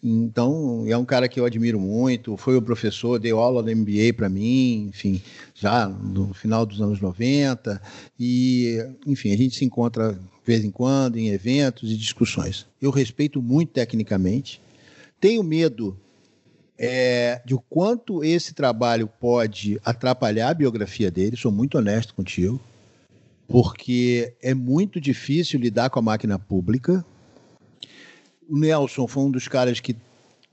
então 0.00 0.84
é 0.86 0.96
um 0.96 1.04
cara 1.04 1.28
que 1.28 1.40
eu 1.40 1.44
admiro 1.44 1.80
muito. 1.80 2.36
Foi 2.36 2.56
o 2.56 2.62
professor, 2.62 3.18
deu 3.18 3.40
aula 3.40 3.60
no 3.60 3.76
MBA 3.76 4.14
para 4.16 4.28
mim, 4.28 4.86
enfim, 4.90 5.20
já 5.52 5.88
no 5.88 6.32
final 6.32 6.64
dos 6.64 6.80
anos 6.80 7.00
90. 7.00 7.82
E, 8.18 8.78
enfim, 9.04 9.32
a 9.32 9.36
gente 9.36 9.56
se 9.56 9.64
encontra 9.64 10.12
de 10.12 10.20
vez 10.46 10.64
em 10.64 10.70
quando 10.70 11.18
em 11.18 11.30
eventos 11.30 11.90
e 11.90 11.96
discussões. 11.96 12.64
Eu 12.80 12.92
respeito 12.92 13.42
muito 13.42 13.72
tecnicamente, 13.72 14.62
tenho 15.20 15.42
medo 15.42 15.98
é, 16.78 17.42
de 17.44 17.56
quanto 17.68 18.22
esse 18.22 18.54
trabalho 18.54 19.08
pode 19.20 19.80
atrapalhar 19.84 20.50
a 20.50 20.54
biografia 20.54 21.10
dele, 21.10 21.36
sou 21.36 21.50
muito 21.50 21.76
honesto 21.76 22.14
contigo, 22.14 22.60
porque 23.48 24.34
é 24.40 24.54
muito 24.54 25.00
difícil 25.00 25.58
lidar 25.58 25.90
com 25.90 25.98
a 25.98 26.02
máquina 26.02 26.38
pública. 26.38 27.04
o 28.48 28.56
Nelson 28.58 29.08
foi 29.08 29.24
um 29.24 29.30
dos 29.30 29.48
caras 29.48 29.80
que 29.80 29.96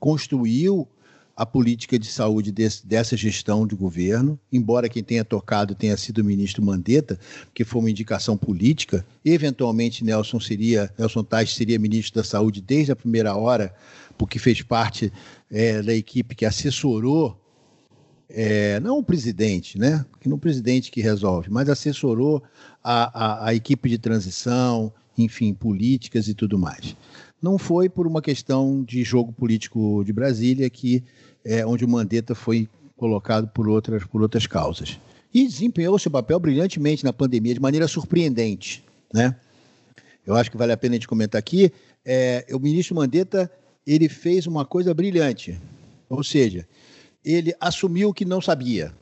construiu 0.00 0.88
a 1.36 1.44
política 1.44 1.98
de 1.98 2.06
saúde 2.06 2.50
desse, 2.50 2.86
dessa 2.86 3.14
gestão 3.14 3.66
de 3.66 3.76
governo, 3.76 4.40
embora 4.50 4.88
quem 4.88 5.04
tenha 5.04 5.22
tocado 5.22 5.74
tenha 5.74 5.94
sido 5.98 6.18
o 6.18 6.24
ministro 6.24 6.64
Mandetta, 6.64 7.20
que 7.52 7.62
foi 7.62 7.80
uma 7.80 7.90
indicação 7.90 8.38
política. 8.38 9.04
Eventualmente, 9.22 10.02
Nelson 10.02 10.40
seria, 10.40 10.90
Nelson 10.98 11.22
Tais 11.22 11.54
seria 11.54 11.78
ministro 11.78 12.22
da 12.22 12.26
Saúde 12.26 12.62
desde 12.62 12.90
a 12.90 12.96
primeira 12.96 13.36
hora, 13.36 13.74
porque 14.16 14.38
fez 14.38 14.62
parte 14.62 15.12
é, 15.50 15.82
da 15.82 15.92
equipe 15.92 16.34
que 16.34 16.46
assessorou, 16.46 17.38
é, 18.30 18.80
não 18.80 18.98
o 18.98 19.04
presidente, 19.04 19.78
né? 19.78 20.06
Porque 20.10 20.30
não 20.30 20.38
o 20.38 20.40
presidente 20.40 20.90
que 20.90 21.02
resolve, 21.02 21.50
mas 21.50 21.68
assessorou 21.68 22.42
a, 22.82 23.44
a, 23.44 23.48
a 23.48 23.54
equipe 23.54 23.90
de 23.90 23.98
transição, 23.98 24.90
enfim, 25.18 25.52
políticas 25.52 26.28
e 26.28 26.34
tudo 26.34 26.58
mais 26.58 26.96
não 27.42 27.58
foi 27.58 27.88
por 27.88 28.06
uma 28.06 28.22
questão 28.22 28.82
de 28.82 29.04
jogo 29.04 29.32
político 29.32 30.02
de 30.04 30.12
Brasília, 30.12 30.68
que 30.68 31.04
é 31.46 31.64
onde 31.64 31.84
o 31.84 31.88
Mandetta 31.88 32.34
foi 32.34 32.68
colocado 32.96 33.48
por 33.48 33.68
outras, 33.68 34.04
por 34.04 34.20
outras 34.20 34.46
causas. 34.46 34.98
E 35.32 35.46
desempenhou 35.46 35.98
seu 35.98 36.10
papel 36.10 36.40
brilhantemente 36.40 37.04
na 37.04 37.12
pandemia, 37.12 37.54
de 37.54 37.60
maneira 37.60 37.86
surpreendente. 37.86 38.84
Né? 39.14 39.36
Eu 40.26 40.34
acho 40.34 40.50
que 40.50 40.56
vale 40.56 40.72
a 40.72 40.76
pena 40.76 40.94
a 40.94 40.96
gente 40.96 41.06
comentar 41.06 41.38
aqui. 41.38 41.70
É, 42.04 42.46
o 42.52 42.58
ministro 42.58 42.96
Mandetta 42.96 43.50
ele 43.86 44.08
fez 44.08 44.46
uma 44.46 44.64
coisa 44.64 44.92
brilhante. 44.92 45.60
Ou 46.08 46.24
seja, 46.24 46.66
ele 47.24 47.54
assumiu 47.60 48.12
que 48.12 48.24
não 48.24 48.40
sabia. 48.40 48.92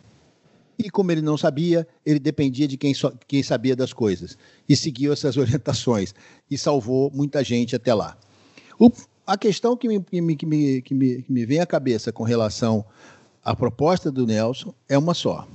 E 0.79 0.91
como 0.91 1.13
ele 1.13 1.23
não 1.23 1.39
sabia, 1.39 1.87
ele 2.05 2.19
dependia 2.19 2.67
de 2.67 2.77
quem, 2.77 2.93
so, 2.93 3.13
quem 3.27 3.43
sabia 3.43 3.77
das 3.77 3.93
coisas. 3.93 4.37
E 4.69 4.77
seguiu 4.77 5.13
essas 5.13 5.37
orientações. 5.39 6.15
E 6.51 6.59
salvou 6.59 7.11
muita 7.15 7.43
gente 7.43 7.75
até 7.75 7.95
lá. 7.95 8.19
O, 8.79 8.91
a 9.27 9.37
questão 9.39 9.77
que 9.77 9.89
me, 9.89 10.01
que, 10.03 10.21
me, 10.21 10.37
que, 10.37 10.47
me, 10.47 10.83
que, 10.83 10.95
me, 10.95 11.23
que 11.23 11.33
me 11.33 11.47
vem 11.47 11.61
à 11.61 11.67
cabeça 11.67 12.13
com 12.13 12.25
relação 12.25 12.85
à 13.43 13.55
proposta 13.55 14.11
do 14.11 14.27
Nelson 14.27 14.75
é 14.89 14.97
uma 14.99 15.15
só. 15.15 15.47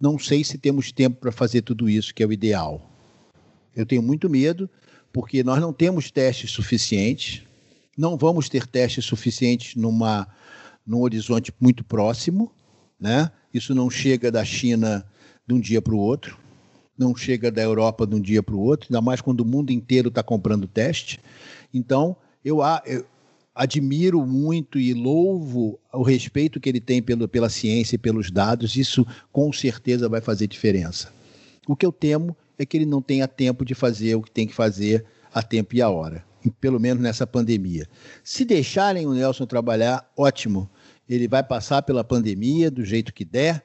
Não 0.00 0.18
sei 0.18 0.42
se 0.42 0.58
temos 0.58 0.90
tempo 0.90 1.20
para 1.20 1.30
fazer 1.30 1.62
tudo 1.62 1.88
isso, 1.88 2.14
que 2.14 2.22
é 2.22 2.26
o 2.26 2.32
ideal. 2.32 2.80
Eu 3.74 3.86
tenho 3.86 4.02
muito 4.02 4.28
medo, 4.28 4.68
porque 5.12 5.44
nós 5.44 5.60
não 5.60 5.72
temos 5.72 6.10
testes 6.10 6.50
suficientes, 6.50 7.42
não 7.96 8.16
vamos 8.16 8.48
ter 8.48 8.66
testes 8.66 9.04
suficientes 9.04 9.76
numa, 9.76 10.26
num 10.84 11.00
horizonte 11.00 11.52
muito 11.60 11.84
próximo. 11.84 12.50
Né? 12.98 13.30
Isso 13.54 13.74
não 13.74 13.88
chega 13.88 14.30
da 14.30 14.44
China 14.44 15.06
de 15.46 15.54
um 15.54 15.60
dia 15.60 15.80
para 15.80 15.94
o 15.94 15.98
outro, 15.98 16.38
não 16.98 17.14
chega 17.14 17.50
da 17.50 17.62
Europa 17.62 18.06
de 18.06 18.14
um 18.14 18.20
dia 18.20 18.42
para 18.42 18.54
o 18.54 18.60
outro, 18.60 18.88
ainda 18.90 19.00
mais 19.00 19.20
quando 19.20 19.40
o 19.40 19.44
mundo 19.44 19.70
inteiro 19.70 20.08
está 20.08 20.22
comprando 20.22 20.66
teste. 20.66 21.20
Então, 21.72 22.16
eu, 22.44 22.58
eu 22.86 23.04
admiro 23.54 24.26
muito 24.26 24.78
e 24.78 24.94
louvo 24.94 25.78
o 25.92 26.02
respeito 26.02 26.60
que 26.60 26.68
ele 26.68 26.80
tem 26.80 27.02
pelo, 27.02 27.28
pela 27.28 27.48
ciência 27.48 27.96
e 27.96 27.98
pelos 27.98 28.30
dados, 28.30 28.76
isso 28.76 29.06
com 29.30 29.52
certeza 29.52 30.08
vai 30.08 30.20
fazer 30.20 30.46
diferença. 30.46 31.12
O 31.66 31.76
que 31.76 31.84
eu 31.84 31.92
temo 31.92 32.36
é 32.58 32.64
que 32.64 32.76
ele 32.76 32.86
não 32.86 33.02
tenha 33.02 33.28
tempo 33.28 33.64
de 33.64 33.74
fazer 33.74 34.14
o 34.14 34.22
que 34.22 34.30
tem 34.30 34.46
que 34.46 34.54
fazer 34.54 35.04
a 35.32 35.42
tempo 35.42 35.74
e 35.74 35.82
a 35.82 35.88
hora, 35.88 36.24
pelo 36.60 36.80
menos 36.80 37.02
nessa 37.02 37.26
pandemia. 37.26 37.86
Se 38.24 38.44
deixarem 38.44 39.06
o 39.06 39.14
Nelson 39.14 39.46
trabalhar, 39.46 40.10
ótimo. 40.16 40.68
Ele 41.08 41.28
vai 41.28 41.42
passar 41.42 41.82
pela 41.82 42.02
pandemia 42.02 42.70
do 42.70 42.84
jeito 42.84 43.12
que 43.12 43.24
der 43.24 43.64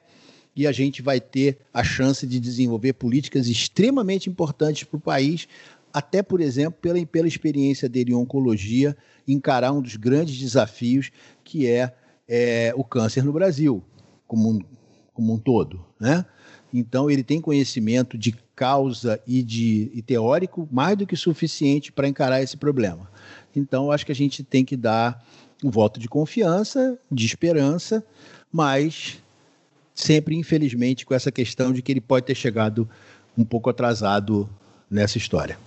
e 0.54 0.66
a 0.66 0.72
gente 0.72 1.00
vai 1.00 1.20
ter 1.20 1.58
a 1.72 1.84
chance 1.84 2.26
de 2.26 2.40
desenvolver 2.40 2.92
políticas 2.94 3.46
extremamente 3.46 4.28
importantes 4.28 4.82
para 4.82 4.96
o 4.96 5.00
país, 5.00 5.46
até, 5.92 6.22
por 6.22 6.40
exemplo, 6.40 6.78
pela, 6.80 7.04
pela 7.06 7.28
experiência 7.28 7.88
dele 7.88 8.12
em 8.12 8.14
oncologia, 8.14 8.96
encarar 9.26 9.72
um 9.72 9.80
dos 9.80 9.96
grandes 9.96 10.36
desafios 10.38 11.10
que 11.44 11.66
é, 11.66 11.94
é 12.28 12.72
o 12.76 12.84
câncer 12.84 13.24
no 13.24 13.32
Brasil, 13.32 13.82
como 14.26 14.52
um, 14.52 14.60
como 15.12 15.34
um 15.34 15.38
todo. 15.38 15.84
Né? 15.98 16.24
Então, 16.72 17.10
ele 17.10 17.22
tem 17.22 17.40
conhecimento 17.40 18.16
de 18.18 18.34
causa 18.54 19.20
e, 19.26 19.42
de, 19.42 19.90
e 19.94 20.02
teórico 20.02 20.68
mais 20.70 20.96
do 20.96 21.06
que 21.06 21.16
suficiente 21.16 21.92
para 21.92 22.08
encarar 22.08 22.42
esse 22.42 22.56
problema. 22.56 23.10
Então, 23.54 23.90
acho 23.90 24.04
que 24.04 24.12
a 24.12 24.14
gente 24.14 24.42
tem 24.42 24.64
que 24.64 24.76
dar 24.76 25.24
um 25.64 25.70
voto 25.70 25.98
de 25.98 26.08
confiança, 26.08 26.98
de 27.10 27.26
esperança, 27.26 28.04
mas 28.52 29.22
sempre, 29.94 30.36
infelizmente, 30.36 31.04
com 31.04 31.14
essa 31.14 31.32
questão 31.32 31.72
de 31.72 31.82
que 31.82 31.90
ele 31.90 32.00
pode 32.00 32.26
ter 32.26 32.34
chegado 32.34 32.88
um 33.36 33.44
pouco 33.44 33.70
atrasado 33.70 34.48
nessa 34.90 35.18
história. 35.18 35.58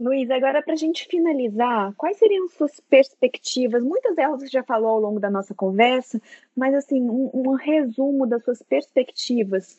Luiz, 0.00 0.30
agora 0.30 0.62
para 0.62 0.72
a 0.72 0.76
gente 0.78 1.06
finalizar, 1.06 1.92
quais 1.94 2.16
seriam 2.16 2.48
suas 2.48 2.80
perspectivas? 2.80 3.84
Muitas 3.84 4.16
delas 4.16 4.40
você 4.40 4.46
já 4.46 4.62
falou 4.62 4.92
ao 4.92 4.98
longo 4.98 5.20
da 5.20 5.28
nossa 5.28 5.54
conversa, 5.54 6.18
mas 6.56 6.74
assim, 6.74 7.02
um, 7.02 7.30
um 7.34 7.52
resumo 7.52 8.26
das 8.26 8.42
suas 8.42 8.62
perspectivas 8.62 9.76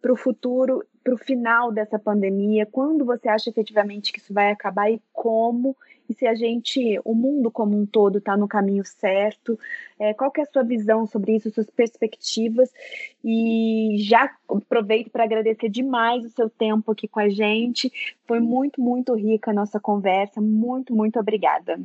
para 0.00 0.12
o 0.12 0.16
futuro, 0.16 0.84
para 1.02 1.12
o 1.12 1.18
final 1.18 1.72
dessa 1.72 1.98
pandemia, 1.98 2.64
quando 2.66 3.04
você 3.04 3.28
acha 3.28 3.50
efetivamente 3.50 4.12
que 4.12 4.20
isso 4.20 4.32
vai 4.32 4.52
acabar 4.52 4.92
e 4.92 5.02
como, 5.12 5.76
e 6.08 6.14
se 6.14 6.26
a 6.26 6.34
gente, 6.34 7.00
o 7.04 7.14
mundo 7.14 7.50
como 7.50 7.78
um 7.78 7.86
todo, 7.86 8.18
está 8.18 8.36
no 8.36 8.46
caminho 8.46 8.84
certo. 8.84 9.58
É, 9.98 10.12
qual 10.12 10.30
que 10.30 10.40
é 10.40 10.44
a 10.44 10.46
sua 10.52 10.62
visão 10.62 11.06
sobre 11.06 11.36
isso, 11.36 11.50
suas 11.50 11.70
perspectivas? 11.70 12.70
E 13.24 13.96
já 13.98 14.30
aproveito 14.48 15.10
para 15.10 15.24
agradecer 15.24 15.68
demais 15.68 16.24
o 16.24 16.30
seu 16.30 16.50
tempo 16.50 16.92
aqui 16.92 17.08
com 17.08 17.20
a 17.20 17.28
gente. 17.28 17.90
Foi 18.26 18.38
muito, 18.38 18.80
muito 18.80 19.14
rica 19.14 19.50
a 19.50 19.54
nossa 19.54 19.80
conversa. 19.80 20.40
Muito, 20.40 20.94
muito 20.94 21.18
obrigada. 21.18 21.80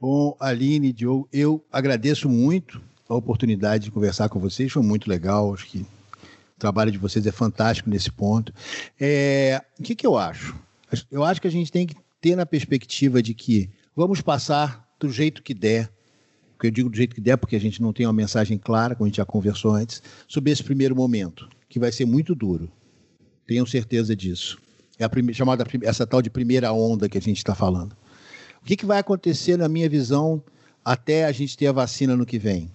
Bom, 0.00 0.36
Aline, 0.40 0.92
Diogo, 0.92 1.28
eu 1.32 1.62
agradeço 1.70 2.28
muito 2.28 2.82
a 3.08 3.14
oportunidade 3.14 3.84
de 3.84 3.90
conversar 3.90 4.28
com 4.28 4.40
vocês. 4.40 4.72
Foi 4.72 4.82
muito 4.82 5.08
legal. 5.08 5.54
Acho 5.54 5.66
que 5.66 5.78
o 5.78 6.58
trabalho 6.58 6.90
de 6.90 6.98
vocês 6.98 7.26
é 7.26 7.32
fantástico 7.32 7.88
nesse 7.88 8.10
ponto. 8.10 8.52
É, 9.00 9.62
o 9.78 9.82
que, 9.82 9.94
que 9.94 10.06
eu 10.06 10.16
acho? 10.16 10.56
Eu 11.10 11.24
acho 11.24 11.40
que 11.40 11.48
a 11.48 11.50
gente 11.50 11.72
tem 11.72 11.86
que 11.86 11.96
ter 12.24 12.36
na 12.36 12.46
perspectiva 12.46 13.22
de 13.22 13.34
que 13.34 13.68
vamos 13.94 14.22
passar 14.22 14.88
do 14.98 15.12
jeito 15.12 15.42
que 15.42 15.52
der, 15.52 15.92
que 16.58 16.68
eu 16.68 16.70
digo 16.70 16.88
do 16.88 16.96
jeito 16.96 17.14
que 17.14 17.20
der 17.20 17.36
porque 17.36 17.54
a 17.54 17.60
gente 17.60 17.82
não 17.82 17.92
tem 17.92 18.06
uma 18.06 18.14
mensagem 18.14 18.56
clara, 18.56 18.94
como 18.94 19.04
a 19.04 19.08
gente 19.08 19.18
já 19.18 19.26
conversou 19.26 19.72
antes, 19.72 20.02
sobre 20.26 20.50
esse 20.50 20.64
primeiro 20.64 20.96
momento, 20.96 21.46
que 21.68 21.78
vai 21.78 21.92
ser 21.92 22.06
muito 22.06 22.34
duro. 22.34 22.72
Tenham 23.46 23.66
certeza 23.66 24.16
disso. 24.16 24.58
É 24.98 25.04
a 25.04 25.10
chamada 25.34 25.66
essa 25.82 26.06
tal 26.06 26.22
de 26.22 26.30
primeira 26.30 26.72
onda 26.72 27.10
que 27.10 27.18
a 27.18 27.20
gente 27.20 27.36
está 27.36 27.54
falando. 27.54 27.92
O 28.62 28.64
que, 28.64 28.74
que 28.74 28.86
vai 28.86 29.00
acontecer, 29.00 29.58
na 29.58 29.68
minha 29.68 29.90
visão, 29.90 30.42
até 30.82 31.26
a 31.26 31.32
gente 31.32 31.58
ter 31.58 31.66
a 31.66 31.72
vacina 31.72 32.16
no 32.16 32.24
que 32.24 32.38
vem? 32.38 32.70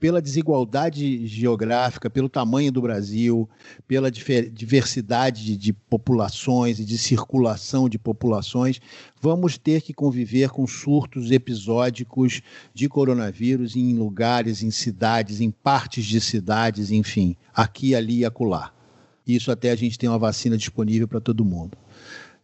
Pela 0.00 0.22
desigualdade 0.22 1.26
geográfica, 1.26 2.08
pelo 2.08 2.28
tamanho 2.28 2.72
do 2.72 2.80
Brasil, 2.80 3.46
pela 3.86 4.10
diversidade 4.10 5.58
de, 5.58 5.72
populações 5.74 6.80
e 6.80 6.84
de 6.86 6.96
circulação 6.96 7.86
de 7.86 7.98
populações, 7.98 8.80
vamos 9.20 9.58
ter 9.58 9.82
que 9.82 9.92
conviver 9.92 10.48
com 10.48 10.66
surtos 10.66 11.30
episódicos 11.30 12.40
de 12.72 12.88
coronavírus 12.88 13.76
em 13.76 13.94
lugares, 13.94 14.62
em 14.62 14.70
cidades, 14.70 15.40
em 15.40 15.50
partes 15.50 16.06
de 16.06 16.18
cidades, 16.18 16.90
enfim, 16.90 17.36
aqui, 17.54 17.94
ali 17.94 18.20
e 18.20 18.24
acolá. 18.24 18.72
Isso 19.26 19.52
até 19.52 19.70
a 19.70 19.76
gente 19.76 19.98
tem 19.98 20.08
uma 20.08 20.18
vacina 20.18 20.56
disponível 20.56 21.06
para 21.06 21.20
todo 21.20 21.44
mundo. 21.44 21.76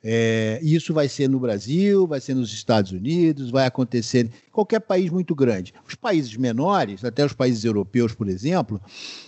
É, 0.09 0.61
isso 0.63 0.95
vai 0.95 1.09
ser 1.09 1.29
no 1.29 1.41
Brasil, 1.41 2.07
vai 2.07 2.21
ser 2.21 2.33
nos 2.33 2.53
Estados 2.53 2.93
Unidos, 2.93 3.51
vai 3.51 3.67
acontecer 3.67 4.27
em 4.27 4.53
qualquer 4.53 4.79
país 4.79 5.11
muito 5.11 5.35
grande. 5.35 5.75
Os 5.85 5.97
países 5.97 6.37
menores, 6.37 7.05
até 7.05 7.27
os 7.27 7.33
países 7.33 7.65
europeus, 7.65 8.15
por 8.15 8.29
exemplo, 8.29 8.81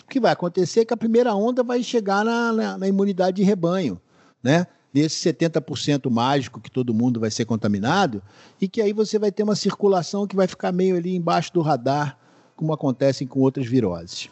o 0.04 0.08
que 0.08 0.20
vai 0.20 0.30
acontecer 0.30 0.80
é 0.80 0.84
que 0.84 0.94
a 0.94 0.96
primeira 0.96 1.34
onda 1.34 1.64
vai 1.64 1.82
chegar 1.82 2.24
na, 2.24 2.52
na, 2.52 2.78
na 2.78 2.86
imunidade 2.86 3.38
de 3.38 3.42
rebanho, 3.42 4.00
né? 4.40 4.68
Nesse 4.94 5.28
70% 5.28 6.08
mágico 6.08 6.60
que 6.60 6.70
todo 6.70 6.94
mundo 6.94 7.18
vai 7.18 7.32
ser 7.32 7.44
contaminado, 7.44 8.22
e 8.60 8.68
que 8.68 8.80
aí 8.80 8.92
você 8.92 9.18
vai 9.18 9.32
ter 9.32 9.42
uma 9.42 9.56
circulação 9.56 10.28
que 10.28 10.36
vai 10.36 10.46
ficar 10.46 10.70
meio 10.70 10.96
ali 10.96 11.16
embaixo 11.16 11.52
do 11.52 11.60
radar, 11.60 12.16
como 12.54 12.72
acontecem 12.72 13.26
com 13.26 13.40
outras 13.40 13.66
viroses. 13.66 14.30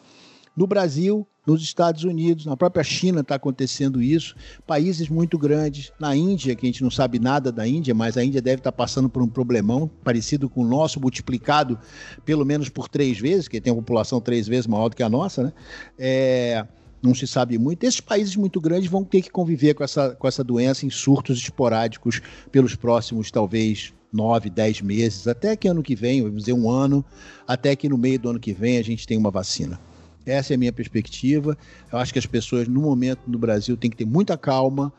No 0.57 0.65
Brasil, 0.65 1.27
nos 1.47 1.63
Estados 1.63 2.03
Unidos, 2.03 2.45
na 2.45 2.57
própria 2.57 2.83
China 2.83 3.21
está 3.21 3.37
acontecendo 3.37 4.03
isso, 4.03 4.35
países 4.67 5.09
muito 5.09 5.39
grandes, 5.39 5.93
na 5.99 6.15
Índia, 6.17 6.57
que 6.57 6.67
a 6.67 6.69
gente 6.69 6.83
não 6.83 6.91
sabe 6.91 7.19
nada 7.19 7.53
da 7.53 7.67
Índia, 7.67 7.95
mas 7.95 8.17
a 8.17 8.25
Índia 8.25 8.43
deve 8.43 8.59
estar 8.59 8.73
tá 8.73 8.77
passando 8.77 9.09
por 9.09 9.23
um 9.23 9.29
problemão 9.29 9.89
parecido 10.03 10.51
com 10.51 10.63
o 10.63 10.67
nosso, 10.67 11.01
multiplicado 11.01 11.79
pelo 12.25 12.45
menos 12.45 12.69
por 12.69 12.89
três 12.89 13.19
vezes, 13.19 13.47
que 13.47 13.61
tem 13.61 13.73
uma 13.73 13.81
população 13.81 14.21
três 14.21 14.49
vezes 14.49 14.67
maior 14.67 14.89
do 14.89 14.97
que 14.97 15.03
a 15.03 15.09
nossa, 15.09 15.45
né? 15.45 15.53
É, 15.99 16.67
não 17.03 17.15
se 17.15 17.27
sabe 17.27 17.57
muito. 17.59 17.85
Esses 17.85 18.01
países 18.01 18.35
muito 18.35 18.61
grandes 18.61 18.91
vão 18.91 19.05
ter 19.05 19.23
que 19.23 19.31
conviver 19.31 19.75
com 19.75 19.85
essa, 19.85 20.15
com 20.17 20.27
essa 20.27 20.43
doença 20.43 20.85
em 20.85 20.91
surtos 20.91 21.39
esporádicos 21.39 22.21
pelos 22.51 22.75
próximos, 22.75 23.31
talvez, 23.31 23.93
nove, 24.13 24.51
dez 24.51 24.81
meses, 24.81 25.29
até 25.29 25.55
que 25.55 25.69
ano 25.69 25.83
que 25.83 25.95
vem, 25.95 26.23
vamos 26.23 26.39
dizer 26.39 26.53
um 26.53 26.69
ano, 26.71 27.05
até 27.47 27.77
que 27.77 27.89
no 27.89 27.99
meio 27.99 28.19
do 28.19 28.31
ano 28.31 28.41
que 28.41 28.53
vem 28.53 28.79
a 28.79 28.83
gente 28.83 29.07
tenha 29.07 29.21
uma 29.21 29.31
vacina. 29.31 29.79
Essa 30.27 30.53
é 30.53 30.57
a 30.57 30.59
minha 30.59 30.73
perspectiva. 30.73 31.57
Eu 31.93 31.99
acho 31.99 32.13
que 32.13 32.19
as 32.19 32.27
pessoas, 32.27 32.67
no 32.67 32.81
momento 32.83 33.21
no 33.27 33.39
Brasil, 33.39 33.77
têm 33.77 33.91
que 33.91 33.97
ter 33.97 34.07
muita 34.07 34.37
calma. 34.37 34.93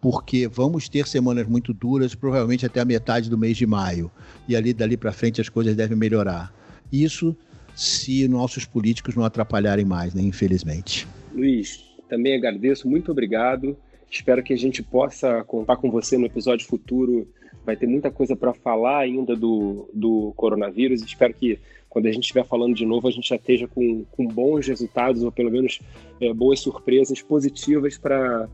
porque 0.00 0.46
vamos 0.46 0.86
ter 0.86 1.08
semanas 1.08 1.46
muito 1.46 1.72
duras, 1.72 2.14
provavelmente 2.14 2.66
até 2.66 2.78
a 2.78 2.84
metade 2.84 3.30
do 3.30 3.38
mês 3.38 3.56
de 3.56 3.66
maio. 3.66 4.10
E 4.46 4.54
ali 4.54 4.74
dali 4.74 4.98
para 4.98 5.10
frente 5.12 5.40
as 5.40 5.48
coisas 5.48 5.74
devem 5.74 5.96
melhorar. 5.96 6.52
Isso 6.92 7.34
se 7.74 8.28
nossos 8.28 8.66
políticos 8.66 9.14
não 9.14 9.24
atrapalharem 9.24 9.86
mais, 9.86 10.12
né, 10.12 10.20
infelizmente. 10.20 11.08
Luiz, 11.34 11.82
também 12.06 12.36
agradeço, 12.36 12.86
muito 12.86 13.10
obrigado. 13.10 13.78
Espero 14.10 14.42
que 14.42 14.52
a 14.52 14.58
gente 14.58 14.82
possa 14.82 15.42
contar 15.44 15.76
com 15.76 15.90
você 15.90 16.18
no 16.18 16.26
episódio 16.26 16.66
futuro. 16.66 17.26
Vai 17.64 17.74
ter 17.74 17.86
muita 17.86 18.10
coisa 18.10 18.36
para 18.36 18.52
falar 18.52 18.98
ainda 18.98 19.34
do, 19.34 19.88
do 19.92 20.34
coronavírus. 20.36 21.02
Espero 21.02 21.32
que 21.32 21.58
quando 21.94 22.06
a 22.06 22.12
gente 22.12 22.24
estiver 22.24 22.44
falando 22.44 22.74
de 22.74 22.84
novo, 22.84 23.06
a 23.06 23.10
gente 23.12 23.28
já 23.28 23.36
esteja 23.36 23.68
com, 23.68 24.04
com 24.10 24.26
bons 24.26 24.66
resultados, 24.66 25.22
ou 25.22 25.30
pelo 25.30 25.48
menos 25.48 25.80
é, 26.20 26.34
boas 26.34 26.58
surpresas 26.58 27.22
positivas 27.22 27.96
para 27.96 28.48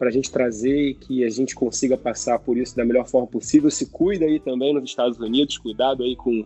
a 0.00 0.10
gente 0.10 0.28
trazer 0.28 0.88
e 0.88 0.94
que 0.94 1.24
a 1.24 1.30
gente 1.30 1.54
consiga 1.54 1.96
passar 1.96 2.40
por 2.40 2.58
isso 2.58 2.76
da 2.76 2.84
melhor 2.84 3.06
forma 3.06 3.28
possível. 3.28 3.70
Se 3.70 3.86
cuida 3.86 4.24
aí 4.24 4.40
também 4.40 4.74
nos 4.74 4.82
Estados 4.82 5.20
Unidos, 5.20 5.56
cuidado 5.56 6.02
aí 6.02 6.16
com, 6.16 6.44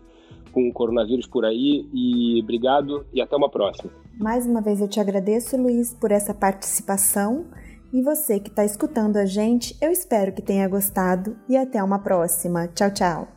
com 0.52 0.68
o 0.68 0.72
coronavírus 0.72 1.26
por 1.26 1.46
aí 1.46 1.88
e 1.94 2.42
obrigado 2.42 3.06
e 3.10 3.22
até 3.22 3.34
uma 3.34 3.48
próxima. 3.48 3.90
Mais 4.20 4.46
uma 4.46 4.60
vez 4.60 4.82
eu 4.82 4.88
te 4.88 5.00
agradeço, 5.00 5.56
Luiz, 5.56 5.94
por 5.94 6.12
essa 6.12 6.34
participação. 6.34 7.46
E 7.90 8.02
você 8.02 8.38
que 8.38 8.50
está 8.50 8.66
escutando 8.66 9.16
a 9.16 9.24
gente, 9.24 9.74
eu 9.80 9.90
espero 9.90 10.34
que 10.34 10.42
tenha 10.42 10.68
gostado 10.68 11.38
e 11.48 11.56
até 11.56 11.82
uma 11.82 12.00
próxima. 12.00 12.68
Tchau, 12.68 12.92
tchau. 12.92 13.33